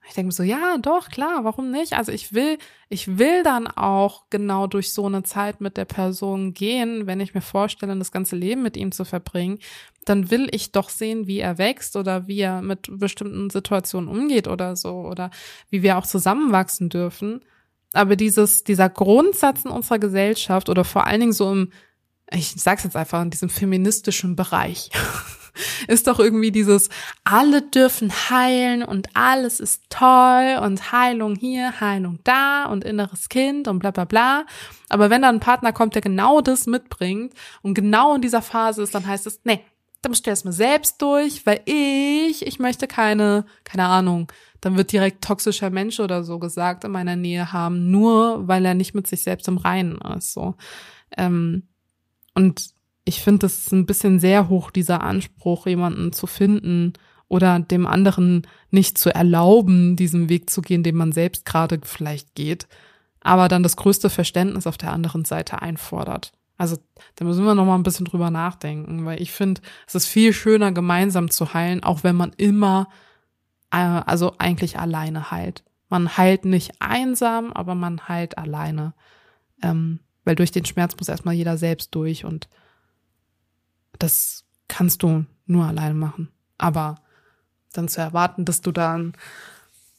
Ich 0.07 0.15
denke 0.15 0.27
mir 0.27 0.33
so, 0.33 0.43
ja, 0.43 0.77
doch, 0.79 1.09
klar, 1.09 1.45
warum 1.45 1.71
nicht? 1.71 1.95
Also 1.95 2.13
ich 2.13 2.35
will, 2.35 2.59
ich 2.89 3.19
will 3.19 3.43
dann 3.43 3.67
auch 3.67 4.25
genau 4.29 4.67
durch 4.67 4.93
so 4.93 5.07
eine 5.07 5.23
Zeit 5.23 5.61
mit 5.61 5.77
der 5.77 5.87
Person 5.87 6.53
gehen, 6.53 7.07
wenn 7.07 7.21
ich 7.21 7.35
mir 7.35 7.41
vorstelle, 7.41 7.97
das 7.97 8.13
ganze 8.13 8.37
Leben 8.37 8.63
mit 8.63 8.77
ihm 8.77 8.93
zu 8.93 9.05
verbringen, 9.05 9.59
dann 10.05 10.31
will 10.31 10.49
ich 10.51 10.73
doch 10.73 10.91
sehen, 10.91 11.27
wie 11.27 11.39
er 11.39 11.57
wächst 11.57 11.97
oder 11.97 12.27
wie 12.27 12.41
er 12.41 12.61
mit 12.61 12.89
bestimmten 12.91 13.49
Situationen 13.49 14.09
umgeht 14.09 14.47
oder 14.47 14.77
so 14.77 15.01
oder 15.01 15.31
wie 15.71 15.83
wir 15.83 15.97
auch 15.97 16.07
zusammenwachsen 16.07 16.91
dürfen. 16.91 17.41
Aber 17.95 18.17
dieses, 18.17 18.65
dieser 18.65 18.91
Grundsatz 18.91 19.65
in 19.65 19.71
unserer 19.71 19.99
Gesellschaft 19.99 20.69
oder 20.69 20.85
vor 20.85 21.07
allen 21.07 21.21
Dingen 21.21 21.33
so 21.33 21.51
im, 21.51 21.73
ich 22.31 22.51
sag's 22.51 22.85
jetzt 22.85 22.97
einfach, 22.97 23.23
in 23.23 23.31
diesem 23.31 23.49
feministischen 23.49 24.37
Bereich, 24.37 24.91
ist 25.89 26.07
doch 26.07 26.19
irgendwie 26.19 26.51
dieses, 26.51 26.89
alle 27.25 27.63
dürfen 27.63 28.13
heilen 28.31 28.83
und 28.83 29.09
alles 29.15 29.61
ist 29.61 29.85
toll 29.91 30.59
und 30.63 30.93
Heilung 30.93 31.37
hier, 31.37 31.81
Heilung 31.81 32.19
da 32.25 32.67
und 32.67 32.85
inneres 32.85 33.29
Kind 33.29 33.69
und 33.69 33.79
bla 33.79 33.91
bla 33.91 34.05
bla. 34.05 34.47
Aber 34.89 35.11
wenn 35.11 35.23
dann 35.23 35.37
ein 35.37 35.41
Partner 35.41 35.73
kommt, 35.73 35.95
der 35.95 36.03
genau 36.03 36.41
das 36.41 36.67
mitbringt 36.67 37.35
und 37.63 37.75
genau 37.75 38.15
in 38.15 38.23
dieser 38.23 38.43
Phase 38.43 38.83
ist, 38.83 38.95
dann 38.95 39.07
heißt 39.07 39.27
es, 39.27 39.41
nee, 39.45 39.61
da 40.05 40.11
musst 40.11 40.27
du 40.27 40.31
erstmal 40.31 40.53
selbst 40.53 41.01
durch, 41.01 41.47
weil 41.47 41.63
ich, 41.65 42.47
ich 42.47 42.59
möchte 42.59 42.87
keine, 42.87 43.47
keine 43.65 43.87
Ahnung, 43.87 44.31
dann 44.61 44.77
wird 44.77 44.93
direkt 44.93 45.25
toxischer 45.25 45.71
Mensch 45.71 45.99
oder 45.99 46.25
so 46.25 46.39
gesagt 46.39 46.85
in 46.85 46.91
meiner 46.91 47.17
Nähe 47.17 47.53
haben, 47.53 47.91
nur 47.91 48.47
weil 48.47 48.65
er 48.65 48.75
nicht 48.75 48.95
mit 48.95 49.07
sich 49.07 49.23
selbst 49.23 49.49
im 49.49 49.57
Reinen 49.57 49.99
ist. 50.17 50.33
So. 50.33 50.57
Ähm, 51.17 51.69
und 52.35 52.74
ich 53.05 53.21
finde, 53.23 53.41
das 53.41 53.59
ist 53.59 53.73
ein 53.73 53.87
bisschen 53.87 54.19
sehr 54.19 54.49
hoch, 54.49 54.71
dieser 54.71 55.03
Anspruch, 55.03 55.67
jemanden 55.67 56.13
zu 56.13 56.27
finden 56.27 56.95
oder 57.29 57.61
dem 57.61 57.87
anderen 57.87 58.47
nicht 58.71 58.99
zu 58.99 59.15
erlauben, 59.15 59.97
diesen 59.97 60.29
Weg 60.29 60.51
zu 60.51 60.63
gehen, 60.63 60.83
den 60.83 60.97
man 60.97 61.13
selbst 61.13 61.45
gerade 61.45 61.81
vielleicht 61.83 62.35
geht, 62.35 62.67
aber 63.21 63.49
dann 63.49 63.63
das 63.63 63.77
größte 63.77 64.11
Verständnis 64.11 64.67
auf 64.67 64.79
der 64.79 64.93
anderen 64.93 65.25
Seite 65.25 65.61
einfordert. 65.63 66.33
Also 66.57 66.77
da 67.17 67.25
müssen 67.25 67.45
wir 67.45 67.55
noch 67.55 67.65
mal 67.65 67.75
ein 67.75 67.83
bisschen 67.83 68.07
drüber 68.07 68.31
nachdenken, 68.31 69.05
weil 69.05 69.21
ich 69.21 69.33
finde, 69.33 69.61
es 69.87 69.95
ist 69.95 70.07
viel 70.07 70.33
schöner, 70.33 70.73
gemeinsam 70.73 71.31
zu 71.31 71.53
heilen, 71.53 71.83
auch 71.83 72.05
wenn 72.05 72.17
man 72.17 72.33
immer, 72.37 72.89
äh, 73.71 73.77
also 73.77 74.35
eigentlich 74.39 74.79
alleine 74.79 75.31
heilt. 75.31 75.65
Man 75.89 76.17
heilt 76.17 76.45
nicht 76.45 76.73
einsam, 76.81 77.53
aber 77.53 77.75
man 77.75 78.09
heilt 78.09 78.39
alleine. 78.39 78.95
Ähm, 79.63 80.01
weil 80.25 80.37
durch 80.37 80.53
den 80.53 80.65
Schmerz 80.65 80.97
muss 80.99 81.09
erstmal 81.09 81.35
jeder 81.35 81.59
selbst 81.59 81.95
durch 81.95 82.25
und 82.25 82.49
das 83.99 84.45
kannst 84.69 85.03
du 85.03 85.25
nur 85.47 85.67
alleine 85.67 85.95
machen. 85.95 86.33
Aber 86.59 86.97
dann 87.73 87.89
zu 87.89 88.01
erwarten, 88.01 88.45
dass 88.45 88.61
du 88.61 88.73
dann 88.73 89.15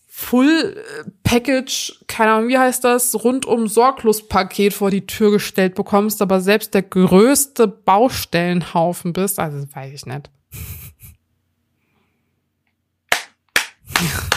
Full 0.07 0.81
Package, 1.23 1.99
keine 2.07 2.31
Ahnung, 2.31 2.47
wie 2.47 2.57
heißt 2.57 2.85
das, 2.85 3.21
rundum 3.21 3.67
Sorglospaket 3.67 4.73
vor 4.73 4.89
die 4.89 5.05
Tür 5.05 5.31
gestellt 5.31 5.75
bekommst, 5.75 6.21
aber 6.21 6.39
selbst 6.39 6.73
der 6.73 6.83
größte 6.83 7.67
Baustellenhaufen 7.67 9.11
bist, 9.11 9.39
also 9.39 9.67
weiß 9.75 9.93
ich 9.93 10.05
nicht. 10.05 10.29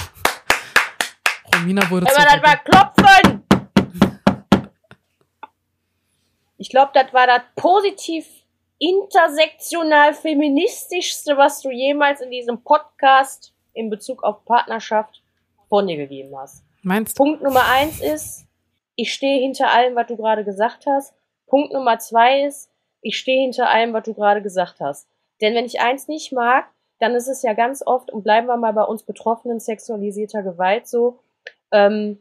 Romina 1.55 1.89
wurde 1.91 2.07
Aber 2.07 2.25
das 2.25 2.43
war 2.43 2.57
Klopfen! 2.57 3.45
Ich 6.57 6.71
glaube, 6.71 6.91
das 6.93 7.13
war 7.13 7.29
das 7.29 7.43
positiv 7.55 8.27
intersektional 8.79 10.15
feministischste, 10.15 11.37
was 11.37 11.61
du 11.63 11.71
jemals 11.71 12.21
in 12.21 12.31
diesem 12.31 12.63
Podcast 12.63 13.53
in 13.73 13.91
Bezug 13.91 14.23
auf 14.23 14.45
Partnerschaft 14.45 15.23
von 15.69 15.87
dir 15.87 15.97
gegeben 15.97 16.37
hast. 16.37 16.65
Meinst 16.83 17.19
du? 17.19 17.25
Punkt 17.25 17.43
Nummer 17.43 17.65
eins 17.67 18.01
ist, 18.01 18.47
ich 18.95 19.13
stehe 19.13 19.41
hinter 19.41 19.71
allem, 19.71 19.95
was 19.95 20.07
du 20.07 20.17
gerade 20.17 20.45
gesagt 20.45 20.87
hast. 20.87 21.15
Punkt 21.47 21.73
Nummer 21.73 21.99
zwei 21.99 22.45
ist, 22.47 22.71
ich 23.01 23.19
stehe 23.19 23.43
hinter 23.43 23.69
allem, 23.69 23.93
was 23.93 24.05
du 24.05 24.15
gerade 24.15 24.43
gesagt 24.43 24.81
hast. 24.81 25.09
Denn 25.41 25.55
wenn 25.55 25.65
ich 25.65 25.81
eins 25.81 26.09
nicht 26.09 26.33
mag, 26.33 26.67
dann 26.99 27.15
ist 27.15 27.29
es 27.29 27.43
ja 27.43 27.53
ganz 27.53 27.83
oft, 27.87 28.11
und 28.11 28.25
bleiben 28.25 28.49
wir 28.49 28.57
mal 28.57 28.73
bei 28.73 28.83
uns 28.83 29.05
Betroffenen 29.05 29.61
sexualisierter 29.61 30.43
Gewalt 30.43 30.89
so, 30.89 31.21
ähm, 31.71 32.19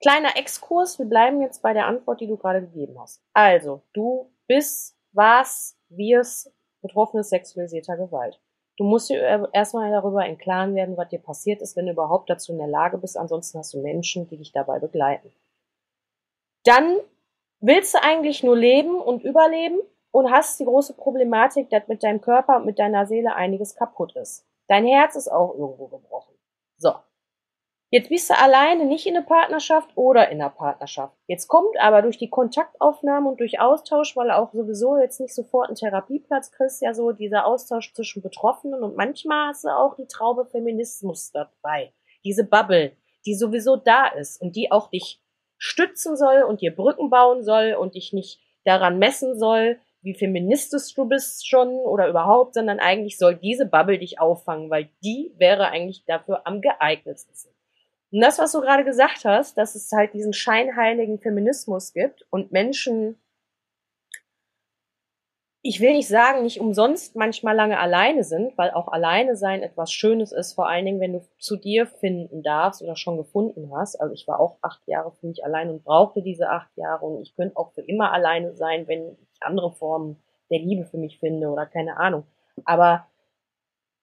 kleiner 0.00 0.36
Exkurs, 0.36 0.98
wir 0.98 1.06
bleiben 1.06 1.42
jetzt 1.42 1.62
bei 1.62 1.74
der 1.74 1.86
Antwort, 1.86 2.20
die 2.20 2.26
du 2.26 2.36
gerade 2.36 2.62
gegeben 2.62 2.98
hast. 2.98 3.22
Also, 3.34 3.82
du 3.92 4.30
bist 4.46 4.96
was, 5.12 5.76
wir's 5.88 6.52
Betroffene 6.80 7.22
sexualisierter 7.22 7.96
Gewalt. 7.96 8.40
Du 8.76 8.84
musst 8.84 9.10
dir 9.10 9.48
erstmal 9.52 9.90
darüber 9.90 10.26
im 10.26 10.38
Klaren 10.38 10.74
werden, 10.74 10.96
was 10.96 11.08
dir 11.08 11.20
passiert 11.20 11.60
ist, 11.62 11.76
wenn 11.76 11.86
du 11.86 11.92
überhaupt 11.92 12.30
dazu 12.30 12.52
in 12.52 12.58
der 12.58 12.68
Lage 12.68 12.98
bist. 12.98 13.16
Ansonsten 13.16 13.58
hast 13.58 13.74
du 13.74 13.82
Menschen, 13.82 14.26
die 14.28 14.38
dich 14.38 14.52
dabei 14.52 14.78
begleiten. 14.78 15.32
Dann 16.64 16.98
willst 17.60 17.94
du 17.94 18.02
eigentlich 18.02 18.42
nur 18.42 18.56
leben 18.56 19.00
und 19.00 19.24
überleben 19.24 19.78
und 20.10 20.30
hast 20.30 20.58
die 20.58 20.64
große 20.64 20.94
Problematik, 20.94 21.70
dass 21.70 21.86
mit 21.86 22.02
deinem 22.02 22.20
Körper 22.20 22.56
und 22.56 22.66
mit 22.66 22.78
deiner 22.78 23.06
Seele 23.06 23.34
einiges 23.34 23.76
kaputt 23.76 24.16
ist. 24.16 24.46
Dein 24.68 24.86
Herz 24.86 25.16
ist 25.16 25.28
auch 25.28 25.54
irgendwo 25.54 25.88
gebrochen. 25.88 26.34
So. 26.78 26.94
Jetzt 27.94 28.08
bist 28.08 28.30
du 28.30 28.38
alleine 28.38 28.86
nicht 28.86 29.06
in 29.06 29.12
der 29.12 29.20
Partnerschaft 29.20 29.90
oder 29.96 30.30
in 30.30 30.38
der 30.38 30.48
Partnerschaft. 30.48 31.14
Jetzt 31.26 31.46
kommt 31.46 31.78
aber 31.78 32.00
durch 32.00 32.16
die 32.16 32.30
Kontaktaufnahme 32.30 33.28
und 33.28 33.38
durch 33.38 33.60
Austausch, 33.60 34.16
weil 34.16 34.30
auch 34.30 34.50
sowieso 34.54 34.96
jetzt 34.96 35.20
nicht 35.20 35.34
sofort 35.34 35.68
einen 35.68 35.76
Therapieplatz 35.76 36.52
kriegst, 36.52 36.80
ja 36.80 36.94
so 36.94 37.12
dieser 37.12 37.44
Austausch 37.44 37.92
zwischen 37.92 38.22
Betroffenen 38.22 38.82
und 38.82 38.96
manchmal 38.96 39.48
hast 39.48 39.64
du 39.64 39.68
auch 39.68 39.94
die 39.94 40.06
Traube 40.06 40.46
Feminismus 40.46 41.32
dabei. 41.32 41.92
Diese 42.24 42.44
Bubble, 42.44 42.96
die 43.26 43.34
sowieso 43.34 43.76
da 43.76 44.06
ist 44.06 44.40
und 44.40 44.56
die 44.56 44.72
auch 44.72 44.88
dich 44.88 45.20
stützen 45.58 46.16
soll 46.16 46.44
und 46.44 46.62
dir 46.62 46.74
Brücken 46.74 47.10
bauen 47.10 47.44
soll 47.44 47.74
und 47.74 47.94
dich 47.94 48.14
nicht 48.14 48.40
daran 48.64 48.98
messen 48.98 49.38
soll, 49.38 49.78
wie 50.00 50.14
feministisch 50.14 50.94
du 50.94 51.04
bist 51.04 51.46
schon 51.46 51.68
oder 51.68 52.08
überhaupt, 52.08 52.54
sondern 52.54 52.78
eigentlich 52.78 53.18
soll 53.18 53.34
diese 53.34 53.66
Bubble 53.66 53.98
dich 53.98 54.18
auffangen, 54.18 54.70
weil 54.70 54.88
die 55.04 55.34
wäre 55.36 55.68
eigentlich 55.68 56.06
dafür 56.06 56.46
am 56.46 56.62
geeignetsten. 56.62 57.52
Und 58.12 58.20
das, 58.20 58.38
was 58.38 58.52
du 58.52 58.60
gerade 58.60 58.84
gesagt 58.84 59.24
hast, 59.24 59.56
dass 59.56 59.74
es 59.74 59.90
halt 59.90 60.12
diesen 60.12 60.34
scheinheiligen 60.34 61.18
Feminismus 61.18 61.94
gibt 61.94 62.26
und 62.28 62.52
Menschen, 62.52 63.18
ich 65.62 65.80
will 65.80 65.92
nicht 65.92 66.08
sagen, 66.08 66.42
nicht 66.42 66.60
umsonst 66.60 67.16
manchmal 67.16 67.56
lange 67.56 67.78
alleine 67.78 68.22
sind, 68.22 68.58
weil 68.58 68.70
auch 68.72 68.88
alleine 68.88 69.34
sein 69.34 69.62
etwas 69.62 69.90
Schönes 69.92 70.30
ist, 70.30 70.52
vor 70.52 70.68
allen 70.68 70.84
Dingen, 70.84 71.00
wenn 71.00 71.14
du 71.14 71.26
zu 71.38 71.56
dir 71.56 71.86
finden 71.86 72.42
darfst 72.42 72.82
oder 72.82 72.96
schon 72.96 73.16
gefunden 73.16 73.72
hast. 73.74 73.98
Also 73.98 74.12
ich 74.12 74.28
war 74.28 74.40
auch 74.40 74.58
acht 74.60 74.86
Jahre 74.86 75.12
für 75.12 75.28
mich 75.28 75.42
allein 75.42 75.70
und 75.70 75.82
brauchte 75.82 76.20
diese 76.20 76.50
acht 76.50 76.76
Jahre 76.76 77.06
und 77.06 77.22
ich 77.22 77.34
könnte 77.34 77.56
auch 77.56 77.72
für 77.72 77.82
immer 77.82 78.12
alleine 78.12 78.54
sein, 78.56 78.86
wenn 78.88 79.16
ich 79.22 79.42
andere 79.42 79.72
Formen 79.72 80.22
der 80.50 80.58
Liebe 80.58 80.84
für 80.84 80.98
mich 80.98 81.18
finde 81.18 81.48
oder 81.48 81.64
keine 81.64 81.96
Ahnung. 81.96 82.24
Aber 82.66 83.06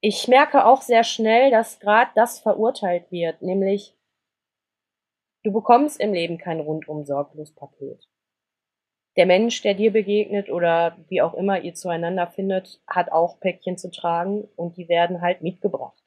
ich 0.02 0.28
merke 0.28 0.66
auch 0.66 0.82
sehr 0.82 1.04
schnell, 1.04 1.52
dass 1.52 1.80
gerade 1.80 2.10
das 2.16 2.40
verurteilt 2.40 3.12
wird, 3.12 3.44
nämlich 3.44 3.96
Du 5.44 5.54
bekommst 5.54 6.00
im 6.00 6.14
Leben 6.14 6.38
kein 6.38 6.60
rundum 6.60 7.06
sorglos 7.06 7.54
Paket. 7.54 8.08
Der 9.16 9.26
Mensch, 9.26 9.62
der 9.62 9.74
dir 9.74 9.92
begegnet 9.92 10.50
oder 10.50 10.98
wie 11.08 11.22
auch 11.22 11.34
immer 11.34 11.62
ihr 11.62 11.74
zueinander 11.74 12.28
findet, 12.28 12.82
hat 12.88 13.12
auch 13.12 13.40
Päckchen 13.40 13.78
zu 13.78 13.90
tragen 13.90 14.48
und 14.56 14.78
die 14.78 14.90
werden 14.90 15.22
halt 15.22 15.42
mitgebracht. 15.42 15.98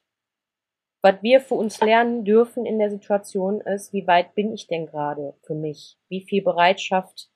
Was 1.02 1.22
wir 1.22 1.40
für 1.40 1.54
uns 1.54 1.80
lernen 1.80 2.24
dürfen 2.24 2.64
in 2.64 2.78
der 2.78 2.90
Situation 2.90 3.60
ist, 3.60 3.92
wie 3.92 4.06
weit 4.06 4.34
bin 4.34 4.52
ich 4.52 4.68
denn 4.68 4.86
gerade 4.86 5.34
für 5.42 5.54
mich? 5.54 5.98
Wie 6.08 6.20
viel 6.20 6.42
Bereitschaft 6.42 7.28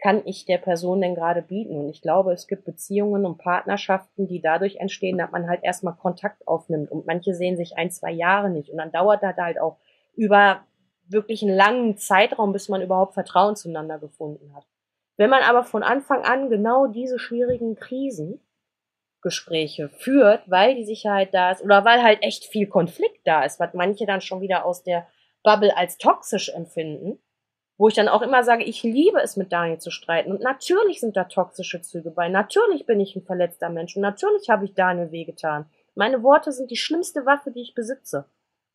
kann 0.00 0.22
ich 0.26 0.44
der 0.44 0.58
Person 0.58 1.00
denn 1.00 1.14
gerade 1.14 1.40
bieten? 1.40 1.78
Und 1.78 1.88
ich 1.88 2.02
glaube, 2.02 2.32
es 2.32 2.46
gibt 2.46 2.64
Beziehungen 2.64 3.24
und 3.24 3.38
Partnerschaften, 3.38 4.28
die 4.28 4.42
dadurch 4.42 4.76
entstehen, 4.76 5.18
dass 5.18 5.30
man 5.30 5.48
halt 5.48 5.64
erstmal 5.64 5.94
Kontakt 5.94 6.46
aufnimmt 6.46 6.90
und 6.90 7.06
manche 7.06 7.34
sehen 7.34 7.56
sich 7.56 7.78
ein, 7.78 7.90
zwei 7.90 8.12
Jahre 8.12 8.50
nicht 8.50 8.70
und 8.70 8.76
dann 8.76 8.92
dauert 8.92 9.22
das 9.22 9.36
halt 9.36 9.58
auch 9.58 9.78
über 10.14 10.66
wirklich 11.10 11.42
einen 11.42 11.56
langen 11.56 11.96
Zeitraum, 11.96 12.52
bis 12.52 12.68
man 12.68 12.82
überhaupt 12.82 13.14
Vertrauen 13.14 13.56
zueinander 13.56 13.98
gefunden 13.98 14.54
hat. 14.54 14.64
Wenn 15.16 15.30
man 15.30 15.42
aber 15.42 15.64
von 15.64 15.82
Anfang 15.82 16.22
an 16.22 16.48
genau 16.48 16.86
diese 16.86 17.18
schwierigen 17.18 17.74
Krisengespräche 17.74 19.88
führt, 19.88 20.48
weil 20.48 20.76
die 20.76 20.84
Sicherheit 20.84 21.34
da 21.34 21.50
ist 21.50 21.62
oder 21.62 21.84
weil 21.84 22.02
halt 22.02 22.22
echt 22.22 22.44
viel 22.44 22.68
Konflikt 22.68 23.26
da 23.26 23.44
ist, 23.44 23.58
was 23.58 23.74
manche 23.74 24.06
dann 24.06 24.20
schon 24.20 24.40
wieder 24.40 24.64
aus 24.64 24.84
der 24.84 25.08
Bubble 25.42 25.76
als 25.76 25.98
toxisch 25.98 26.50
empfinden, 26.50 27.18
wo 27.78 27.88
ich 27.88 27.94
dann 27.94 28.08
auch 28.08 28.22
immer 28.22 28.44
sage, 28.44 28.64
ich 28.64 28.82
liebe 28.82 29.20
es 29.20 29.36
mit 29.36 29.52
Daniel 29.52 29.78
zu 29.78 29.90
streiten 29.90 30.30
und 30.30 30.40
natürlich 30.40 31.00
sind 31.00 31.16
da 31.16 31.24
toxische 31.24 31.80
Züge 31.80 32.10
bei, 32.10 32.28
natürlich 32.28 32.86
bin 32.86 33.00
ich 33.00 33.16
ein 33.16 33.22
verletzter 33.22 33.70
Mensch 33.70 33.96
und 33.96 34.02
natürlich 34.02 34.50
habe 34.50 34.66
ich 34.66 34.74
Daniel 34.74 35.10
wehgetan. 35.10 35.66
Meine 35.94 36.22
Worte 36.22 36.52
sind 36.52 36.70
die 36.70 36.76
schlimmste 36.76 37.26
Waffe, 37.26 37.50
die 37.50 37.62
ich 37.62 37.74
besitze. 37.74 38.26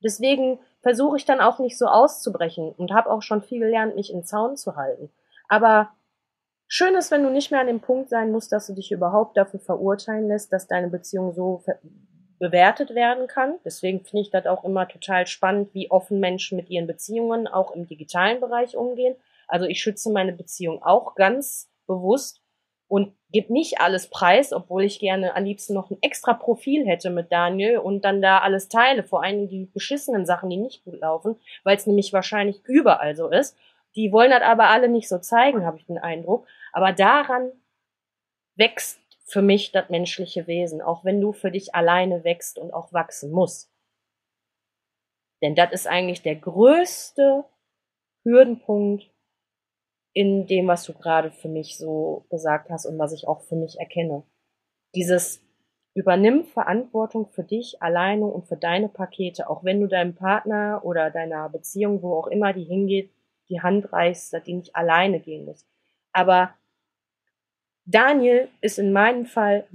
Deswegen 0.03 0.59
versuche 0.81 1.17
ich 1.17 1.25
dann 1.25 1.39
auch 1.39 1.59
nicht 1.59 1.77
so 1.77 1.87
auszubrechen 1.87 2.73
und 2.77 2.91
habe 2.91 3.09
auch 3.09 3.21
schon 3.21 3.41
viel 3.41 3.59
gelernt, 3.59 3.95
mich 3.95 4.11
in 4.11 4.23
Zaun 4.23 4.57
zu 4.57 4.75
halten. 4.75 5.09
Aber 5.47 5.89
schön 6.67 6.95
ist, 6.95 7.11
wenn 7.11 7.23
du 7.23 7.29
nicht 7.29 7.51
mehr 7.51 7.61
an 7.61 7.67
dem 7.67 7.79
Punkt 7.79 8.09
sein 8.09 8.31
musst, 8.31 8.51
dass 8.51 8.67
du 8.67 8.73
dich 8.73 8.91
überhaupt 8.91 9.37
dafür 9.37 9.59
verurteilen 9.59 10.27
lässt, 10.27 10.51
dass 10.51 10.67
deine 10.67 10.89
Beziehung 10.89 11.33
so 11.33 11.63
bewertet 12.39 12.93
werden 12.93 13.27
kann. 13.27 13.55
Deswegen 13.63 14.03
finde 14.03 14.23
ich 14.23 14.29
das 14.29 14.45
auch 14.45 14.65
immer 14.65 14.87
total 14.87 15.25
spannend, 15.27 15.73
wie 15.73 15.89
offen 15.89 16.19
Menschen 16.19 16.57
mit 16.57 16.69
ihren 16.69 16.87
Beziehungen 16.87 17.47
auch 17.47 17.71
im 17.71 17.87
digitalen 17.87 18.41
Bereich 18.41 18.75
umgehen. 18.75 19.15
Also 19.47 19.65
ich 19.65 19.81
schütze 19.81 20.11
meine 20.11 20.33
Beziehung 20.33 20.83
auch 20.83 21.15
ganz 21.15 21.71
bewusst 21.87 22.42
und 22.93 23.11
gebe 23.31 23.51
nicht 23.51 23.81
alles 23.81 24.07
preis, 24.07 24.53
obwohl 24.53 24.83
ich 24.83 24.99
gerne 24.99 25.35
am 25.35 25.45
liebsten 25.45 25.73
noch 25.73 25.89
ein 25.89 25.97
extra 26.03 26.35
Profil 26.35 26.85
hätte 26.85 27.09
mit 27.09 27.31
Daniel 27.31 27.79
und 27.79 28.05
dann 28.05 28.21
da 28.21 28.37
alles 28.37 28.69
teile, 28.69 29.01
vor 29.01 29.23
allem 29.23 29.47
die 29.47 29.65
beschissenen 29.65 30.27
Sachen, 30.27 30.51
die 30.51 30.57
nicht 30.57 30.83
gut 30.83 30.99
laufen, 30.99 31.35
weil 31.63 31.75
es 31.75 31.87
nämlich 31.87 32.13
wahrscheinlich 32.13 32.63
überall 32.65 33.15
so 33.15 33.31
ist. 33.31 33.57
Die 33.95 34.11
wollen 34.11 34.29
das 34.29 34.43
aber 34.43 34.69
alle 34.69 34.89
nicht 34.89 35.09
so 35.09 35.17
zeigen, 35.17 35.65
habe 35.65 35.79
ich 35.79 35.87
den 35.87 35.97
Eindruck. 35.97 36.45
Aber 36.71 36.93
daran 36.93 37.51
wächst 38.53 38.99
für 39.25 39.41
mich 39.41 39.71
das 39.71 39.89
menschliche 39.89 40.45
Wesen, 40.45 40.83
auch 40.83 41.03
wenn 41.03 41.19
du 41.19 41.31
für 41.31 41.49
dich 41.49 41.73
alleine 41.73 42.23
wächst 42.23 42.59
und 42.59 42.75
auch 42.75 42.93
wachsen 42.93 43.31
musst. 43.31 43.71
Denn 45.41 45.55
das 45.55 45.71
ist 45.71 45.87
eigentlich 45.87 46.21
der 46.21 46.35
größte 46.35 47.43
Hürdenpunkt 48.23 49.12
in 50.13 50.45
dem, 50.45 50.67
was 50.67 50.83
du 50.83 50.93
gerade 50.93 51.31
für 51.31 51.49
mich 51.49 51.77
so 51.77 52.25
gesagt 52.29 52.69
hast 52.69 52.85
und 52.85 52.99
was 52.99 53.13
ich 53.13 53.27
auch 53.27 53.41
für 53.41 53.55
mich 53.55 53.79
erkenne. 53.79 54.23
Dieses 54.95 55.41
Übernimm 55.95 56.45
Verantwortung 56.45 57.27
für 57.27 57.43
dich 57.43 57.81
alleine 57.81 58.25
und 58.25 58.47
für 58.47 58.57
deine 58.57 58.89
Pakete, 58.89 59.49
auch 59.49 59.63
wenn 59.63 59.79
du 59.79 59.87
deinem 59.87 60.15
Partner 60.15 60.81
oder 60.83 61.11
deiner 61.11 61.49
Beziehung, 61.49 62.01
wo 62.01 62.13
auch 62.13 62.27
immer 62.27 62.53
die 62.53 62.63
hingeht, 62.63 63.11
die 63.49 63.61
Hand 63.61 63.91
reichst, 63.91 64.33
dass 64.33 64.43
die 64.43 64.53
nicht 64.53 64.75
alleine 64.75 65.19
gehen 65.19 65.45
muss. 65.45 65.67
Aber 66.11 66.53
Daniel 67.85 68.47
ist 68.61 68.79
in 68.79 68.93
meinem 68.93 69.25
Fall 69.25 69.67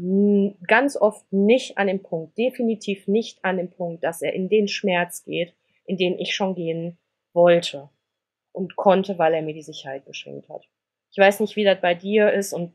ganz 0.66 0.96
oft 0.96 1.30
nicht 1.32 1.78
an 1.78 1.88
dem 1.88 2.02
Punkt, 2.02 2.38
definitiv 2.38 3.06
nicht 3.06 3.44
an 3.44 3.58
dem 3.58 3.70
Punkt, 3.70 4.02
dass 4.02 4.22
er 4.22 4.32
in 4.32 4.48
den 4.48 4.66
Schmerz 4.66 5.24
geht, 5.24 5.54
in 5.84 5.98
den 5.98 6.18
ich 6.18 6.34
schon 6.34 6.54
gehen 6.54 6.98
wollte 7.32 7.90
und 8.52 8.76
konnte, 8.76 9.18
weil 9.18 9.34
er 9.34 9.42
mir 9.42 9.54
die 9.54 9.62
Sicherheit 9.62 10.06
geschenkt 10.06 10.48
hat. 10.48 10.64
Ich 11.10 11.18
weiß 11.18 11.40
nicht, 11.40 11.56
wie 11.56 11.64
das 11.64 11.80
bei 11.80 11.94
dir 11.94 12.32
ist 12.32 12.52
und 12.52 12.72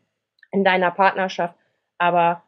in 0.52 0.64
deiner 0.64 0.92
Partnerschaft, 0.92 1.56
aber 1.98 2.44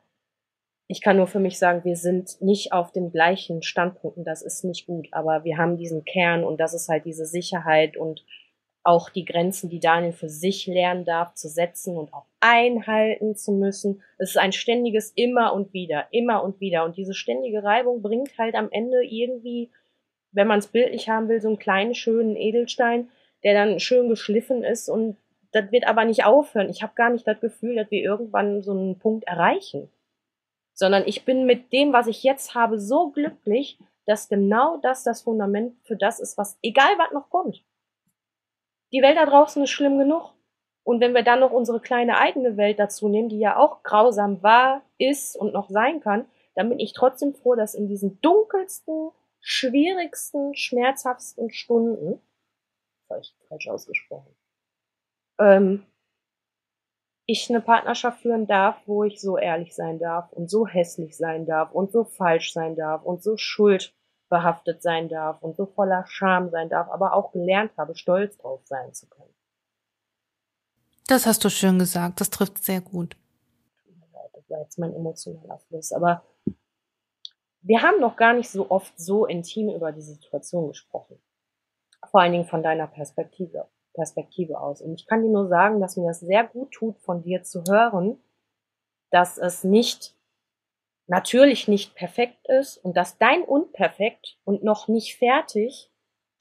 ich 0.87 1.01
kann 1.01 1.17
nur 1.17 1.27
für 1.27 1.39
mich 1.39 1.57
sagen, 1.57 1.83
wir 1.83 1.95
sind 1.95 2.41
nicht 2.41 2.71
auf 2.71 2.91
den 2.91 3.11
gleichen 3.11 3.63
Standpunkten, 3.63 4.23
das 4.23 4.41
ist 4.41 4.63
nicht 4.63 4.85
gut, 4.85 5.07
aber 5.11 5.43
wir 5.43 5.57
haben 5.57 5.77
diesen 5.77 6.05
Kern 6.05 6.43
und 6.43 6.59
das 6.59 6.73
ist 6.73 6.89
halt 6.89 7.05
diese 7.05 7.25
Sicherheit 7.25 7.97
und 7.97 8.23
auch 8.85 9.09
die 9.09 9.25
Grenzen, 9.25 9.69
die 9.69 9.79
Daniel 9.79 10.13
für 10.13 10.29
sich 10.29 10.67
lernen 10.67 11.05
darf, 11.05 11.33
zu 11.33 11.49
setzen 11.49 11.97
und 11.97 12.13
auch 12.13 12.25
einhalten 12.39 13.35
zu 13.35 13.51
müssen. 13.51 14.03
Es 14.19 14.31
ist 14.31 14.37
ein 14.37 14.51
ständiges 14.51 15.11
immer 15.15 15.53
und 15.53 15.73
wieder, 15.73 16.05
immer 16.11 16.43
und 16.43 16.59
wieder. 16.59 16.85
Und 16.85 16.95
diese 16.95 17.15
ständige 17.15 17.63
Reibung 17.63 18.03
bringt 18.03 18.37
halt 18.37 18.53
am 18.53 18.69
Ende 18.71 19.03
irgendwie, 19.03 19.71
wenn 20.31 20.47
man 20.47 20.59
es 20.59 20.67
bildlich 20.67 21.09
haben 21.09 21.29
will, 21.29 21.41
so 21.41 21.47
einen 21.47 21.57
kleinen, 21.57 21.95
schönen 21.95 22.35
Edelstein, 22.35 23.09
der 23.45 23.53
dann 23.53 23.79
schön 23.79 24.09
geschliffen 24.09 24.63
ist 24.63 24.89
und 24.89 25.17
das 25.51 25.71
wird 25.71 25.87
aber 25.87 26.03
nicht 26.03 26.25
aufhören. 26.25 26.69
Ich 26.69 26.83
habe 26.83 26.95
gar 26.95 27.09
nicht 27.09 27.25
das 27.25 27.39
Gefühl, 27.39 27.75
dass 27.75 27.89
wir 27.89 28.03
irgendwann 28.03 28.61
so 28.61 28.71
einen 28.71 28.99
Punkt 28.99 29.25
erreichen. 29.25 29.89
Sondern 30.73 31.03
ich 31.05 31.23
bin 31.23 31.45
mit 31.45 31.71
dem, 31.71 31.93
was 31.93 32.07
ich 32.07 32.23
jetzt 32.23 32.55
habe, 32.55 32.77
so 32.77 33.11
glücklich, 33.11 33.79
dass 34.05 34.27
genau 34.27 34.77
das 34.77 35.03
das 35.03 35.21
Fundament 35.21 35.77
für 35.83 35.95
das 35.95 36.19
ist, 36.19 36.37
was, 36.37 36.59
egal 36.61 36.89
was 36.97 37.13
noch 37.13 37.29
kommt. 37.29 37.63
Die 38.91 39.01
Welt 39.01 39.15
da 39.15 39.25
draußen 39.25 39.63
ist 39.63 39.69
schlimm 39.69 39.97
genug. 39.97 40.33
Und 40.83 40.99
wenn 40.99 41.13
wir 41.13 41.23
dann 41.23 41.39
noch 41.39 41.51
unsere 41.51 41.79
kleine 41.79 42.17
eigene 42.17 42.57
Welt 42.57 42.79
dazu 42.79 43.07
nehmen, 43.07 43.29
die 43.29 43.39
ja 43.39 43.57
auch 43.57 43.81
grausam 43.83 44.43
war, 44.43 44.81
ist 44.97 45.37
und 45.37 45.53
noch 45.53 45.69
sein 45.69 46.01
kann, 46.01 46.25
dann 46.55 46.69
bin 46.69 46.79
ich 46.79 46.93
trotzdem 46.93 47.33
froh, 47.33 47.55
dass 47.55 47.75
in 47.75 47.87
diesen 47.87 48.19
dunkelsten, 48.21 49.11
schwierigsten, 49.39 50.55
schmerzhaftesten 50.55 51.51
Stunden, 51.51 52.19
vielleicht 53.07 53.35
falsch 53.47 53.67
ausgesprochen, 53.67 54.35
ähm, 55.39 55.85
ich 57.27 57.49
eine 57.49 57.61
Partnerschaft 57.61 58.21
führen 58.21 58.45
darf, 58.45 58.77
wo 58.85 59.03
ich 59.03 59.19
so 59.19 59.37
ehrlich 59.37 59.73
sein 59.73 59.97
darf 59.97 60.31
und 60.31 60.49
so 60.49 60.67
hässlich 60.67 61.17
sein 61.17 61.45
darf 61.45 61.71
und 61.71 61.91
so 61.91 62.03
falsch 62.03 62.53
sein 62.53 62.75
darf 62.75 63.03
und 63.03 63.23
so 63.23 63.35
schuld 63.37 63.95
behaftet 64.29 64.81
sein 64.81 65.09
darf 65.09 65.41
und 65.41 65.55
so 65.55 65.65
voller 65.65 66.05
Scham 66.07 66.49
sein 66.49 66.69
darf, 66.69 66.89
aber 66.89 67.13
auch 67.13 67.31
gelernt 67.31 67.71
habe, 67.77 67.95
stolz 67.95 68.37
drauf 68.37 68.61
sein 68.65 68.93
zu 68.93 69.07
können. 69.07 69.33
Das 71.07 71.25
hast 71.25 71.43
du 71.43 71.49
schön 71.49 71.77
gesagt, 71.79 72.21
das 72.21 72.29
trifft 72.29 72.63
sehr 72.63 72.81
gut. 72.81 73.15
Das 74.33 74.49
war 74.49 74.61
jetzt 74.61 74.77
mein 74.77 74.93
emotionaler 74.93 75.59
Fluss, 75.67 75.91
aber 75.91 76.23
wir 77.61 77.81
haben 77.81 77.99
noch 77.99 78.15
gar 78.15 78.33
nicht 78.33 78.49
so 78.49 78.69
oft 78.69 78.93
so 78.99 79.25
intim 79.25 79.69
über 79.69 79.91
die 79.91 80.01
Situation 80.01 80.67
gesprochen. 80.67 81.19
Vor 82.15 82.21
allen 82.21 82.31
Dingen 82.31 82.45
von 82.45 82.63
deiner 82.63 82.87
Perspektive, 82.87 83.67
Perspektive 83.93 84.61
aus. 84.61 84.81
Und 84.81 84.93
ich 84.93 85.05
kann 85.05 85.21
dir 85.21 85.29
nur 85.29 85.49
sagen, 85.49 85.81
dass 85.81 85.97
mir 85.97 86.07
das 86.07 86.21
sehr 86.21 86.47
gut 86.47 86.71
tut, 86.71 86.97
von 87.01 87.23
dir 87.23 87.43
zu 87.43 87.65
hören, 87.67 88.23
dass 89.11 89.37
es 89.37 89.65
nicht 89.65 90.15
natürlich 91.07 91.67
nicht 91.67 91.93
perfekt 91.93 92.47
ist 92.47 92.77
und 92.77 92.95
dass 92.95 93.17
dein 93.17 93.41
Unperfekt 93.43 94.37
und 94.45 94.63
noch 94.63 94.87
nicht 94.87 95.17
fertig 95.17 95.91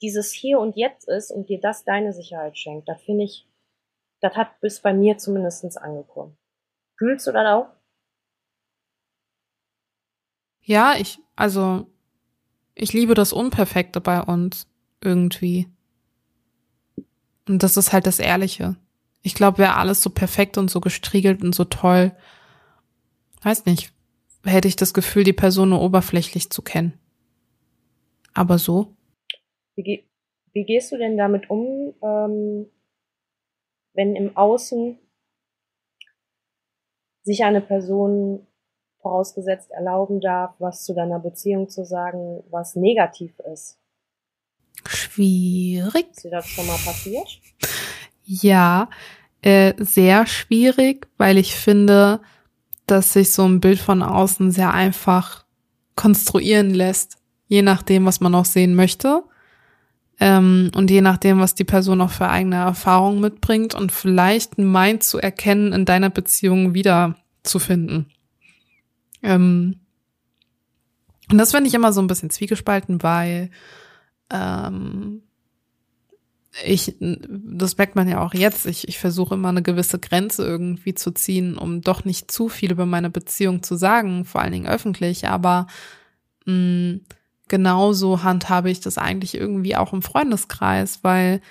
dieses 0.01 0.31
Hier 0.31 0.59
und 0.59 0.77
Jetzt 0.77 1.09
ist 1.09 1.29
und 1.29 1.49
dir 1.49 1.59
das 1.59 1.83
deine 1.83 2.13
Sicherheit 2.13 2.57
schenkt. 2.57 2.87
Da 2.87 2.95
finde 2.95 3.25
ich, 3.25 3.45
das 4.21 4.33
hat 4.37 4.57
bis 4.61 4.79
bei 4.79 4.93
mir 4.93 5.17
zumindestens 5.17 5.75
angekommen. 5.75 6.37
Fühlst 6.97 7.27
du 7.27 7.33
das 7.33 7.47
auch? 7.47 7.67
Ja, 10.61 10.93
ich, 10.97 11.19
also, 11.35 11.85
ich 12.75 12.93
liebe 12.93 13.13
das 13.13 13.33
Unperfekte 13.33 13.99
bei 13.99 14.21
uns 14.21 14.69
irgendwie. 15.05 15.67
Und 17.47 17.63
das 17.63 17.77
ist 17.77 17.93
halt 17.93 18.07
das 18.07 18.19
Ehrliche. 18.19 18.75
Ich 19.21 19.35
glaube, 19.35 19.59
wäre 19.59 19.75
alles 19.75 20.01
so 20.01 20.09
perfekt 20.09 20.57
und 20.57 20.69
so 20.69 20.81
gestriegelt 20.81 21.43
und 21.43 21.53
so 21.53 21.63
toll, 21.63 22.11
weiß 23.41 23.65
nicht, 23.65 23.93
hätte 24.43 24.67
ich 24.67 24.75
das 24.75 24.93
Gefühl, 24.93 25.23
die 25.23 25.33
Person 25.33 25.69
nur 25.69 25.81
oberflächlich 25.81 26.49
zu 26.49 26.61
kennen. 26.61 26.99
Aber 28.33 28.57
so? 28.57 28.95
Wie, 29.75 30.05
wie 30.51 30.63
gehst 30.65 30.91
du 30.91 30.97
denn 30.97 31.17
damit 31.17 31.49
um, 31.49 31.93
ähm, 32.01 32.67
wenn 33.93 34.15
im 34.15 34.35
Außen 34.35 34.99
sich 37.23 37.43
eine 37.43 37.61
Person 37.61 38.45
vorausgesetzt 39.01 39.71
erlauben 39.71 40.21
darf, 40.21 40.55
was 40.59 40.83
zu 40.83 40.93
deiner 40.93 41.19
Beziehung 41.19 41.69
zu 41.69 41.85
sagen, 41.85 42.43
was 42.49 42.75
negativ 42.75 43.39
ist? 43.51 43.79
Schwierig. 44.87 46.07
Ist 46.11 46.23
dir 46.23 46.31
das 46.31 46.47
schon 46.47 46.67
mal 46.67 46.77
passiert? 46.77 47.27
Ja, 48.25 48.89
äh, 49.41 49.73
sehr 49.77 50.25
schwierig, 50.25 51.07
weil 51.17 51.37
ich 51.37 51.55
finde, 51.55 52.21
dass 52.87 53.13
sich 53.13 53.31
so 53.31 53.45
ein 53.45 53.61
Bild 53.61 53.79
von 53.79 54.03
außen 54.03 54.51
sehr 54.51 54.73
einfach 54.73 55.45
konstruieren 55.95 56.71
lässt, 56.71 57.17
je 57.47 57.61
nachdem, 57.61 58.05
was 58.05 58.19
man 58.19 58.35
auch 58.35 58.45
sehen 58.45 58.75
möchte. 58.75 59.23
Ähm, 60.19 60.71
und 60.75 60.89
je 60.89 61.01
nachdem, 61.01 61.39
was 61.39 61.55
die 61.55 61.63
Person 61.63 62.01
auch 62.01 62.09
für 62.09 62.29
eigene 62.29 62.55
Erfahrungen 62.55 63.19
mitbringt 63.19 63.75
und 63.75 63.91
vielleicht 63.91 64.57
meint 64.57 65.03
zu 65.03 65.19
erkennen, 65.19 65.73
in 65.73 65.85
deiner 65.85 66.09
Beziehung 66.09 66.73
wiederzufinden. 66.73 68.11
Ähm, 69.21 69.81
und 71.31 71.37
das 71.37 71.51
finde 71.51 71.67
ich 71.67 71.73
immer 71.73 71.91
so 71.91 72.01
ein 72.01 72.07
bisschen 72.07 72.29
zwiegespalten, 72.29 73.03
weil 73.03 73.49
ähm, 74.29 75.21
ich, 76.63 76.95
das 76.99 77.77
merkt 77.77 77.95
man 77.95 78.07
ja 78.07 78.21
auch 78.21 78.33
jetzt, 78.33 78.65
ich, 78.65 78.87
ich 78.87 78.97
versuche 78.97 79.35
immer 79.35 79.49
eine 79.49 79.61
gewisse 79.61 79.99
Grenze 79.99 80.45
irgendwie 80.45 80.93
zu 80.93 81.11
ziehen, 81.11 81.57
um 81.57 81.81
doch 81.81 82.05
nicht 82.05 82.31
zu 82.31 82.47
viel 82.47 82.71
über 82.71 82.85
meine 82.85 83.09
Beziehung 83.09 83.61
zu 83.61 83.75
sagen, 83.75 84.23
vor 84.23 84.41
allen 84.41 84.53
Dingen 84.53 84.67
öffentlich, 84.67 85.27
aber 85.27 85.67
mh, 86.45 86.53
mm, 86.53 87.01
genauso 87.47 88.23
handhabe 88.23 88.71
ich 88.71 88.79
das 88.79 88.97
eigentlich 88.97 89.35
irgendwie 89.35 89.75
auch 89.75 89.93
im 89.93 90.01
Freundeskreis, 90.01 91.03
weil 91.03 91.41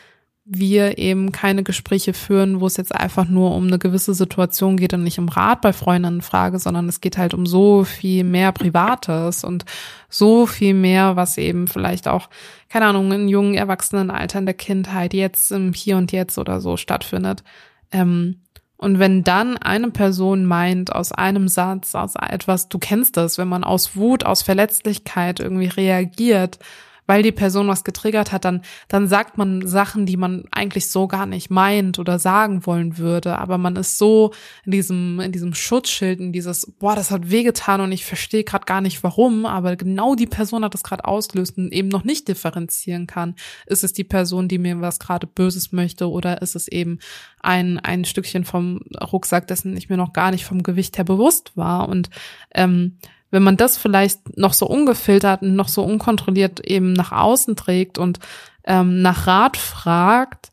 wir 0.47 0.99
eben 0.99 1.33
keine 1.33 1.63
Gespräche 1.63 2.13
führen, 2.13 2.61
wo 2.61 2.67
es 2.67 2.77
jetzt 2.77 2.95
einfach 2.95 3.27
nur 3.27 3.55
um 3.55 3.67
eine 3.67 3.79
gewisse 3.79 4.13
Situation 4.13 4.77
geht 4.77 4.93
und 4.93 5.03
nicht 5.03 5.19
um 5.19 5.31
Rat 5.31 5.63
bei 5.63 5.73
Freundinnen 5.73 6.21
frage, 6.21 6.59
sondern 6.59 6.87
es 6.89 7.01
geht 7.01 7.17
halt 7.17 7.33
um 7.33 7.47
so 7.47 7.85
viel 7.85 8.25
mehr 8.25 8.53
Privates 8.53 9.43
und 9.43 9.65
so 10.11 10.47
viel 10.47 10.75
mehr, 10.75 11.17
was 11.17 11.39
eben 11.39 11.67
vielleicht 11.67 12.09
auch, 12.09 12.29
keine 12.69 12.87
Ahnung, 12.87 13.11
in 13.13 13.29
jungen 13.29 13.55
Erwachsenenaltern 13.55 14.45
der 14.45 14.55
Kindheit 14.55 15.15
jetzt 15.15 15.51
im 15.51 15.73
Hier 15.73 15.97
und 15.97 16.13
Jetzt 16.13 16.37
oder 16.37 16.61
so 16.61 16.77
stattfindet. 16.77 17.43
Ähm, 17.91 18.41
und 18.77 18.99
wenn 18.99 19.25
dann 19.25 19.57
eine 19.57 19.91
Person 19.91 20.45
meint, 20.45 20.95
aus 20.95 21.11
einem 21.11 21.49
Satz, 21.49 21.95
aus 21.95 22.17
etwas, 22.17 22.69
du 22.69 22.79
kennst 22.79 23.17
das, 23.17 23.39
wenn 23.39 23.49
man 23.49 23.65
aus 23.65 23.97
Wut, 23.97 24.27
aus 24.27 24.43
Verletzlichkeit 24.43 25.41
irgendwie 25.41 25.69
reagiert, 25.69 26.59
weil 27.07 27.23
die 27.23 27.33
Person 27.33 27.69
was 27.69 27.85
getriggert 27.85 28.33
hat, 28.33 28.45
dann, 28.45 28.63
dann 28.89 29.09
sagt 29.09 29.39
man 29.39 29.67
Sachen, 29.67 30.07
die 30.07 30.17
man 30.17 30.45
eigentlich 30.51 30.91
so 30.91 31.07
gar 31.07 31.27
nicht 31.27 31.51
meint 31.51 31.99
oder 31.99 32.19
sagen 32.19 32.67
wollen 32.67 32.99
würde. 32.99 33.39
Aber 33.39 33.59
man 33.59 33.77
ist 33.77 33.99
so 33.99 34.33
in 34.65 34.73
diesem, 34.73 35.21
in 35.21 35.33
diesem 35.33 35.55
Schutzschild, 35.55 36.21
in 36.21 36.33
dieses, 36.33 36.73
boah, 36.79 36.97
das 36.97 37.11
hat 37.11 37.31
wehgetan 37.31 37.81
und 37.81 37.93
ich 37.93 38.05
verstehe 38.05 38.45
gerade 38.45 38.65
gar 38.65 38.81
nicht 38.81 39.03
warum, 39.03 39.47
aber 39.47 39.77
genau 39.77 40.15
die 40.15 40.27
Person 40.27 40.65
hat 40.65 40.75
das 40.75 40.83
gerade 40.83 41.05
ausgelöst 41.05 41.59
und 41.59 41.73
eben 41.73 41.89
noch 41.89 42.05
nicht 42.05 42.29
differenzieren 42.29 43.07
kann. 43.07 43.35
Ist 43.67 43.85
es 43.85 43.93
die 43.93 44.05
Person, 44.05 44.49
die 44.49 44.59
mir 44.59 44.81
was 44.81 44.99
gerade 44.99 45.27
Böses 45.27 45.73
möchte 45.73 46.11
oder 46.11 46.43
ist 46.43 46.57
es 46.57 46.69
eben 46.69 46.99
ein, 47.41 47.79
ein 47.79 48.05
Stückchen 48.05 48.45
vom 48.45 48.81
Rucksack, 49.01 49.47
dessen 49.47 49.77
ich 49.77 49.89
mir 49.89 49.97
noch 49.97 50.13
gar 50.13 50.31
nicht 50.31 50.45
vom 50.45 50.63
Gewicht 50.63 50.97
her 50.97 51.05
bewusst 51.05 51.53
war. 51.57 51.89
Und 51.89 52.11
ähm, 52.55 52.99
wenn 53.35 53.43
man 53.43 53.57
das 53.57 53.77
vielleicht 53.77 54.39
noch 54.39 54.53
so 54.53 54.67
ungefiltert 54.67 55.43
und 55.43 55.57
noch 55.57 55.67
so 55.67 55.83
unkontrolliert 55.83 56.61
eben 56.61 56.93
nach 56.93 57.11
außen 57.11 57.57
trägt 57.57 57.99
und 57.99 58.21
ähm, 58.63 59.03
nach 59.03 59.27
Rat 59.27 59.57
fragt, 59.57 60.53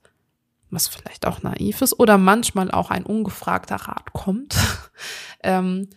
was 0.71 0.87
vielleicht 0.87 1.27
auch 1.27 1.43
naiv 1.43 1.83
ist, 1.83 1.99
oder 1.99 2.17
manchmal 2.17 2.71
auch 2.71 2.89
ein 2.89 3.05
ungefragter 3.05 3.75
Rat 3.75 4.13
kommt. 4.13 4.55
ähm, 5.43 5.89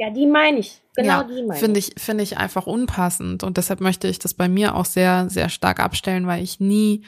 ja, 0.00 0.10
die 0.10 0.26
meine 0.26 0.58
ich. 0.58 0.82
Genau 0.96 1.20
ja, 1.20 1.22
die 1.22 1.44
meine 1.44 1.60
finde 1.60 1.78
ich. 1.78 1.94
Finde 1.96 2.24
ich 2.24 2.38
einfach 2.38 2.66
unpassend. 2.66 3.44
Und 3.44 3.56
deshalb 3.56 3.80
möchte 3.80 4.08
ich 4.08 4.18
das 4.18 4.34
bei 4.34 4.48
mir 4.48 4.74
auch 4.74 4.84
sehr, 4.84 5.30
sehr 5.30 5.48
stark 5.48 5.78
abstellen, 5.78 6.26
weil 6.26 6.42
ich 6.42 6.58
nie 6.58 7.04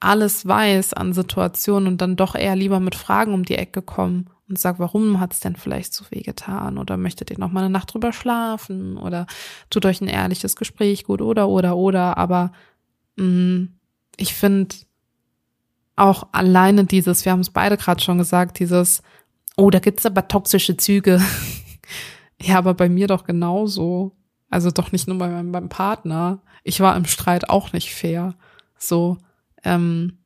alles 0.00 0.48
weiß 0.48 0.94
an 0.94 1.12
Situationen 1.12 1.86
und 1.86 2.00
dann 2.00 2.16
doch 2.16 2.34
eher 2.34 2.56
lieber 2.56 2.80
mit 2.80 2.94
Fragen 2.94 3.34
um 3.34 3.44
die 3.44 3.56
Ecke 3.56 3.82
komme 3.82 4.24
und 4.52 4.58
sag, 4.58 4.78
warum 4.78 5.18
hat's 5.18 5.40
denn 5.40 5.56
vielleicht 5.56 5.94
so 5.94 6.04
weh 6.10 6.20
getan 6.20 6.76
oder 6.76 6.98
möchtet 6.98 7.30
ihr 7.30 7.38
noch 7.38 7.50
mal 7.50 7.60
eine 7.60 7.70
Nacht 7.70 7.94
drüber 7.94 8.12
schlafen 8.12 8.98
oder 8.98 9.26
tut 9.70 9.86
euch 9.86 10.02
ein 10.02 10.08
ehrliches 10.08 10.56
Gespräch 10.56 11.04
gut 11.04 11.22
oder 11.22 11.48
oder 11.48 11.74
oder, 11.76 12.18
aber 12.18 12.52
mh, 13.16 13.24
mm, 13.24 13.68
ich 14.18 14.34
finde 14.34 14.76
auch 15.96 16.28
alleine 16.32 16.84
dieses, 16.84 17.24
wir 17.24 17.32
haben 17.32 17.40
es 17.40 17.48
beide 17.48 17.78
gerade 17.78 18.02
schon 18.02 18.18
gesagt, 18.18 18.58
dieses, 18.58 19.02
oh, 19.56 19.70
da 19.70 19.78
gibt's 19.78 20.04
aber 20.04 20.28
toxische 20.28 20.76
Züge. 20.76 21.20
ja, 22.40 22.58
aber 22.58 22.74
bei 22.74 22.90
mir 22.90 23.06
doch 23.06 23.24
genauso. 23.24 24.12
Also 24.50 24.70
doch 24.70 24.92
nicht 24.92 25.08
nur 25.08 25.16
bei 25.16 25.28
meinem, 25.28 25.50
beim 25.50 25.70
Partner. 25.70 26.42
Ich 26.62 26.80
war 26.80 26.94
im 26.96 27.06
Streit 27.06 27.48
auch 27.48 27.72
nicht 27.72 27.94
fair. 27.94 28.34
So, 28.76 29.16
ähm, 29.64 30.18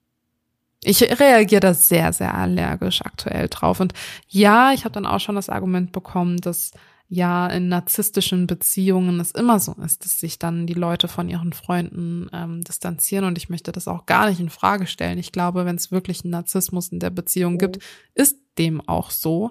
ich 0.87 1.03
reagiere 1.18 1.61
da 1.61 1.74
sehr, 1.74 2.12
sehr 2.12 2.32
allergisch 2.32 3.03
aktuell 3.03 3.49
drauf. 3.49 3.80
Und 3.80 3.93
ja, 4.28 4.72
ich 4.72 4.84
habe 4.84 4.93
dann 4.93 5.05
auch 5.05 5.18
schon 5.18 5.34
das 5.34 5.49
Argument 5.49 5.91
bekommen, 5.91 6.37
dass 6.37 6.70
ja 7.09 7.49
in 7.49 7.68
narzisstischen 7.68 8.47
Beziehungen 8.47 9.18
es 9.18 9.32
immer 9.32 9.59
so 9.59 9.74
ist, 9.84 10.05
dass 10.05 10.20
sich 10.20 10.39
dann 10.39 10.68
die 10.68 10.74
Leute 10.74 11.09
von 11.09 11.28
ihren 11.28 11.53
Freunden 11.53 12.28
ähm, 12.32 12.62
distanzieren. 12.62 13.24
Und 13.24 13.37
ich 13.37 13.49
möchte 13.49 13.72
das 13.72 13.89
auch 13.89 14.07
gar 14.07 14.28
nicht 14.28 14.39
in 14.39 14.49
Frage 14.49 14.87
stellen. 14.87 15.18
Ich 15.18 15.32
glaube, 15.32 15.64
wenn 15.64 15.76
es 15.76 15.91
wirklich 15.91 16.22
einen 16.22 16.30
Narzissmus 16.30 16.89
in 16.89 17.01
der 17.01 17.11
Beziehung 17.11 17.59
gibt, 17.59 17.78
ist 18.14 18.39
dem 18.57 18.80
auch 18.89 19.11
so. 19.11 19.51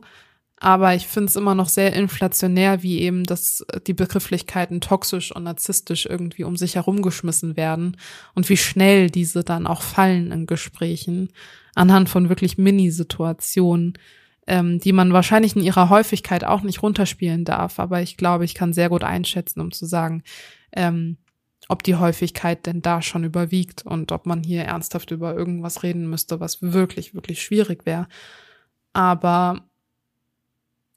Aber 0.58 0.96
ich 0.96 1.06
finde 1.08 1.30
es 1.30 1.36
immer 1.36 1.54
noch 1.54 1.68
sehr 1.68 1.94
inflationär, 1.94 2.82
wie 2.82 3.02
eben 3.02 3.24
das, 3.26 3.66
die 3.88 3.94
Begrifflichkeiten 3.94 4.80
toxisch 4.80 5.36
und 5.36 5.44
narzisstisch 5.44 6.06
irgendwie 6.06 6.46
um 6.46 6.56
sich 6.56 6.76
herumgeschmissen 6.76 7.58
werden 7.58 7.98
und 8.36 8.48
wie 8.50 8.58
schnell 8.58 9.10
diese 9.10 9.44
dann 9.44 9.68
auch 9.68 9.82
fallen 9.82 10.32
in 10.32 10.46
Gesprächen 10.46 11.30
anhand 11.76 12.08
von 12.08 12.30
wirklich 12.30 12.58
Mini-Situationen, 12.58 13.98
ähm, 14.48 14.80
die 14.80 14.94
man 14.94 15.12
wahrscheinlich 15.12 15.58
in 15.58 15.62
ihrer 15.64 15.90
Häufigkeit 15.90 16.46
auch 16.46 16.62
nicht 16.62 16.82
runterspielen 16.82 17.44
darf. 17.44 17.78
Aber 17.78 18.02
ich 18.02 18.16
glaube, 18.16 18.46
ich 18.46 18.56
kann 18.56 18.72
sehr 18.72 18.88
gut 18.88 19.04
einschätzen, 19.04 19.60
um 19.60 19.74
zu 19.74 19.86
sagen, 19.86 20.24
ähm, 20.72 21.18
ob 21.68 21.84
die 21.84 21.96
Häufigkeit 21.96 22.66
denn 22.66 22.82
da 22.82 23.02
schon 23.02 23.24
überwiegt 23.24 23.86
und 23.86 24.12
ob 24.12 24.26
man 24.26 24.44
hier 24.44 24.64
ernsthaft 24.64 25.12
über 25.12 25.36
irgendwas 25.36 25.84
reden 25.84 26.10
müsste, 26.10 26.40
was 26.40 26.62
wirklich, 26.62 27.14
wirklich 27.14 27.42
schwierig 27.42 27.86
wäre. 27.86 28.08
Aber 28.94 29.66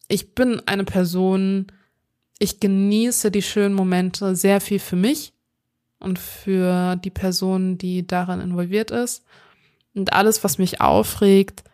ich 0.08 0.34
bin 0.34 0.60
eine 0.66 0.84
Person, 0.84 1.66
ich 2.38 2.60
genieße 2.60 3.30
die 3.30 3.42
schönen 3.42 3.74
Momente 3.74 4.34
sehr 4.34 4.60
viel 4.60 4.78
für 4.78 4.96
mich 4.96 5.32
und 5.98 6.18
für 6.18 6.96
die 6.96 7.10
Person, 7.10 7.78
die 7.78 8.06
daran 8.06 8.40
involviert 8.40 8.90
ist. 8.90 9.24
Und 9.94 10.12
alles, 10.12 10.44
was 10.44 10.58
mich 10.58 10.80
aufregt 10.80 11.64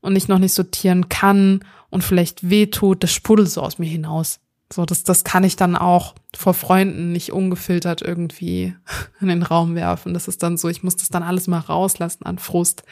und 0.00 0.16
ich 0.16 0.28
noch 0.28 0.38
nicht 0.38 0.54
sortieren 0.54 1.08
kann 1.08 1.64
und 1.90 2.02
vielleicht 2.02 2.48
wehtut, 2.48 3.02
das 3.02 3.12
sprudelt 3.12 3.50
so 3.50 3.60
aus 3.60 3.78
mir 3.78 3.86
hinaus. 3.86 4.40
So, 4.72 4.86
das, 4.86 5.04
das 5.04 5.24
kann 5.24 5.44
ich 5.44 5.56
dann 5.56 5.76
auch 5.76 6.14
vor 6.34 6.54
Freunden 6.54 7.12
nicht 7.12 7.32
ungefiltert 7.32 8.00
irgendwie 8.00 8.74
in 9.20 9.28
den 9.28 9.42
Raum 9.42 9.74
werfen. 9.74 10.14
Das 10.14 10.28
ist 10.28 10.42
dann 10.42 10.56
so, 10.56 10.68
ich 10.68 10.82
muss 10.82 10.96
das 10.96 11.08
dann 11.08 11.22
alles 11.22 11.46
mal 11.46 11.58
rauslassen 11.58 12.24
an 12.24 12.38
Frust 12.38 12.84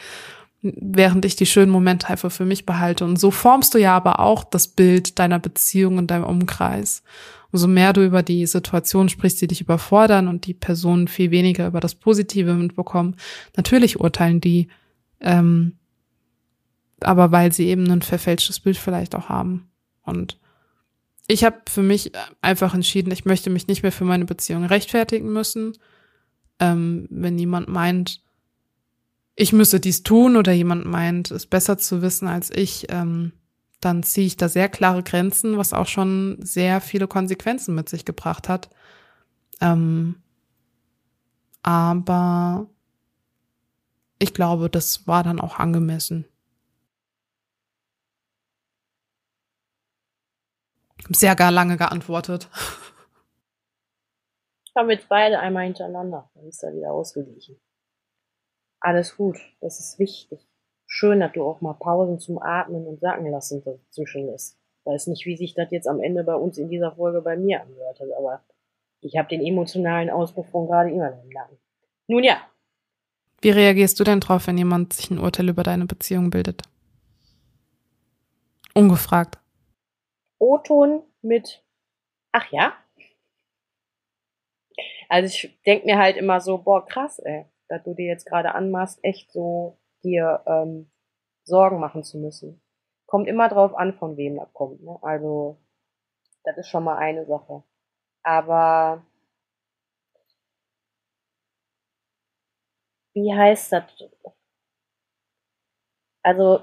während 0.62 1.24
ich 1.24 1.36
die 1.36 1.46
schönen 1.46 1.72
Momente 1.72 2.08
einfach 2.08 2.30
für 2.30 2.44
mich 2.44 2.66
behalte. 2.66 3.04
Und 3.04 3.18
so 3.18 3.30
formst 3.30 3.74
du 3.74 3.78
ja 3.78 3.96
aber 3.96 4.20
auch 4.20 4.44
das 4.44 4.68
Bild 4.68 5.18
deiner 5.18 5.38
Beziehung 5.38 5.98
und 5.98 6.10
deinem 6.10 6.24
Umkreis. 6.24 7.02
Umso 7.50 7.66
mehr 7.66 7.92
du 7.92 8.04
über 8.04 8.22
die 8.22 8.46
Situation 8.46 9.08
sprichst, 9.08 9.40
die 9.40 9.46
dich 9.46 9.60
überfordern 9.60 10.28
und 10.28 10.46
die 10.46 10.54
Personen 10.54 11.08
viel 11.08 11.30
weniger 11.30 11.66
über 11.66 11.80
das 11.80 11.94
Positive 11.94 12.54
mitbekommen. 12.54 13.16
Natürlich 13.56 13.98
urteilen 13.98 14.40
die, 14.40 14.68
ähm, 15.20 15.78
aber 17.00 17.32
weil 17.32 17.52
sie 17.52 17.68
eben 17.68 17.90
ein 17.90 18.02
verfälschtes 18.02 18.60
Bild 18.60 18.76
vielleicht 18.76 19.14
auch 19.14 19.28
haben. 19.28 19.70
Und 20.02 20.38
ich 21.26 21.44
habe 21.44 21.56
für 21.68 21.82
mich 21.82 22.12
einfach 22.42 22.74
entschieden, 22.74 23.10
ich 23.12 23.24
möchte 23.24 23.50
mich 23.50 23.66
nicht 23.66 23.82
mehr 23.82 23.92
für 23.92 24.04
meine 24.04 24.26
Beziehung 24.26 24.64
rechtfertigen 24.64 25.32
müssen. 25.32 25.72
Ähm, 26.58 27.06
wenn 27.08 27.38
jemand 27.38 27.68
meint, 27.68 28.20
ich 29.40 29.54
müsse 29.54 29.80
dies 29.80 30.02
tun 30.02 30.36
oder 30.36 30.52
jemand 30.52 30.84
meint, 30.84 31.30
es 31.30 31.46
besser 31.46 31.78
zu 31.78 32.02
wissen 32.02 32.28
als 32.28 32.50
ich, 32.50 32.88
ähm, 32.90 33.32
dann 33.80 34.02
ziehe 34.02 34.26
ich 34.26 34.36
da 34.36 34.50
sehr 34.50 34.68
klare 34.68 35.02
Grenzen, 35.02 35.56
was 35.56 35.72
auch 35.72 35.86
schon 35.86 36.36
sehr 36.42 36.82
viele 36.82 37.08
Konsequenzen 37.08 37.74
mit 37.74 37.88
sich 37.88 38.04
gebracht 38.04 38.50
hat. 38.50 38.68
Ähm, 39.62 40.22
aber 41.62 42.66
ich 44.18 44.34
glaube, 44.34 44.68
das 44.68 45.06
war 45.06 45.22
dann 45.22 45.40
auch 45.40 45.58
angemessen. 45.58 46.26
Sehr 51.08 51.34
gar 51.34 51.50
lange 51.50 51.78
geantwortet. 51.78 52.50
Haben 54.76 54.90
jetzt 54.90 55.08
beide 55.08 55.38
einmal 55.38 55.64
hintereinander. 55.64 56.30
Dann 56.34 56.44
ist 56.44 56.62
er 56.62 56.74
wieder 56.74 56.92
ausgeglichen 56.92 57.58
alles 58.80 59.16
gut. 59.16 59.38
Das 59.60 59.78
ist 59.78 59.98
wichtig. 59.98 60.40
Schön, 60.86 61.20
dass 61.20 61.32
du 61.32 61.44
auch 61.44 61.60
mal 61.60 61.74
Pausen 61.74 62.18
zum 62.18 62.42
Atmen 62.42 62.86
und 62.86 63.00
Sacken 63.00 63.30
lassen 63.30 63.62
dazwischen 63.62 64.26
lässt. 64.26 64.58
Weiß 64.84 65.06
nicht, 65.06 65.24
wie 65.26 65.36
sich 65.36 65.54
das 65.54 65.70
jetzt 65.70 65.86
am 65.86 66.00
Ende 66.00 66.24
bei 66.24 66.34
uns 66.34 66.58
in 66.58 66.68
dieser 66.68 66.92
Folge 66.92 67.20
bei 67.20 67.36
mir 67.36 67.62
angehört 67.62 68.00
hat, 68.00 68.08
aber 68.18 68.42
ich 69.02 69.16
habe 69.16 69.28
den 69.28 69.44
emotionalen 69.44 70.10
Ausbruch 70.10 70.46
von 70.46 70.66
gerade 70.66 70.90
immer 70.90 71.12
im 71.12 71.28
Nacken. 71.28 71.58
Nun 72.08 72.24
ja. 72.24 72.40
Wie 73.40 73.50
reagierst 73.50 74.00
du 74.00 74.04
denn 74.04 74.20
drauf, 74.20 74.46
wenn 74.46 74.58
jemand 74.58 74.92
sich 74.92 75.10
ein 75.10 75.18
Urteil 75.18 75.48
über 75.48 75.62
deine 75.62 75.86
Beziehung 75.86 76.30
bildet? 76.30 76.62
Ungefragt. 78.74 79.38
O-Ton 80.38 81.02
mit 81.22 81.62
Ach 82.32 82.50
ja? 82.52 82.72
Also 85.08 85.26
ich 85.26 85.60
denk 85.66 85.84
mir 85.84 85.98
halt 85.98 86.16
immer 86.16 86.40
so, 86.40 86.58
boah, 86.58 86.86
krass, 86.86 87.18
ey 87.20 87.46
dass 87.70 87.82
du 87.84 87.94
dir 87.94 88.06
jetzt 88.06 88.26
gerade 88.26 88.54
anmachst, 88.54 88.98
echt 89.02 89.32
so 89.32 89.78
dir 90.02 90.42
ähm, 90.46 90.90
Sorgen 91.44 91.78
machen 91.80 92.02
zu 92.02 92.18
müssen. 92.18 92.60
Kommt 93.06 93.28
immer 93.28 93.48
drauf 93.48 93.74
an, 93.74 93.94
von 93.94 94.16
wem 94.16 94.36
das 94.36 94.52
kommt. 94.52 94.82
Ne? 94.82 94.98
Also 95.02 95.58
das 96.44 96.58
ist 96.58 96.68
schon 96.68 96.84
mal 96.84 96.98
eine 96.98 97.26
Sache. 97.26 97.62
Aber 98.22 99.04
wie 103.14 103.32
heißt 103.32 103.72
das? 103.72 103.84
Also 106.22 106.62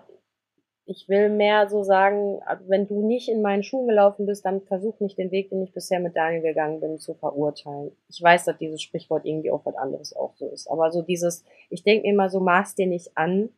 ich 0.90 1.10
will 1.10 1.30
mehr 1.30 1.68
so 1.68 1.84
sagen, 1.84 2.42
also 2.46 2.64
wenn 2.70 2.88
du 2.88 3.06
nicht 3.06 3.28
in 3.28 3.42
meinen 3.42 3.62
Schuhen 3.62 3.88
gelaufen 3.88 4.26
bist, 4.26 4.46
dann 4.46 4.62
versuch 4.62 5.02
nicht 5.02 5.18
den 5.18 5.32
Weg, 5.32 5.50
den 5.50 5.62
ich 5.62 5.74
bisher 5.74 6.00
mit 6.00 6.16
Daniel 6.16 6.42
gegangen 6.42 6.80
bin, 6.80 6.98
zu 6.98 7.14
verurteilen. 7.14 7.92
Ich 8.08 8.22
weiß, 8.22 8.46
dass 8.46 8.58
dieses 8.58 8.82
Sprichwort 8.82 9.26
irgendwie 9.26 9.52
auch 9.52 9.66
was 9.66 9.76
anderes 9.76 10.16
auch 10.16 10.34
so 10.38 10.48
ist. 10.48 10.68
Aber 10.70 10.92
so 10.92 11.02
dieses, 11.02 11.44
ich 11.70 11.84
denke 11.84 12.04
mir 12.04 12.14
immer 12.14 12.30
so, 12.30 12.40
maß 12.40 12.76
dir 12.76 12.88
nicht 12.88 13.18
an, 13.18 13.50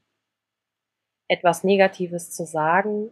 etwas 1.27 1.63
Negatives 1.63 2.31
zu 2.31 2.45
sagen, 2.45 3.11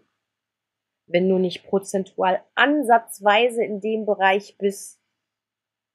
wenn 1.06 1.30
du 1.30 1.38
nicht 1.38 1.68
prozentual 1.68 2.42
ansatzweise 2.56 3.64
in 3.64 3.82
dem 3.82 4.08
Bereich 4.08 4.58
bist, 4.58 5.00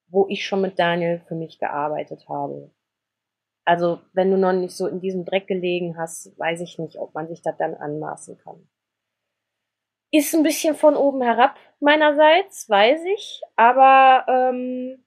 wo 0.07 0.29
ich 0.29 0.47
schon 0.47 0.61
mit 0.61 0.79
Daniel 0.79 1.21
für 1.27 1.35
mich 1.35 1.59
gearbeitet 1.59 2.29
habe. 2.29 2.71
Also, 3.65 4.01
wenn 4.13 4.31
du 4.31 4.37
noch 4.37 4.53
nicht 4.53 4.75
so 4.77 4.87
in 4.87 5.01
diesem 5.01 5.25
Dreck 5.25 5.47
gelegen 5.47 5.97
hast, 5.97 6.37
weiß 6.39 6.61
ich 6.61 6.79
nicht, 6.79 6.99
ob 6.99 7.15
man 7.15 7.29
sich 7.29 7.43
das 7.43 7.57
dann 7.59 7.75
anmaßen 7.75 8.39
kann. 8.39 8.69
Ist 10.11 10.35
ein 10.35 10.43
bisschen 10.43 10.75
von 10.75 10.97
oben 10.97 11.23
herab 11.23 11.57
meinerseits, 11.81 12.69
weiß 12.69 13.03
ich, 13.15 13.41
aber 13.57 14.27
ähm, 14.29 15.03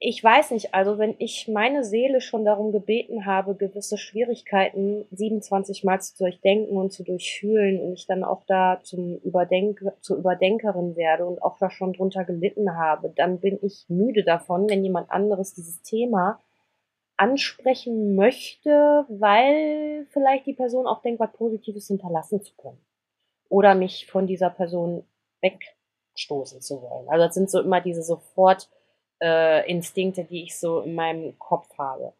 ich 0.00 0.22
weiß 0.22 0.52
nicht, 0.52 0.74
also 0.74 0.98
wenn 0.98 1.16
ich 1.18 1.48
meine 1.48 1.82
Seele 1.82 2.20
schon 2.20 2.44
darum 2.44 2.70
gebeten 2.70 3.26
habe, 3.26 3.56
gewisse 3.56 3.98
Schwierigkeiten 3.98 5.06
27 5.10 5.82
Mal 5.82 6.00
zu 6.00 6.16
durchdenken 6.18 6.76
und 6.76 6.92
zu 6.92 7.02
durchfühlen 7.02 7.80
und 7.80 7.94
ich 7.94 8.06
dann 8.06 8.22
auch 8.22 8.44
da 8.46 8.78
zum 8.84 9.18
Überdenk 9.18 9.84
zur 10.00 10.18
Überdenkerin 10.18 10.94
werde 10.94 11.26
und 11.26 11.42
auch 11.42 11.58
da 11.58 11.68
schon 11.68 11.94
drunter 11.94 12.24
gelitten 12.24 12.76
habe, 12.76 13.12
dann 13.16 13.40
bin 13.40 13.58
ich 13.60 13.86
müde 13.88 14.22
davon, 14.22 14.70
wenn 14.70 14.84
jemand 14.84 15.10
anderes 15.10 15.54
dieses 15.54 15.82
Thema 15.82 16.38
ansprechen 17.16 18.14
möchte, 18.14 19.04
weil 19.08 20.06
vielleicht 20.10 20.46
die 20.46 20.54
Person 20.54 20.86
auch 20.86 21.02
denkt, 21.02 21.18
was 21.18 21.32
Positives 21.32 21.88
hinterlassen 21.88 22.40
zu 22.40 22.54
können. 22.54 22.78
Oder 23.48 23.74
mich 23.74 24.06
von 24.06 24.28
dieser 24.28 24.50
Person 24.50 25.04
wegstoßen 25.40 26.60
zu 26.60 26.82
wollen. 26.82 27.08
Also 27.08 27.24
das 27.26 27.34
sind 27.34 27.50
so 27.50 27.60
immer 27.60 27.80
diese 27.80 28.02
sofort 28.04 28.70
äh, 29.22 29.68
Instinkte, 29.70 30.24
die 30.24 30.44
ich 30.44 30.58
so 30.58 30.80
in 30.80 30.94
meinem 30.94 31.38
Kopf 31.38 31.68
habe. 31.78 32.14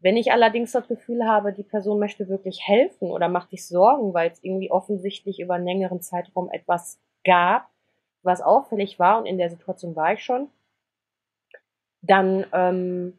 Wenn 0.00 0.16
ich 0.16 0.32
allerdings 0.32 0.72
das 0.72 0.88
Gefühl 0.88 1.24
habe, 1.26 1.52
die 1.52 1.62
Person 1.62 1.98
möchte 1.98 2.28
wirklich 2.28 2.66
helfen 2.66 3.10
oder 3.10 3.28
macht 3.28 3.50
sich 3.50 3.66
Sorgen, 3.66 4.12
weil 4.14 4.30
es 4.30 4.42
irgendwie 4.42 4.70
offensichtlich 4.70 5.38
über 5.38 5.54
einen 5.54 5.66
längeren 5.66 6.00
Zeitraum 6.00 6.50
etwas 6.50 7.00
gab, 7.24 7.68
was 8.22 8.40
auffällig 8.40 8.98
war 8.98 9.18
und 9.18 9.26
in 9.26 9.38
der 9.38 9.50
Situation 9.50 9.94
war 9.94 10.12
ich 10.12 10.24
schon, 10.24 10.48
dann 12.00 12.44
ähm, 12.52 13.18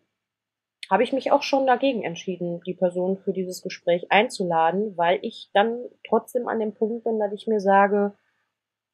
habe 0.89 1.03
ich 1.03 1.13
mich 1.13 1.31
auch 1.31 1.41
schon 1.41 1.65
dagegen 1.65 2.03
entschieden, 2.03 2.61
die 2.65 2.73
Person 2.73 3.17
für 3.17 3.31
dieses 3.31 3.61
Gespräch 3.61 4.11
einzuladen, 4.11 4.97
weil 4.97 5.19
ich 5.21 5.49
dann 5.53 5.85
trotzdem 6.07 6.47
an 6.47 6.59
dem 6.59 6.73
Punkt 6.73 7.05
bin, 7.05 7.19
dass 7.19 7.31
ich 7.31 7.47
mir 7.47 7.61
sage, 7.61 8.13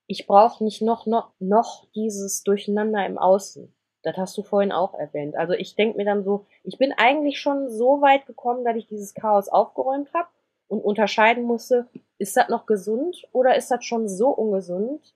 ich 0.06 0.28
brauche 0.28 0.64
nicht 0.64 0.82
noch, 0.82 1.06
noch, 1.06 1.34
noch 1.40 1.88
dieses 1.96 2.44
Durcheinander 2.44 3.06
im 3.06 3.18
Außen. 3.18 3.74
Das 4.02 4.16
hast 4.18 4.38
du 4.38 4.44
vorhin 4.44 4.72
auch 4.72 4.94
erwähnt. 4.94 5.36
Also 5.36 5.54
ich 5.54 5.76
denke 5.76 5.98
mir 5.98 6.06
dann 6.06 6.24
so, 6.24 6.46
ich 6.64 6.78
bin 6.78 6.94
eigentlich 6.94 7.40
schon 7.40 7.70
so 7.70 8.02
weit 8.02 8.26
gekommen, 8.26 8.64
dass 8.64 8.78
ich 8.78 8.88
dieses 8.88 9.14
Chaos 9.14 9.50
aufgeräumt 9.50 10.14
habe 10.14 10.30
und 10.68 10.82
unterscheiden 10.82 11.44
musste, 11.44 11.88
ist 12.18 12.38
das 12.38 12.48
noch 12.50 12.66
gesund 12.66 13.28
oder 13.34 13.56
ist 13.56 13.72
das 13.72 13.84
schon 13.84 14.08
so 14.08 14.30
ungesund, 14.30 15.16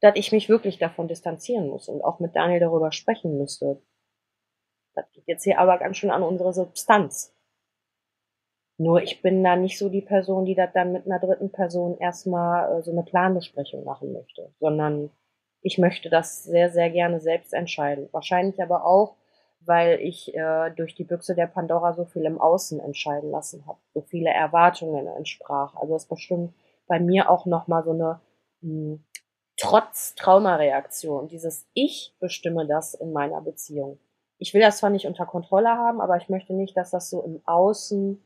dass 0.00 0.14
ich 0.16 0.32
mich 0.32 0.48
wirklich 0.48 0.78
davon 0.78 1.08
distanzieren 1.08 1.68
muss 1.68 1.88
und 1.88 2.02
auch 2.02 2.20
mit 2.20 2.36
Daniel 2.36 2.60
darüber 2.60 2.92
sprechen 2.92 3.38
müsste. 3.38 3.80
Das 4.94 5.10
geht 5.12 5.26
jetzt 5.26 5.44
hier 5.44 5.58
aber 5.58 5.78
ganz 5.78 5.96
schön 5.96 6.10
an 6.10 6.22
unsere 6.22 6.52
Substanz. 6.52 7.34
Nur 8.78 9.02
ich 9.02 9.22
bin 9.22 9.42
da 9.42 9.56
nicht 9.56 9.78
so 9.78 9.88
die 9.88 10.02
Person, 10.02 10.44
die 10.44 10.54
das 10.54 10.70
dann 10.74 10.92
mit 10.92 11.06
einer 11.06 11.18
dritten 11.18 11.50
Person 11.50 11.96
erstmal 11.98 12.78
äh, 12.78 12.82
so 12.82 12.90
eine 12.90 13.04
Planbesprechung 13.04 13.84
machen 13.84 14.12
möchte, 14.12 14.52
sondern 14.60 15.10
ich 15.66 15.78
möchte 15.78 16.08
das 16.08 16.44
sehr, 16.44 16.70
sehr 16.70 16.90
gerne 16.90 17.18
selbst 17.18 17.52
entscheiden. 17.52 18.08
Wahrscheinlich 18.12 18.62
aber 18.62 18.86
auch, 18.86 19.16
weil 19.58 19.98
ich 20.00 20.32
äh, 20.32 20.70
durch 20.70 20.94
die 20.94 21.02
Büchse 21.02 21.34
der 21.34 21.48
Pandora 21.48 21.92
so 21.92 22.04
viel 22.04 22.24
im 22.24 22.40
Außen 22.40 22.78
entscheiden 22.78 23.32
lassen 23.32 23.66
habe, 23.66 23.80
so 23.92 24.00
viele 24.00 24.30
Erwartungen 24.30 25.08
entsprach. 25.08 25.74
Also 25.74 25.94
das 25.94 26.06
bestimmt 26.06 26.54
bei 26.86 27.00
mir 27.00 27.28
auch 27.28 27.46
nochmal 27.46 27.82
so 27.82 27.90
eine 27.90 28.20
mh, 28.60 28.70
hm, 28.70 29.04
trotz 29.56 30.14
Traumareaktion, 30.14 31.26
dieses 31.26 31.66
Ich 31.74 32.14
bestimme 32.20 32.68
das 32.68 32.94
in 32.94 33.12
meiner 33.12 33.40
Beziehung. 33.40 33.98
Ich 34.38 34.54
will 34.54 34.60
das 34.60 34.78
zwar 34.78 34.90
nicht 34.90 35.08
unter 35.08 35.26
Kontrolle 35.26 35.70
haben, 35.70 36.00
aber 36.00 36.16
ich 36.16 36.28
möchte 36.28 36.54
nicht, 36.54 36.76
dass 36.76 36.92
das 36.92 37.10
so 37.10 37.24
im 37.24 37.42
Außen 37.44 38.22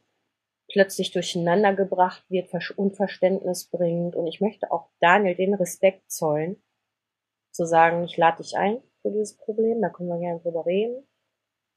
plötzlich 0.71 1.11
durcheinander 1.13 1.73
gebracht 1.73 2.23
wird, 2.29 2.51
Unverständnis 2.77 3.65
bringt. 3.65 4.15
Und 4.15 4.27
ich 4.27 4.43
möchte 4.43 4.71
auch 4.71 4.91
Daniel 5.01 5.37
den 5.37 5.55
Respekt 5.55 6.11
zollen, 6.13 6.61
zu 7.53 7.65
sagen, 7.67 8.05
ich 8.05 8.17
lade 8.17 8.43
dich 8.43 8.57
ein 8.57 8.83
für 9.03 9.11
dieses 9.11 9.37
Problem, 9.37 9.81
da 9.81 9.89
können 9.89 10.09
wir 10.09 10.19
gerne 10.19 10.41
drüber 10.41 10.67
reden. 10.67 11.07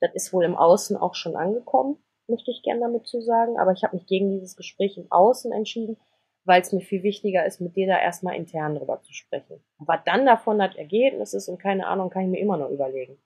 Das 0.02 0.14
ist 0.14 0.34
wohl 0.34 0.44
im 0.44 0.56
Außen 0.56 0.98
auch 0.98 1.16
schon 1.16 1.36
angekommen, 1.36 1.98
möchte 2.28 2.52
ich 2.52 2.64
gerne 2.64 2.82
damit 2.82 3.08
zu 3.08 3.22
sagen, 3.22 3.58
aber 3.58 3.72
ich 3.72 3.84
habe 3.84 3.96
mich 3.96 4.06
gegen 4.06 4.32
dieses 4.32 4.56
Gespräch 4.56 4.98
im 4.98 5.12
Außen 5.12 5.52
entschieden, 5.52 5.98
weil 6.46 6.62
es 6.62 6.74
mir 6.74 6.82
viel 6.82 7.04
wichtiger 7.04 7.46
ist, 7.46 7.62
mit 7.62 7.76
dir 7.76 7.88
da 7.88 7.98
erstmal 8.00 8.36
intern 8.36 8.76
drüber 8.76 9.02
zu 9.02 9.14
sprechen. 9.14 9.64
was 9.78 10.00
dann 10.06 10.26
davon 10.26 10.60
das 10.60 10.76
Ergebnis 10.76 11.34
ist 11.34 11.48
und 11.48 11.58
keine 11.58 11.88
Ahnung, 11.88 12.10
kann 12.10 12.24
ich 12.24 12.30
mir 12.30 12.40
immer 12.40 12.58
noch 12.58 12.70
überlegen. 12.70 13.18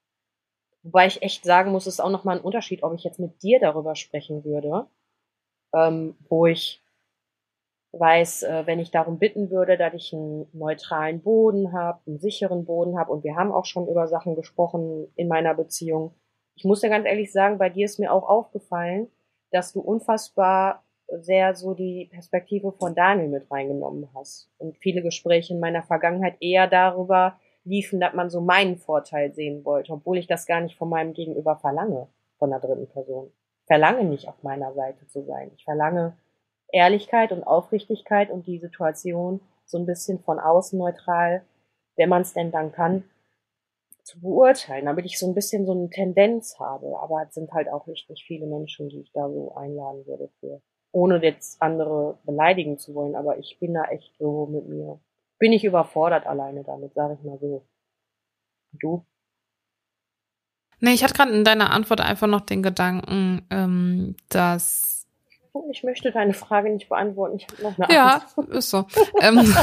Wobei 0.83 1.07
ich 1.07 1.21
echt 1.21 1.43
sagen 1.43 1.71
muss, 1.71 1.87
es 1.87 1.95
ist 1.95 1.99
auch 1.99 2.11
nochmal 2.11 2.37
ein 2.37 2.43
Unterschied, 2.43 2.83
ob 2.83 2.93
ich 2.93 3.03
jetzt 3.03 3.19
mit 3.19 3.41
dir 3.41 3.59
darüber 3.59 3.95
sprechen 3.95 4.45
würde, 4.45 4.87
ähm, 5.73 6.15
wo 6.29 6.45
ich 6.45 6.83
weiß, 7.91 8.43
äh, 8.43 8.63
wenn 8.65 8.79
ich 8.79 8.91
darum 8.91 9.19
bitten 9.19 9.49
würde, 9.49 9.77
dass 9.77 9.93
ich 9.93 10.13
einen 10.13 10.47
neutralen 10.53 11.21
Boden 11.21 11.73
habe, 11.73 11.99
einen 12.07 12.19
sicheren 12.19 12.65
Boden 12.65 12.97
habe 12.99 13.11
und 13.11 13.23
wir 13.23 13.35
haben 13.35 13.51
auch 13.51 13.65
schon 13.65 13.87
über 13.87 14.07
Sachen 14.07 14.35
gesprochen 14.35 15.07
in 15.15 15.27
meiner 15.27 15.53
Beziehung. 15.53 16.13
Ich 16.55 16.65
muss 16.65 16.81
ja 16.81 16.89
ganz 16.89 17.05
ehrlich 17.05 17.31
sagen, 17.31 17.57
bei 17.57 17.69
dir 17.69 17.85
ist 17.85 17.99
mir 17.99 18.11
auch 18.11 18.27
aufgefallen, 18.27 19.07
dass 19.51 19.73
du 19.73 19.79
unfassbar 19.79 20.83
sehr 21.09 21.55
so 21.55 21.73
die 21.73 22.09
Perspektive 22.11 22.73
von 22.73 22.93
Daniel 22.93 23.29
mit 23.29 23.49
reingenommen 23.49 24.09
hast 24.13 24.49
und 24.57 24.77
viele 24.77 25.01
Gespräche 25.01 25.53
in 25.53 25.59
meiner 25.59 25.83
Vergangenheit 25.83 26.35
eher 26.41 26.67
darüber 26.67 27.39
liefen, 27.63 27.99
dass 27.99 28.13
man 28.13 28.29
so 28.29 28.41
meinen 28.41 28.77
Vorteil 28.77 29.33
sehen 29.33 29.63
wollte, 29.63 29.93
obwohl 29.93 30.17
ich 30.17 30.27
das 30.27 30.45
gar 30.45 30.61
nicht 30.61 30.77
von 30.77 30.89
meinem 30.89 31.13
Gegenüber 31.13 31.57
verlange, 31.57 32.07
von 32.37 32.49
der 32.49 32.59
dritten 32.59 32.87
Person. 32.87 33.31
Ich 33.61 33.67
verlange 33.67 34.03
nicht 34.03 34.27
auf 34.27 34.41
meiner 34.43 34.73
Seite 34.73 35.07
zu 35.07 35.23
sein. 35.23 35.51
Ich 35.55 35.63
verlange 35.63 36.17
Ehrlichkeit 36.71 37.31
und 37.31 37.43
Aufrichtigkeit 37.43 38.29
und 38.29 38.47
die 38.47 38.59
Situation 38.59 39.41
so 39.65 39.77
ein 39.77 39.85
bisschen 39.85 40.19
von 40.19 40.39
außen 40.39 40.77
neutral, 40.77 41.43
wenn 41.95 42.09
man 42.09 42.21
es 42.21 42.33
denn 42.33 42.51
dann 42.51 42.71
kann, 42.71 43.03
zu 44.03 44.19
beurteilen, 44.21 44.85
damit 44.85 45.05
ich 45.05 45.19
so 45.19 45.27
ein 45.27 45.35
bisschen 45.35 45.65
so 45.65 45.73
eine 45.73 45.89
Tendenz 45.89 46.59
habe. 46.59 46.97
Aber 47.01 47.23
es 47.27 47.33
sind 47.33 47.51
halt 47.51 47.67
auch 47.67 47.85
nicht 47.87 48.07
viele 48.25 48.47
Menschen, 48.47 48.89
die 48.89 49.01
ich 49.01 49.11
da 49.11 49.29
so 49.29 49.53
einladen 49.55 50.05
würde 50.07 50.29
für. 50.39 50.61
Ohne 50.91 51.21
jetzt 51.21 51.61
andere 51.61 52.17
beleidigen 52.23 52.77
zu 52.77 52.95
wollen, 52.95 53.15
aber 53.15 53.37
ich 53.37 53.57
bin 53.59 53.73
da 53.73 53.83
echt 53.85 54.15
so 54.17 54.45
mit 54.45 54.67
mir. 54.67 54.99
Bin 55.37 55.51
ich 55.51 55.65
überfordert 55.65 56.25
alleine 56.25 56.63
damit, 56.63 56.93
sage 56.93 57.17
ich 57.19 57.23
mal 57.25 57.37
so. 57.39 57.63
Du? 58.71 59.05
Nee, 60.79 60.93
ich 60.93 61.03
hatte 61.03 61.13
gerade 61.13 61.33
in 61.33 61.43
deiner 61.43 61.71
Antwort 61.71 62.01
einfach 62.01 62.27
noch 62.27 62.41
den 62.41 62.63
Gedanken, 62.63 63.45
ähm, 63.49 64.15
dass 64.29 64.96
ich 65.71 65.83
möchte 65.83 66.11
deine 66.11 66.33
Frage 66.33 66.69
nicht 66.69 66.89
beantworten. 66.89 67.37
Ich 67.37 67.47
habe 67.47 67.63
noch 67.63 67.77
eine 67.79 67.93
Ja, 67.93 68.21
Antwort. 68.23 68.49
ist 68.57 68.69
so. 68.69 68.85
ähm, 69.21 69.39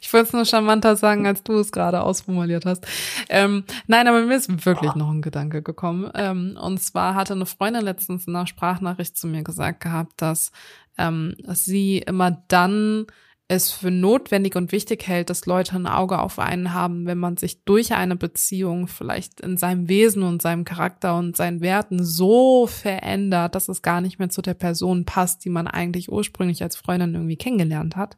ich 0.00 0.12
wollte 0.12 0.26
es 0.28 0.32
nur 0.32 0.44
charmanter 0.44 0.96
sagen, 0.96 1.26
als 1.26 1.42
du 1.42 1.54
es 1.58 1.72
gerade 1.72 2.02
ausformuliert 2.02 2.66
hast. 2.66 2.86
Ähm, 3.28 3.64
nein, 3.86 4.08
aber 4.08 4.22
mir 4.22 4.36
ist 4.36 4.64
wirklich 4.66 4.94
noch 4.94 5.10
ein 5.10 5.22
Gedanke 5.22 5.62
gekommen. 5.62 6.10
Ähm, 6.14 6.58
und 6.60 6.80
zwar 6.82 7.14
hatte 7.14 7.34
eine 7.34 7.46
Freundin 7.46 7.82
letztens 7.84 8.26
in 8.26 8.34
einer 8.34 8.46
Sprachnachricht 8.46 9.16
zu 9.16 9.26
mir 9.26 9.42
gesagt 9.44 9.80
gehabt, 9.80 10.12
dass 10.22 10.50
ähm, 10.98 11.34
sie 11.48 11.98
immer 11.98 12.42
dann 12.48 13.06
es 13.50 13.72
für 13.72 13.90
notwendig 13.90 14.54
und 14.54 14.70
wichtig 14.70 15.08
hält, 15.08 15.28
dass 15.28 15.44
Leute 15.44 15.74
ein 15.74 15.88
Auge 15.88 16.20
auf 16.20 16.38
einen 16.38 16.72
haben, 16.72 17.06
wenn 17.06 17.18
man 17.18 17.36
sich 17.36 17.64
durch 17.64 17.92
eine 17.92 18.14
Beziehung 18.14 18.86
vielleicht 18.86 19.40
in 19.40 19.56
seinem 19.56 19.88
Wesen 19.88 20.22
und 20.22 20.40
seinem 20.40 20.64
Charakter 20.64 21.18
und 21.18 21.36
seinen 21.36 21.60
Werten 21.60 22.04
so 22.04 22.68
verändert, 22.68 23.56
dass 23.56 23.68
es 23.68 23.82
gar 23.82 24.00
nicht 24.00 24.20
mehr 24.20 24.28
zu 24.28 24.40
der 24.40 24.54
Person 24.54 25.04
passt, 25.04 25.44
die 25.44 25.50
man 25.50 25.66
eigentlich 25.66 26.12
ursprünglich 26.12 26.62
als 26.62 26.76
Freundin 26.76 27.14
irgendwie 27.14 27.36
kennengelernt 27.36 27.96
hat. 27.96 28.16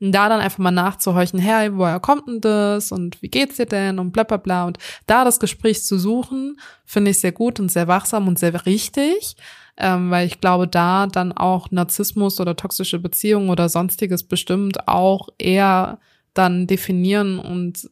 Und 0.00 0.12
da 0.12 0.30
dann 0.30 0.40
einfach 0.40 0.58
mal 0.58 0.70
nachzuhorchen, 0.70 1.38
hey, 1.40 1.76
woher 1.76 2.00
kommt 2.00 2.26
denn 2.26 2.40
das 2.40 2.90
und 2.90 3.20
wie 3.20 3.28
geht's 3.28 3.56
dir 3.56 3.66
denn 3.66 3.98
und 3.98 4.12
bla 4.12 4.22
bla 4.22 4.38
bla. 4.38 4.64
Und 4.64 4.78
da 5.06 5.24
das 5.26 5.40
Gespräch 5.40 5.84
zu 5.84 5.98
suchen, 5.98 6.58
finde 6.86 7.10
ich 7.10 7.20
sehr 7.20 7.32
gut 7.32 7.60
und 7.60 7.70
sehr 7.70 7.86
wachsam 7.86 8.28
und 8.28 8.38
sehr 8.38 8.64
richtig 8.64 9.36
ähm, 9.76 10.10
weil 10.10 10.26
ich 10.26 10.40
glaube, 10.40 10.68
da 10.68 11.06
dann 11.06 11.32
auch 11.32 11.70
Narzissmus 11.70 12.40
oder 12.40 12.56
toxische 12.56 12.98
Beziehungen 12.98 13.50
oder 13.50 13.68
sonstiges 13.68 14.22
bestimmt 14.22 14.88
auch 14.88 15.28
eher 15.38 15.98
dann 16.32 16.66
definieren 16.66 17.38
und 17.38 17.90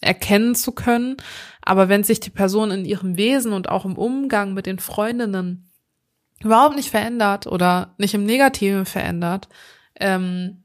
erkennen 0.00 0.54
zu 0.54 0.72
können. 0.72 1.16
Aber 1.62 1.88
wenn 1.88 2.04
sich 2.04 2.20
die 2.20 2.30
Person 2.30 2.70
in 2.70 2.84
ihrem 2.84 3.16
Wesen 3.16 3.52
und 3.52 3.68
auch 3.68 3.84
im 3.84 3.96
Umgang 3.96 4.54
mit 4.54 4.66
den 4.66 4.78
Freundinnen 4.78 5.70
überhaupt 6.42 6.76
nicht 6.76 6.90
verändert 6.90 7.46
oder 7.46 7.94
nicht 7.98 8.14
im 8.14 8.24
Negativen 8.24 8.86
verändert, 8.86 9.48
ähm, 9.98 10.62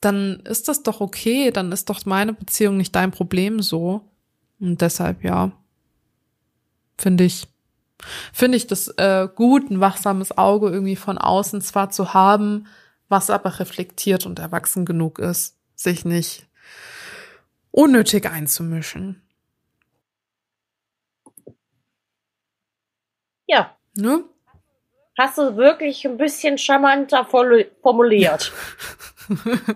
dann 0.00 0.40
ist 0.40 0.68
das 0.68 0.82
doch 0.82 1.00
okay, 1.00 1.50
dann 1.50 1.72
ist 1.72 1.90
doch 1.90 2.04
meine 2.06 2.32
Beziehung 2.32 2.76
nicht 2.76 2.94
dein 2.94 3.10
Problem 3.10 3.60
so. 3.60 4.08
Und 4.60 4.80
deshalb, 4.80 5.24
ja, 5.24 5.52
finde 6.96 7.24
ich, 7.24 7.46
finde 8.32 8.56
ich 8.56 8.66
das 8.66 8.88
äh, 8.88 9.28
gut, 9.34 9.70
ein 9.70 9.80
wachsames 9.80 10.36
Auge 10.36 10.70
irgendwie 10.70 10.96
von 10.96 11.18
außen 11.18 11.60
zwar 11.60 11.90
zu 11.90 12.14
haben, 12.14 12.66
was 13.08 13.30
aber 13.30 13.58
reflektiert 13.58 14.26
und 14.26 14.38
erwachsen 14.38 14.84
genug 14.84 15.18
ist, 15.18 15.56
sich 15.74 16.04
nicht 16.04 16.46
unnötig 17.70 18.26
einzumischen. 18.28 19.22
Ja. 23.46 23.76
Ne? 23.94 24.24
Hast 25.18 25.38
du 25.38 25.56
wirklich 25.56 26.04
ein 26.06 26.18
bisschen 26.18 26.58
charmanter 26.58 27.24
formuliert. 27.24 28.52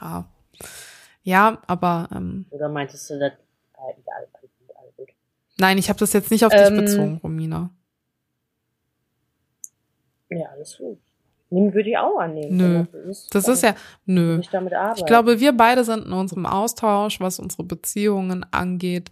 ja. 0.00 0.28
Ja, 1.22 1.62
aber. 1.66 2.08
Ähm, 2.14 2.44
Oder 2.50 2.68
meintest 2.68 3.08
du 3.08 3.18
das 3.18 3.32
Halt, 3.84 3.96
ja, 4.06 4.12
alles 4.16 4.30
gut, 4.32 4.50
alles 4.76 4.96
gut. 4.96 5.08
Nein, 5.58 5.78
ich 5.78 5.88
habe 5.88 5.98
das 5.98 6.12
jetzt 6.12 6.30
nicht 6.30 6.44
auf 6.44 6.52
Ähm, 6.52 6.74
dich 6.74 6.84
bezogen, 6.84 7.20
Romina. 7.22 7.70
Ja, 10.30 10.46
alles 10.52 10.78
gut. 10.78 10.98
Nehmen 11.50 11.72
würde 11.72 11.90
ich 11.90 11.96
auch 11.98 12.18
annehmen. 12.18 12.56
Nö. 12.56 12.84
So 12.90 12.98
ist, 13.10 13.34
Das 13.34 13.46
ist 13.48 13.62
ja, 13.62 13.76
nö. 14.06 14.40
Ich. 14.40 14.50
Ich 14.96 15.06
glaube, 15.06 15.38
wir 15.38 15.52
beide 15.56 15.84
sind 15.84 16.06
in 16.06 16.12
unserem 16.12 16.46
Austausch, 16.46 17.20
was 17.20 17.38
unsere 17.38 17.62
Beziehungen 17.62 18.44
angeht, 18.50 19.10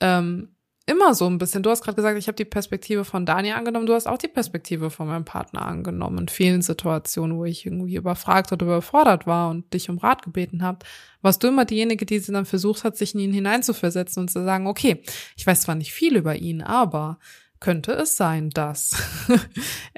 ähm, 0.00 0.51
immer 0.86 1.14
so 1.14 1.26
ein 1.26 1.38
bisschen. 1.38 1.62
Du 1.62 1.70
hast 1.70 1.82
gerade 1.82 1.96
gesagt, 1.96 2.18
ich 2.18 2.26
habe 2.26 2.36
die 2.36 2.44
Perspektive 2.44 3.04
von 3.04 3.24
Daniel 3.24 3.54
angenommen. 3.54 3.86
Du 3.86 3.94
hast 3.94 4.06
auch 4.06 4.18
die 4.18 4.28
Perspektive 4.28 4.90
von 4.90 5.06
meinem 5.06 5.24
Partner 5.24 5.62
angenommen. 5.62 6.18
In 6.18 6.28
vielen 6.28 6.62
Situationen, 6.62 7.36
wo 7.36 7.44
ich 7.44 7.66
irgendwie 7.66 7.96
überfragt 7.96 8.52
oder 8.52 8.66
überfordert 8.66 9.26
war 9.26 9.50
und 9.50 9.72
dich 9.72 9.88
um 9.88 9.98
Rat 9.98 10.22
gebeten 10.22 10.62
habe, 10.62 10.80
warst 11.20 11.42
du 11.42 11.48
immer 11.48 11.64
diejenige, 11.64 12.04
die 12.04 12.20
dann 12.20 12.46
versucht 12.46 12.84
hat, 12.84 12.96
sich 12.96 13.14
in 13.14 13.20
ihn 13.20 13.32
hineinzuversetzen 13.32 14.22
und 14.22 14.28
zu 14.28 14.42
sagen, 14.42 14.66
okay, 14.66 15.02
ich 15.36 15.46
weiß 15.46 15.62
zwar 15.62 15.74
nicht 15.74 15.92
viel 15.92 16.16
über 16.16 16.36
ihn, 16.36 16.62
aber 16.62 17.18
könnte 17.60 17.92
es 17.92 18.16
sein, 18.16 18.50
dass. 18.50 18.96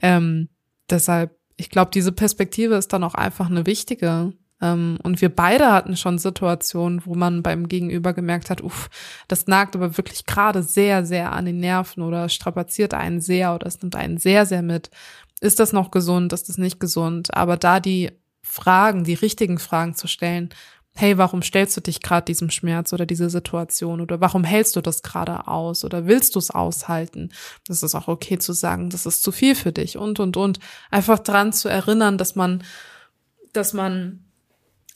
ähm, 0.03 0.51
deshalb, 0.91 1.37
ich 1.57 1.71
glaube, 1.71 1.91
diese 1.93 2.13
Perspektive 2.13 2.75
ist 2.75 2.93
dann 2.93 3.05
auch 3.05 3.15
einfach 3.15 3.49
eine 3.49 3.67
wichtige. 3.67 4.33
Ähm, 4.61 4.99
und 5.03 5.21
wir 5.21 5.35
beide 5.35 5.73
hatten 5.73 5.97
schon 5.97 6.19
Situationen, 6.19 7.05
wo 7.05 7.15
man 7.15 7.43
beim 7.43 7.69
Gegenüber 7.69 8.13
gemerkt 8.13 8.51
hat, 8.51 8.61
uff, 8.61 8.89
das 9.29 9.47
nagt 9.47 9.75
aber 9.75 9.97
wirklich 9.97 10.27
gerade 10.27 10.63
sehr, 10.63 11.05
sehr 11.05 11.33
an 11.33 11.45
den 11.45 11.61
Nerven 11.61 12.03
oder 12.03 12.29
strapaziert 12.29 12.95
einen 12.95 13.21
sehr 13.21 13.55
oder 13.55 13.67
es 13.67 13.81
nimmt 13.83 13.97
einen 13.97 14.19
sehr, 14.19 14.47
sehr 14.47 14.63
mit. 14.63 14.91
Ist 15.41 15.61
das 15.61 15.73
noch 15.73 15.91
gesund? 15.91 16.33
Ist 16.33 16.49
das 16.49 16.59
nicht 16.59 16.81
gesund? 16.81 17.35
Aber 17.35 17.57
da 17.57 17.81
die 17.81 18.13
Fragen, 18.43 19.05
die 19.05 19.15
richtigen 19.15 19.59
Fragen 19.59 19.95
zu 19.95 20.07
stellen, 20.07 20.51
hey, 20.97 21.19
warum 21.19 21.43
stellst 21.43 21.77
du 21.77 21.81
dich 21.81 22.01
gerade 22.01 22.25
diesem 22.25 22.51
Schmerz 22.51 22.93
oder 22.93 23.05
diese 23.05 23.29
Situation 23.29 24.01
oder 24.01 24.21
warum 24.21 24.45
hältst 24.45 24.77
du 24.77 24.81
das 24.81 25.03
gerade 25.03 25.49
aus 25.49 25.85
oder 25.85 26.07
willst 26.07 26.37
du 26.37 26.39
es 26.39 26.53
aushalten? 26.53 27.33
Das 27.67 27.83
ist 27.83 27.97
auch 27.97 28.07
okay 28.07 28.39
zu 28.39 28.53
sagen, 28.53 28.91
das 28.91 29.05
ist 29.05 29.23
zu 29.25 29.33
viel 29.33 29.57
für 29.57 29.73
dich 29.73 29.99
und 29.99 30.21
und 30.21 30.37
und 30.37 30.61
einfach 30.93 31.19
dran 31.19 31.53
zu 31.53 31.69
erinnern, 31.69 32.17
dass 32.17 32.37
man 32.37 32.63
dass 33.53 33.73
man 33.73 34.24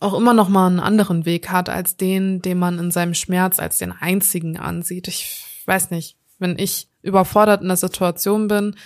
auch 0.01 0.15
immer 0.15 0.33
noch 0.35 0.49
mal 0.49 0.67
einen 0.67 0.81
anderen 0.81 1.25
Weg 1.25 1.51
hat 1.51 1.69
als 1.69 1.97
den, 1.97 2.41
den 2.41 2.59
man 2.59 2.79
in 2.79 2.91
seinem 2.91 3.15
Schmerz 3.15 3.59
als 3.59 3.79
den 3.79 3.93
einzigen 3.93 4.57
ansieht. 4.59 5.09
Ich 5.09 5.45
weiß 5.67 5.91
nicht, 5.91 6.17
wenn 6.39 6.59
ich 6.59 6.89
überfordert 7.03 7.63
in 7.63 7.69
der 7.69 7.77
Situation 7.77 8.49
bin, 8.49 8.77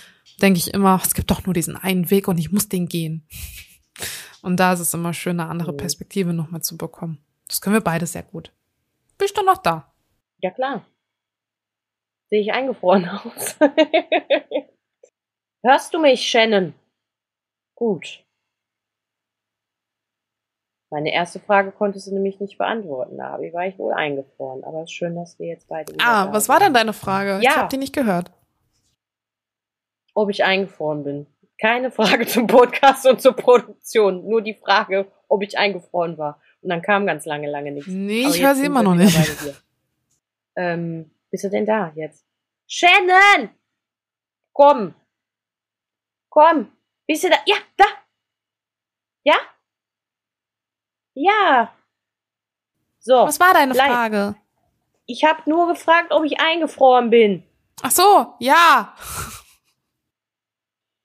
denke 0.41 0.57
ich 0.57 0.73
immer, 0.73 0.99
es 1.03 1.13
gibt 1.13 1.29
doch 1.29 1.45
nur 1.45 1.53
diesen 1.53 1.75
einen 1.75 2.09
Weg 2.09 2.27
und 2.27 2.37
ich 2.39 2.51
muss 2.51 2.67
den 2.69 2.87
gehen. 2.87 3.27
Und 4.41 4.57
da 4.59 4.73
ist 4.73 4.79
es 4.79 4.93
immer 4.93 5.13
schön, 5.13 5.39
eine 5.39 5.49
andere 5.49 5.73
Mhm. 5.73 5.77
Perspektive 5.77 6.33
nochmal 6.33 6.61
zu 6.61 6.77
bekommen. 6.77 7.23
Das 7.47 7.61
können 7.61 7.75
wir 7.75 7.81
beide 7.81 8.07
sehr 8.07 8.23
gut. 8.23 8.51
Bist 9.17 9.37
du 9.37 9.43
noch 9.43 9.57
da? 9.57 9.93
Ja, 10.39 10.49
klar. 10.51 10.85
Sehe 12.29 12.41
ich 12.41 12.51
eingefroren 12.51 13.07
aus. 13.09 13.55
Hörst 15.63 15.93
du 15.93 15.99
mich, 15.99 16.27
Shannon? 16.27 16.73
Gut. 17.75 18.22
Meine 20.93 21.11
erste 21.11 21.39
Frage 21.39 21.71
konntest 21.71 22.05
du 22.05 22.13
nämlich 22.13 22.39
nicht 22.39 22.59
beantworten. 22.59 23.17
Da 23.17 23.39
ich- 23.39 23.51
war 23.51 23.65
ich 23.65 23.79
wohl 23.79 23.93
eingefroren. 23.93 24.63
Aber 24.63 24.83
es 24.83 24.91
ist 24.91 24.93
schön, 24.93 25.15
dass 25.15 25.39
wir 25.39 25.47
jetzt 25.47 25.67
beide. 25.67 25.91
Ah, 25.99 26.31
was 26.31 26.47
war 26.49 26.59
denn 26.59 26.71
deine 26.75 26.93
Frage? 26.93 27.39
Ich 27.39 27.45
Ja. 27.45 27.55
habe 27.55 27.69
die 27.69 27.77
nicht 27.77 27.95
gehört. 27.95 28.31
Ob 30.13 30.29
ich 30.29 30.43
eingefroren 30.43 31.03
bin. 31.03 31.25
Keine 31.59 31.89
Frage 31.89 32.27
zum 32.27 32.45
Podcast 32.45 33.07
und 33.07 33.19
zur 33.23 33.33
Produktion. 33.35 34.29
Nur 34.29 34.43
die 34.43 34.53
Frage, 34.53 35.11
ob 35.27 35.41
ich 35.41 35.57
eingefroren 35.57 36.19
war. 36.19 36.39
Und 36.61 36.69
dann 36.69 36.83
kam 36.83 37.07
ganz 37.07 37.25
lange, 37.25 37.49
lange 37.49 37.71
nichts. 37.71 37.89
Nee, 37.89 38.27
ich 38.27 38.43
höre 38.43 38.53
sie 38.53 38.65
immer 38.65 38.83
noch 38.83 38.93
nicht. 38.93 39.17
Ähm, 40.55 41.09
bist 41.31 41.43
du 41.43 41.49
denn 41.49 41.65
da 41.65 41.91
jetzt? 41.95 42.23
Shannon! 42.67 43.49
Komm! 44.53 44.93
Komm! 46.29 46.71
Bist 47.07 47.23
du 47.23 47.29
da? 47.29 47.37
Ja, 47.47 47.55
da! 47.77 47.85
Ja? 49.23 49.33
Ja! 51.13 51.73
So, 52.99 53.25
Was 53.25 53.39
war 53.39 53.53
deine 53.53 53.73
Leid. 53.73 53.91
Frage? 53.91 54.35
ich 55.05 55.25
habe 55.25 55.49
nur 55.49 55.67
gefragt, 55.67 56.11
ob 56.11 56.23
ich 56.23 56.39
eingefroren 56.39 57.09
bin. 57.09 57.43
Ach 57.81 57.91
so, 57.91 58.33
ja. 58.39 58.95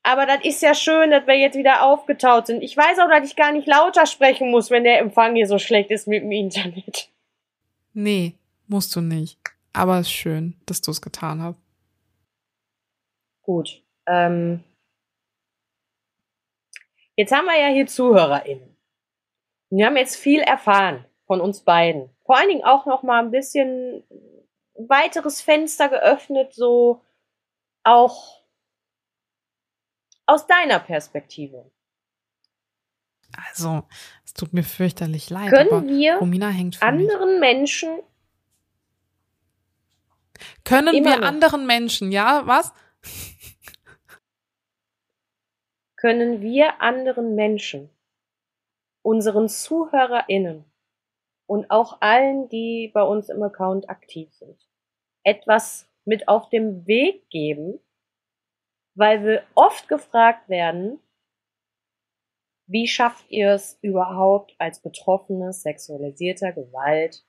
Aber 0.03 0.25
das 0.25 0.43
ist 0.45 0.61
ja 0.61 0.73
schön, 0.73 1.11
dass 1.11 1.27
wir 1.27 1.37
jetzt 1.37 1.57
wieder 1.57 1.83
aufgetaut 1.83 2.47
sind. 2.47 2.63
Ich 2.63 2.75
weiß 2.75 2.97
auch, 2.99 3.09
dass 3.09 3.27
ich 3.29 3.35
gar 3.35 3.51
nicht 3.51 3.67
lauter 3.67 4.05
sprechen 4.05 4.49
muss, 4.49 4.71
wenn 4.71 4.85
der 4.85 4.99
Empfang 4.99 5.35
hier 5.35 5.45
so 5.47 5.59
schlecht 5.59 5.91
ist 5.91 6.07
mit 6.07 6.23
dem 6.23 6.31
Internet. 6.31 7.09
Nee, 7.93 8.35
musst 8.67 8.95
du 8.95 9.01
nicht. 9.01 9.39
Aber 9.73 9.99
es 9.99 10.07
ist 10.07 10.13
schön, 10.13 10.55
dass 10.67 10.79
du 10.79 10.91
es 10.91 11.01
getan 11.01 11.41
hast. 11.41 11.57
Gut. 13.41 13.83
Ähm, 14.05 14.63
jetzt 17.15 17.33
haben 17.33 17.45
wir 17.45 17.59
ja 17.59 17.73
hier 17.73 17.87
ZuhörerInnen. 17.87 18.68
Wir 19.69 19.85
haben 19.85 19.97
jetzt 19.97 20.15
viel 20.15 20.39
erfahren 20.41 21.05
von 21.25 21.41
uns 21.41 21.61
beiden. 21.61 22.09
Vor 22.25 22.37
allen 22.37 22.49
Dingen 22.49 22.63
auch 22.63 22.85
noch 22.85 23.03
mal 23.03 23.23
ein 23.23 23.31
bisschen 23.31 24.03
weiteres 24.75 25.41
Fenster 25.41 25.89
geöffnet, 25.89 26.53
so 26.53 27.01
auch 27.83 28.43
aus 30.25 30.47
deiner 30.47 30.79
Perspektive. 30.79 31.69
Also, 33.51 33.83
es 34.25 34.33
tut 34.33 34.53
mir 34.53 34.63
fürchterlich 34.63 35.29
leid, 35.29 35.49
Können 35.51 35.87
wir 35.87 36.15
Romina 36.17 36.49
hängt 36.49 36.75
für 36.77 36.91
mich. 36.91 37.11
anderen 37.11 37.39
Menschen 37.39 37.99
Können 40.63 40.95
immer 40.95 41.11
wir 41.11 41.17
noch. 41.17 41.27
anderen 41.27 41.67
Menschen, 41.67 42.11
ja, 42.11 42.43
was? 42.45 42.73
können 45.95 46.41
wir 46.41 46.81
anderen 46.81 47.35
Menschen, 47.35 47.89
unseren 49.09 49.49
ZuhörerInnen 49.49 50.65
und 51.47 51.71
auch 51.71 51.99
allen, 51.99 52.47
die 52.47 52.91
bei 52.93 53.01
uns 53.01 53.29
im 53.29 53.41
Account 53.41 53.89
aktiv 53.89 54.31
sind, 54.35 54.69
etwas 55.23 55.89
mit 56.05 56.27
auf 56.27 56.49
dem 56.49 56.85
Weg 56.85 57.27
geben, 57.31 57.79
weil 58.93 59.23
wir 59.23 59.43
oft 59.55 59.87
gefragt 59.87 60.47
werden, 60.47 60.99
wie 62.67 62.87
schafft 62.87 63.31
ihr 63.31 63.53
es 63.53 63.79
überhaupt 63.81 64.53
als 64.59 64.79
Betroffene 64.79 65.53
sexualisierter 65.53 66.51
Gewalt, 66.51 67.25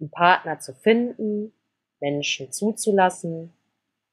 einen 0.00 0.10
Partner 0.10 0.58
zu 0.58 0.74
finden, 0.74 1.54
Menschen 2.00 2.50
zuzulassen, 2.50 3.52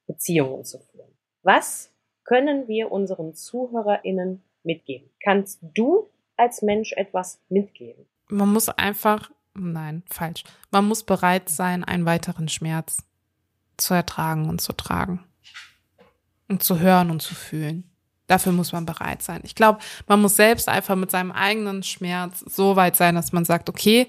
Beziehungen 0.06 0.64
zu 0.64 0.78
führen? 0.78 1.18
Was 1.42 1.92
können 2.22 2.68
wir 2.68 2.92
unseren 2.92 3.34
ZuhörerInnen 3.34 4.44
mitgeben? 4.64 5.10
Kannst 5.22 5.60
du 5.62 6.08
als 6.36 6.62
Mensch 6.62 6.92
etwas 6.92 7.40
mitgeben? 7.48 8.06
Man 8.28 8.52
muss 8.52 8.68
einfach, 8.68 9.30
nein, 9.54 10.02
falsch. 10.08 10.44
Man 10.70 10.86
muss 10.86 11.02
bereit 11.02 11.48
sein, 11.48 11.84
einen 11.84 12.06
weiteren 12.06 12.48
Schmerz 12.48 12.98
zu 13.76 13.94
ertragen 13.94 14.48
und 14.48 14.60
zu 14.60 14.72
tragen. 14.72 15.24
Und 16.48 16.62
zu 16.62 16.80
hören 16.80 17.10
und 17.10 17.22
zu 17.22 17.34
fühlen. 17.34 17.84
Dafür 18.26 18.52
muss 18.52 18.72
man 18.72 18.86
bereit 18.86 19.22
sein. 19.22 19.40
Ich 19.44 19.54
glaube, 19.54 19.80
man 20.06 20.20
muss 20.20 20.36
selbst 20.36 20.68
einfach 20.68 20.94
mit 20.94 21.10
seinem 21.10 21.32
eigenen 21.32 21.82
Schmerz 21.82 22.40
so 22.40 22.76
weit 22.76 22.96
sein, 22.96 23.16
dass 23.16 23.32
man 23.32 23.44
sagt, 23.44 23.68
okay, 23.68 24.06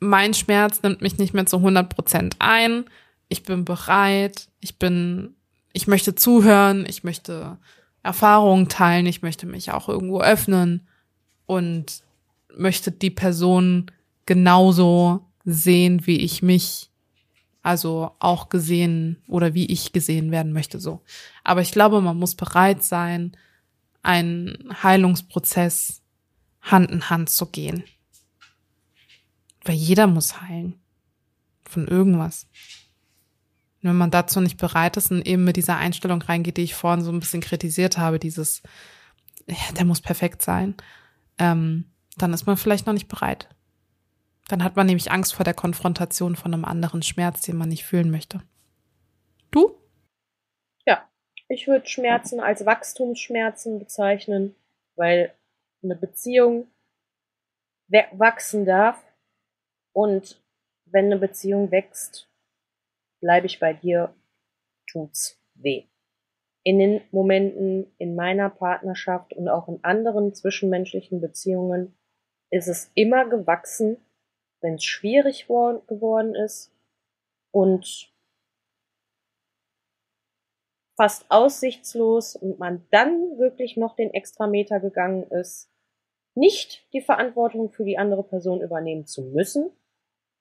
mein 0.00 0.34
Schmerz 0.34 0.82
nimmt 0.82 1.00
mich 1.00 1.18
nicht 1.18 1.34
mehr 1.34 1.46
zu 1.46 1.58
100 1.58 1.94
Prozent 1.94 2.36
ein. 2.38 2.86
Ich 3.28 3.42
bin 3.44 3.64
bereit. 3.64 4.48
Ich 4.60 4.78
bin, 4.78 5.36
ich 5.72 5.86
möchte 5.86 6.14
zuhören. 6.14 6.86
Ich 6.88 7.04
möchte 7.04 7.58
Erfahrungen 8.02 8.68
teilen. 8.68 9.06
Ich 9.06 9.22
möchte 9.22 9.46
mich 9.46 9.70
auch 9.70 9.88
irgendwo 9.88 10.20
öffnen 10.20 10.86
und 11.46 12.02
möchte 12.56 12.92
die 12.92 13.10
Person 13.10 13.90
genauso 14.26 15.24
sehen, 15.44 16.06
wie 16.06 16.18
ich 16.18 16.42
mich, 16.42 16.90
also 17.62 18.12
auch 18.18 18.48
gesehen 18.48 19.22
oder 19.28 19.54
wie 19.54 19.66
ich 19.66 19.92
gesehen 19.92 20.30
werden 20.30 20.52
möchte, 20.52 20.80
so. 20.80 21.00
Aber 21.44 21.60
ich 21.60 21.72
glaube, 21.72 22.00
man 22.00 22.18
muss 22.18 22.34
bereit 22.34 22.82
sein, 22.82 23.36
einen 24.02 24.74
Heilungsprozess 24.82 26.02
Hand 26.60 26.90
in 26.90 27.10
Hand 27.10 27.30
zu 27.30 27.46
gehen. 27.46 27.84
Weil 29.64 29.74
jeder 29.74 30.06
muss 30.06 30.40
heilen. 30.40 30.74
Von 31.64 31.88
irgendwas. 31.88 32.46
Wenn 33.82 33.96
man 33.96 34.10
dazu 34.10 34.40
nicht 34.40 34.58
bereit 34.58 34.96
ist 34.96 35.10
und 35.10 35.26
eben 35.26 35.44
mit 35.44 35.56
dieser 35.56 35.76
Einstellung 35.76 36.22
reingeht, 36.22 36.56
die 36.56 36.62
ich 36.62 36.74
vorhin 36.74 37.04
so 37.04 37.10
ein 37.10 37.20
bisschen 37.20 37.40
kritisiert 37.40 37.98
habe, 37.98 38.18
dieses, 38.18 38.62
ja, 39.46 39.72
der 39.76 39.84
muss 39.84 40.00
perfekt 40.00 40.42
sein, 40.42 40.76
ähm, 41.38 41.90
dann 42.16 42.32
ist 42.32 42.46
man 42.46 42.56
vielleicht 42.56 42.86
noch 42.86 42.92
nicht 42.92 43.08
bereit. 43.08 43.48
Dann 44.48 44.62
hat 44.62 44.76
man 44.76 44.86
nämlich 44.86 45.10
Angst 45.10 45.34
vor 45.34 45.44
der 45.44 45.54
Konfrontation 45.54 46.36
von 46.36 46.54
einem 46.54 46.64
anderen 46.64 47.02
Schmerz, 47.02 47.40
den 47.42 47.56
man 47.56 47.68
nicht 47.68 47.84
fühlen 47.84 48.10
möchte. 48.10 48.42
Du? 49.50 49.78
Ja, 50.86 51.08
ich 51.48 51.66
würde 51.66 51.88
Schmerzen 51.88 52.40
als 52.40 52.64
Wachstumsschmerzen 52.64 53.78
bezeichnen, 53.78 54.54
weil 54.94 55.34
eine 55.82 55.96
Beziehung 55.96 56.68
wachsen 58.12 58.64
darf 58.64 59.02
und 59.92 60.40
wenn 60.86 61.06
eine 61.06 61.18
Beziehung 61.18 61.70
wächst, 61.70 62.28
bleibe 63.22 63.46
ich 63.46 63.58
bei 63.58 63.72
dir, 63.72 64.14
tut's 64.86 65.40
weh. 65.54 65.84
In 66.64 66.78
den 66.78 67.00
Momenten 67.10 67.90
in 67.96 68.14
meiner 68.14 68.50
Partnerschaft 68.50 69.32
und 69.32 69.48
auch 69.48 69.68
in 69.68 69.82
anderen 69.82 70.34
zwischenmenschlichen 70.34 71.20
Beziehungen 71.20 71.96
ist 72.50 72.68
es 72.68 72.90
immer 72.94 73.24
gewachsen, 73.28 73.96
wenn 74.60 74.74
es 74.74 74.84
schwierig 74.84 75.46
geworden 75.46 76.34
ist 76.34 76.70
und 77.50 78.12
fast 80.96 81.30
aussichtslos 81.30 82.36
und 82.36 82.58
man 82.58 82.86
dann 82.90 83.38
wirklich 83.38 83.76
noch 83.76 83.96
den 83.96 84.12
Extrameter 84.12 84.78
gegangen 84.78 85.24
ist, 85.30 85.70
nicht 86.34 86.86
die 86.92 87.00
Verantwortung 87.00 87.70
für 87.70 87.84
die 87.84 87.98
andere 87.98 88.22
Person 88.22 88.60
übernehmen 88.60 89.06
zu 89.06 89.22
müssen, 89.22 89.70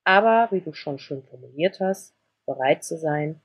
aber, 0.03 0.49
wie 0.51 0.61
du 0.61 0.73
schon 0.73 0.99
schön 0.99 1.23
formuliert 1.23 1.79
hast, 1.79 2.15
bereit 2.53 2.83
zu 2.83 2.97
sein, 2.97 3.41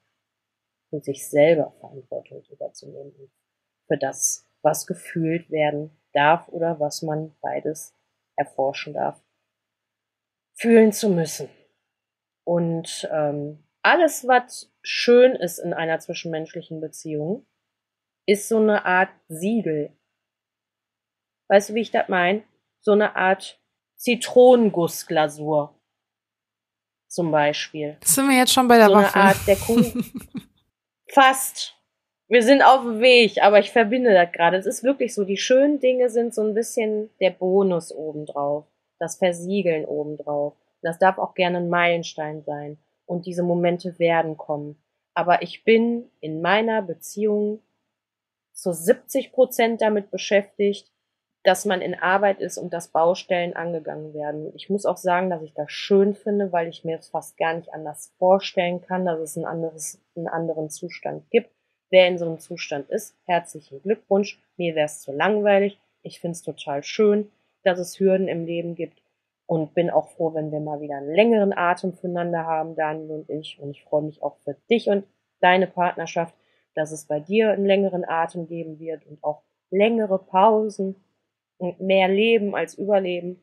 für 0.90 1.00
sich 1.00 1.28
selber 1.28 1.72
Verantwortung 1.80 2.42
überzunehmen 2.50 3.30
für 3.86 3.96
das, 3.96 4.46
was 4.62 4.86
gefühlt 4.86 5.50
werden 5.50 5.90
darf 6.12 6.48
oder 6.48 6.80
was 6.80 7.02
man 7.02 7.36
beides 7.40 7.94
erforschen 8.36 8.94
darf, 8.94 9.22
fühlen 10.54 10.92
zu 10.92 11.08
müssen. 11.08 11.48
Und 12.44 13.08
ähm, 13.12 13.64
alles, 13.82 14.26
was 14.26 14.72
schön 14.82 15.36
ist 15.36 15.58
in 15.58 15.72
einer 15.72 15.98
zwischenmenschlichen 15.98 16.80
Beziehung, 16.80 17.46
ist 18.26 18.48
so 18.48 18.58
eine 18.58 18.84
Art 18.84 19.10
Siegel. 19.28 19.96
Weißt 21.48 21.70
du, 21.70 21.74
wie 21.74 21.82
ich 21.82 21.92
das 21.92 22.08
meine? 22.08 22.42
So 22.80 22.92
eine 22.92 23.14
Art 23.14 23.60
Zitronengussglasur. 23.96 25.75
Zum 27.08 27.30
Beispiel. 27.30 27.96
sind 28.04 28.28
wir 28.28 28.36
jetzt 28.36 28.52
schon 28.52 28.68
bei 28.68 28.78
der 28.78 28.88
so 28.88 28.94
Waffel. 28.94 29.20
eine 29.20 29.30
Art 29.30 29.46
der 29.46 29.56
Kuchen. 29.56 30.04
Fast. 31.08 31.74
Wir 32.28 32.42
sind 32.42 32.62
auf 32.62 32.82
dem 32.82 33.00
Weg, 33.00 33.40
aber 33.40 33.60
ich 33.60 33.70
verbinde 33.70 34.12
das 34.12 34.32
gerade. 34.32 34.56
Es 34.56 34.66
ist 34.66 34.82
wirklich 34.82 35.14
so, 35.14 35.24
die 35.24 35.36
schönen 35.36 35.78
Dinge 35.78 36.10
sind 36.10 36.34
so 36.34 36.42
ein 36.42 36.54
bisschen 36.54 37.10
der 37.20 37.30
Bonus 37.30 37.92
obendrauf. 37.92 38.64
Das 38.98 39.16
Versiegeln 39.16 39.84
obendrauf. 39.84 40.54
Das 40.82 40.98
darf 40.98 41.18
auch 41.18 41.34
gerne 41.34 41.58
ein 41.58 41.68
Meilenstein 41.68 42.42
sein 42.42 42.78
und 43.06 43.26
diese 43.26 43.42
Momente 43.42 43.98
werden 43.98 44.36
kommen. 44.36 44.76
Aber 45.14 45.42
ich 45.42 45.64
bin 45.64 46.10
in 46.20 46.42
meiner 46.42 46.82
Beziehung 46.82 47.60
zu 48.52 48.72
70 48.72 49.32
Prozent 49.32 49.80
damit 49.80 50.10
beschäftigt, 50.10 50.90
dass 51.46 51.64
man 51.64 51.80
in 51.80 51.94
Arbeit 51.94 52.40
ist 52.40 52.58
und 52.58 52.72
dass 52.72 52.88
Baustellen 52.88 53.54
angegangen 53.54 54.12
werden. 54.12 54.50
Ich 54.56 54.68
muss 54.68 54.84
auch 54.84 54.96
sagen, 54.96 55.30
dass 55.30 55.42
ich 55.42 55.54
das 55.54 55.70
schön 55.70 56.12
finde, 56.12 56.50
weil 56.50 56.66
ich 56.66 56.82
mir 56.82 56.98
es 56.98 57.10
fast 57.10 57.38
gar 57.38 57.54
nicht 57.54 57.72
anders 57.72 58.12
vorstellen 58.18 58.80
kann, 58.80 59.06
dass 59.06 59.20
es 59.20 59.36
ein 59.36 59.44
anderes, 59.44 60.02
einen 60.16 60.26
anderen 60.26 60.70
Zustand 60.70 61.30
gibt. 61.30 61.50
Wer 61.88 62.08
in 62.08 62.18
so 62.18 62.26
einem 62.26 62.40
Zustand 62.40 62.90
ist, 62.90 63.16
herzlichen 63.26 63.80
Glückwunsch. 63.80 64.42
Mir 64.56 64.74
wäre 64.74 64.86
es 64.86 65.02
zu 65.02 65.12
langweilig. 65.12 65.78
Ich 66.02 66.18
finde 66.18 66.32
es 66.32 66.42
total 66.42 66.82
schön, 66.82 67.30
dass 67.62 67.78
es 67.78 68.00
Hürden 68.00 68.26
im 68.26 68.44
Leben 68.44 68.74
gibt 68.74 69.00
und 69.46 69.72
bin 69.72 69.88
auch 69.88 70.08
froh, 70.08 70.34
wenn 70.34 70.50
wir 70.50 70.58
mal 70.58 70.80
wieder 70.80 70.96
einen 70.96 71.14
längeren 71.14 71.56
Atem 71.56 71.92
füreinander 71.92 72.44
haben, 72.44 72.74
Daniel 72.74 73.12
und 73.12 73.30
ich. 73.30 73.60
Und 73.60 73.70
ich 73.70 73.84
freue 73.84 74.02
mich 74.02 74.20
auch 74.20 74.36
für 74.38 74.56
dich 74.68 74.88
und 74.88 75.04
deine 75.38 75.68
Partnerschaft, 75.68 76.34
dass 76.74 76.90
es 76.90 77.04
bei 77.04 77.20
dir 77.20 77.52
einen 77.52 77.66
längeren 77.66 78.04
Atem 78.04 78.48
geben 78.48 78.80
wird 78.80 79.06
und 79.06 79.22
auch 79.22 79.42
längere 79.70 80.18
Pausen 80.18 80.96
mehr 81.58 82.08
Leben 82.08 82.54
als 82.54 82.74
Überleben. 82.74 83.42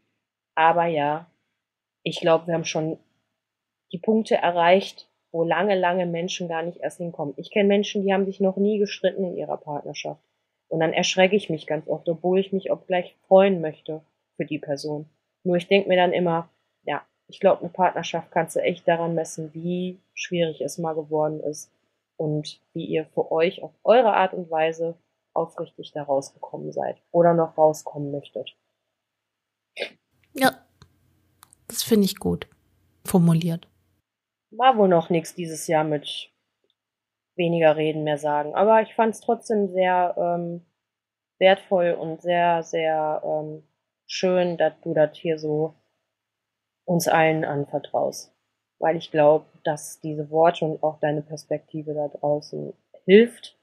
Aber 0.56 0.86
ja, 0.86 1.30
ich 2.04 2.20
glaube, 2.20 2.48
wir 2.48 2.54
haben 2.54 2.66
schon 2.66 3.00
die 3.92 3.98
Punkte 3.98 4.36
erreicht, 4.36 5.10
wo 5.32 5.44
lange, 5.44 5.76
lange 5.76 6.06
Menschen 6.06 6.48
gar 6.48 6.62
nicht 6.62 6.80
erst 6.80 6.98
hinkommen. 6.98 7.34
Ich 7.38 7.50
kenne 7.52 7.68
Menschen, 7.68 8.04
die 8.04 8.14
haben 8.14 8.26
sich 8.26 8.40
noch 8.40 8.58
nie 8.58 8.78
gestritten 8.78 9.24
in 9.24 9.38
ihrer 9.38 9.58
Partnerschaft. 9.58 10.22
Und 10.68 10.80
dann 10.80 10.94
erschrecke 10.94 11.36
ich 11.36 11.50
mich 11.50 11.68
ganz 11.68 11.88
oft, 11.88 12.08
obwohl 12.10 12.40
ich 12.40 12.54
mich 12.54 12.72
auch 12.72 12.86
gleich 12.86 13.16
freuen 13.28 13.62
möchte 13.62 14.02
für 14.36 14.46
die 14.46 14.60
Person. 14.60 15.08
Nur 15.44 15.58
ich 15.58 15.68
denke 15.68 15.90
mir 15.90 15.98
dann 15.98 16.14
immer, 16.14 16.50
ja, 16.84 17.04
ich 17.28 17.40
glaube, 17.40 17.62
eine 17.62 17.70
Partnerschaft 17.70 18.32
kannst 18.32 18.56
du 18.56 18.60
echt 18.60 18.88
daran 18.88 19.16
messen, 19.16 19.54
wie 19.54 20.00
schwierig 20.14 20.62
es 20.62 20.78
mal 20.78 20.94
geworden 20.94 21.40
ist 21.42 21.72
und 22.18 22.60
wie 22.74 22.86
ihr 22.86 23.06
für 23.06 23.32
euch 23.32 23.64
auf 23.64 23.72
eure 23.84 24.14
Art 24.14 24.34
und 24.34 24.50
Weise 24.50 24.96
aufrichtig 25.34 25.92
da 25.94 26.04
rausgekommen 26.04 26.72
seid 26.72 27.02
oder 27.12 27.34
noch 27.34 27.58
rauskommen 27.58 28.12
möchtet. 28.12 28.56
Ja, 30.34 30.66
das 31.68 31.84
finde 31.84 32.06
ich 32.06 32.18
gut 32.18 32.48
formuliert. 33.06 33.68
War 34.52 34.78
wohl 34.78 34.88
noch 34.88 35.10
nichts 35.10 35.36
dieses 35.36 35.68
Jahr 35.68 35.84
mit 35.84 36.30
weniger 37.36 37.76
reden 37.76 38.04
mehr 38.04 38.18
sagen, 38.18 38.54
aber 38.54 38.82
ich 38.82 38.94
fand 38.94 39.16
es 39.16 39.22
trotzdem 39.22 39.68
sehr 39.68 40.16
ähm, 40.18 40.66
wertvoll 41.40 41.92
und 41.92 42.22
sehr, 42.22 42.64
sehr 42.64 43.22
ähm, 43.26 43.64
schön, 44.06 44.58
dass 44.58 44.74
du 44.82 44.94
das 44.94 45.18
hier 45.18 45.40
so 45.40 45.76
uns 46.86 47.08
allen 47.08 47.44
anvertraust. 47.44 48.32
Weil 48.80 48.98
ich 48.98 49.12
glaube, 49.12 49.46
dass 49.64 50.00
diese 50.02 50.30
Worte 50.30 50.66
und 50.66 50.84
auch 50.84 51.00
deine 51.00 51.22
Perspektive 51.22 51.94
da 51.94 52.08
draußen 52.10 52.74
hilft 53.06 53.58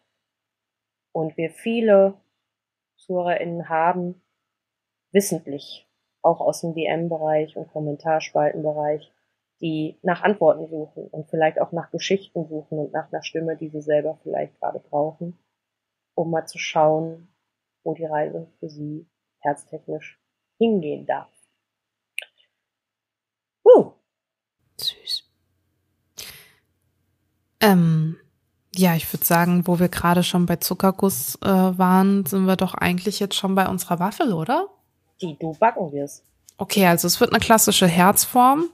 und 1.13 1.37
wir 1.37 1.51
viele 1.51 2.15
ZuhörerInnen 2.97 3.69
haben, 3.69 4.23
wissentlich, 5.13 5.89
auch 6.23 6.41
aus 6.41 6.61
dem 6.61 6.75
DM-Bereich 6.75 7.57
und 7.57 7.73
Kommentarspaltenbereich, 7.73 9.13
die 9.61 9.99
nach 10.03 10.23
Antworten 10.23 10.67
suchen 10.69 11.07
und 11.09 11.29
vielleicht 11.29 11.61
auch 11.61 11.73
nach 11.73 11.91
Geschichten 11.91 12.47
suchen 12.49 12.79
und 12.79 12.93
nach 12.93 13.13
einer 13.13 13.23
Stimme, 13.23 13.57
die 13.57 13.69
sie 13.69 13.83
selber 13.83 14.19
vielleicht 14.23 14.59
gerade 14.59 14.79
brauchen, 14.79 15.39
um 16.15 16.31
mal 16.31 16.47
zu 16.47 16.59
schauen, 16.59 17.29
wo 17.83 17.95
die 17.95 18.05
Reise 18.05 18.47
für 18.59 18.69
sie 18.69 19.07
herztechnisch 19.41 20.21
hingehen 20.59 21.07
darf. 21.07 21.31
Uh. 23.65 23.93
Süß. 24.79 25.31
Ähm, 27.61 28.17
ja, 28.75 28.95
ich 28.95 29.13
würde 29.13 29.25
sagen, 29.25 29.67
wo 29.67 29.79
wir 29.79 29.89
gerade 29.89 30.23
schon 30.23 30.47
bei 30.47 30.57
Zuckerguss 30.57 31.37
äh, 31.43 31.49
waren, 31.49 32.25
sind 32.27 32.45
wir 32.47 32.57
doch 32.57 32.75
eigentlich 32.75 33.19
jetzt 33.19 33.35
schon 33.35 33.55
bei 33.55 33.67
unserer 33.69 33.99
Waffel, 33.99 34.33
oder? 34.33 34.69
Die 35.21 35.37
du 35.39 35.55
backen 35.59 35.93
wirst. 35.93 36.25
Okay, 36.57 36.87
also 36.87 37.07
es 37.07 37.21
wird 37.21 37.33
eine 37.33 37.41
klassische 37.41 37.87
Herzform, 37.87 38.67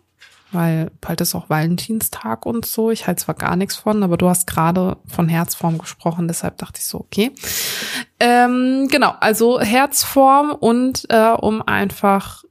weil 0.52 0.90
bald 1.00 1.20
ist 1.20 1.34
auch 1.34 1.48
Valentinstag 1.48 2.44
und 2.44 2.66
so. 2.66 2.90
Ich 2.90 3.06
halte 3.06 3.22
zwar 3.22 3.36
gar 3.36 3.56
nichts 3.56 3.76
von, 3.76 4.02
aber 4.02 4.16
du 4.16 4.28
hast 4.28 4.46
gerade 4.46 4.96
von 5.06 5.28
Herzform 5.28 5.78
gesprochen, 5.78 6.28
deshalb 6.28 6.58
dachte 6.58 6.80
ich 6.80 6.86
so, 6.86 7.00
okay. 7.00 7.32
Ähm, 8.20 8.88
genau, 8.90 9.14
also 9.20 9.60
Herzform 9.60 10.50
und 10.50 11.06
äh, 11.08 11.30
um 11.30 11.62
einfach 11.62 12.44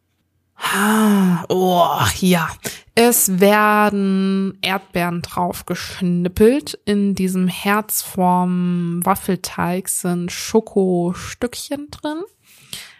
Oh, 0.58 2.00
ja. 2.20 2.50
Es 2.96 3.40
werden 3.40 4.58
Erdbeeren 4.62 5.22
drauf 5.22 5.66
geschnippelt. 5.66 6.80
In 6.86 7.14
diesem 7.14 7.48
Herzform 7.48 9.02
Waffelteig 9.04 9.90
sind 9.90 10.32
Schokostückchen 10.32 11.90
drin. 11.92 12.24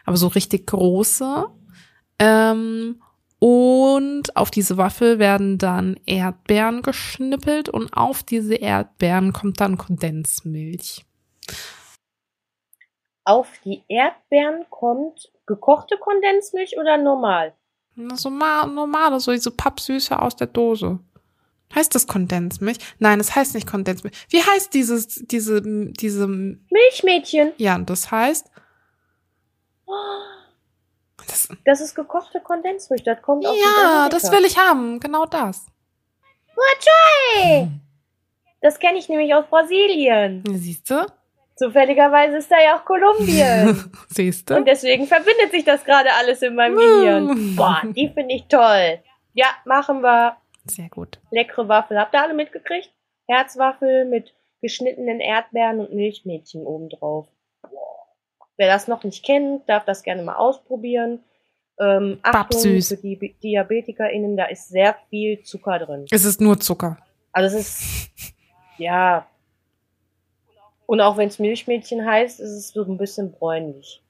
Aber 0.06 0.18
so 0.18 0.28
richtig 0.28 0.68
große. 0.68 1.46
Ähm, 2.20 3.02
und 3.40 4.36
auf 4.36 4.52
diese 4.52 4.78
Waffel 4.78 5.20
werden 5.20 5.58
dann 5.58 6.00
Erdbeeren 6.06 6.82
geschnippelt 6.82 7.70
und 7.70 7.94
auf 7.94 8.24
diese 8.24 8.56
Erdbeeren 8.56 9.34
kommt 9.34 9.60
dann 9.62 9.78
Kondensmilch. 9.78 11.06
Auf 13.24 13.48
die 13.64 13.84
Erdbeeren 13.88 14.66
kommt 14.70 15.32
gekochte 15.46 15.98
Kondensmilch 15.98 16.78
oder 16.80 16.98
normal? 16.98 17.54
So 18.16 18.30
mal 18.30 18.68
normale, 18.68 19.20
so 19.20 19.32
diese 19.32 19.52
Pappsüße 19.52 20.20
aus 20.20 20.36
der 20.36 20.48
Dose. 20.48 21.00
Heißt 21.74 21.96
das 21.96 22.08
Kondensmilch? 22.08 22.78
Nein, 23.00 23.20
es 23.20 23.36
heißt 23.36 23.56
nicht 23.56 23.68
Kondensmilch. 23.68 24.16
Wie 24.30 24.42
heißt 24.42 24.74
dieses, 24.74 25.08
diese, 25.26 25.62
diese 25.62 26.28
Milchmädchen? 26.28 27.54
Ja, 27.58 27.78
das 27.80 28.12
heißt. 28.12 28.50
Das, 31.28 31.50
das 31.66 31.82
ist 31.82 31.96
gekochte 31.96 32.40
Kondensmilch. 32.40 33.04
Das 33.04 33.22
kommt 33.22 33.46
aus 33.46 33.56
Ja, 33.58 34.10
das 34.10 34.32
will 34.32 34.46
ich 34.46 34.58
haben. 34.58 35.00
Genau 35.00 35.26
das. 35.26 35.66
Wachoi! 36.56 37.68
Das 38.62 38.80
kenne 38.80 38.98
ich 38.98 39.10
nämlich 39.10 39.34
aus 39.34 39.46
Brasilien. 39.50 40.44
Siehst 40.54 40.90
du? 40.90 41.06
Zufälligerweise 41.56 42.38
ist 42.38 42.52
da 42.52 42.58
ja 42.62 42.78
auch 42.78 42.86
Kolumbien. 42.86 43.92
Siehst 44.10 44.50
du? 44.50 44.56
Und 44.58 44.68
deswegen 44.68 45.08
verbindet 45.08 45.52
sich 45.52 45.64
das 45.64 45.84
gerade 45.86 46.10
alles 46.14 46.42
in 46.42 46.56
meinem 46.56 46.76
Gehirn. 46.78 47.56
Boah, 47.56 47.82
die 47.84 48.10
finde 48.10 48.36
ich 48.36 48.46
toll. 48.48 49.00
Ja, 49.34 49.48
machen 49.66 50.02
wir. 50.02 50.36
Sehr 50.66 50.90
gut. 50.90 51.20
Leckere 51.32 51.68
Waffel. 51.70 51.98
Habt 52.00 52.14
ihr 52.14 52.22
alle 52.22 52.34
mitgekriegt? 52.34 52.90
Herzwaffel 53.28 54.06
mit 54.06 54.34
geschnittenen 54.62 55.20
Erdbeeren 55.20 55.80
und 55.80 55.94
Milchmädchen 55.94 56.66
obendrauf. 56.66 57.28
Wer 58.58 58.68
das 58.68 58.88
noch 58.88 59.04
nicht 59.04 59.26
kennt, 59.26 59.68
darf 59.70 59.86
das 59.86 60.04
gerne 60.04 60.24
mal 60.24 60.36
ausprobieren. 60.36 61.24
Ähm, 61.80 62.20
Achtung 62.22 62.42
Pappsüß. 62.62 62.88
für 62.90 62.98
die 62.98 63.16
Bi- 63.18 63.36
DiabetikerInnen, 63.44 64.38
da 64.38 64.46
ist 64.46 64.70
sehr 64.70 64.96
viel 65.10 65.42
Zucker 65.44 65.80
drin. 65.80 66.06
Es 66.10 66.24
ist 66.24 66.40
nur 66.40 66.58
Zucker. 66.60 66.98
Also 67.34 67.58
es 67.58 67.68
ist, 67.70 68.34
ja. 68.78 69.28
Und 70.86 71.02
auch 71.02 71.18
wenn 71.18 71.28
es 71.30 71.40
Milchmädchen 71.40 72.06
heißt, 72.06 72.40
ist 72.40 72.52
es 72.52 72.70
so 72.70 72.84
ein 72.84 72.98
bisschen 72.98 73.32
bräunlich. 73.32 74.04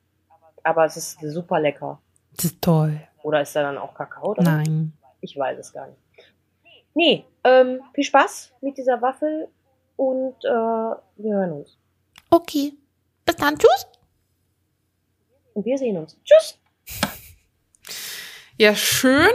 Aber 0.64 0.86
es 0.86 0.98
ist 0.98 1.20
super 1.22 1.60
lecker. 1.60 2.02
Das 2.36 2.46
ist 2.46 2.62
toll. 2.62 3.00
Oder 3.24 3.42
ist 3.42 3.56
da 3.56 3.64
dann 3.64 3.78
auch 3.78 3.94
Kakao 3.94 4.34
drin? 4.34 4.44
Nein. 4.44 4.94
Ich 5.22 5.38
weiß 5.38 5.58
es 5.58 5.72
gar 5.72 5.88
nicht. 5.88 6.00
Nee, 6.94 7.26
ähm, 7.44 7.82
viel 7.94 8.04
Spaß 8.04 8.54
mit 8.62 8.78
dieser 8.78 9.02
Waffel 9.02 9.48
und 9.96 10.36
äh, 10.44 10.48
wir 10.48 11.34
hören 11.34 11.52
uns. 11.52 11.78
Okay. 12.30 12.74
Bis 13.26 13.36
dann. 13.36 13.58
Tschüss. 13.58 13.88
Und 15.54 15.66
wir 15.66 15.78
sehen 15.78 15.98
uns. 15.98 16.18
Tschüss! 16.24 16.60
Ja, 18.58 18.76
schön. 18.76 19.32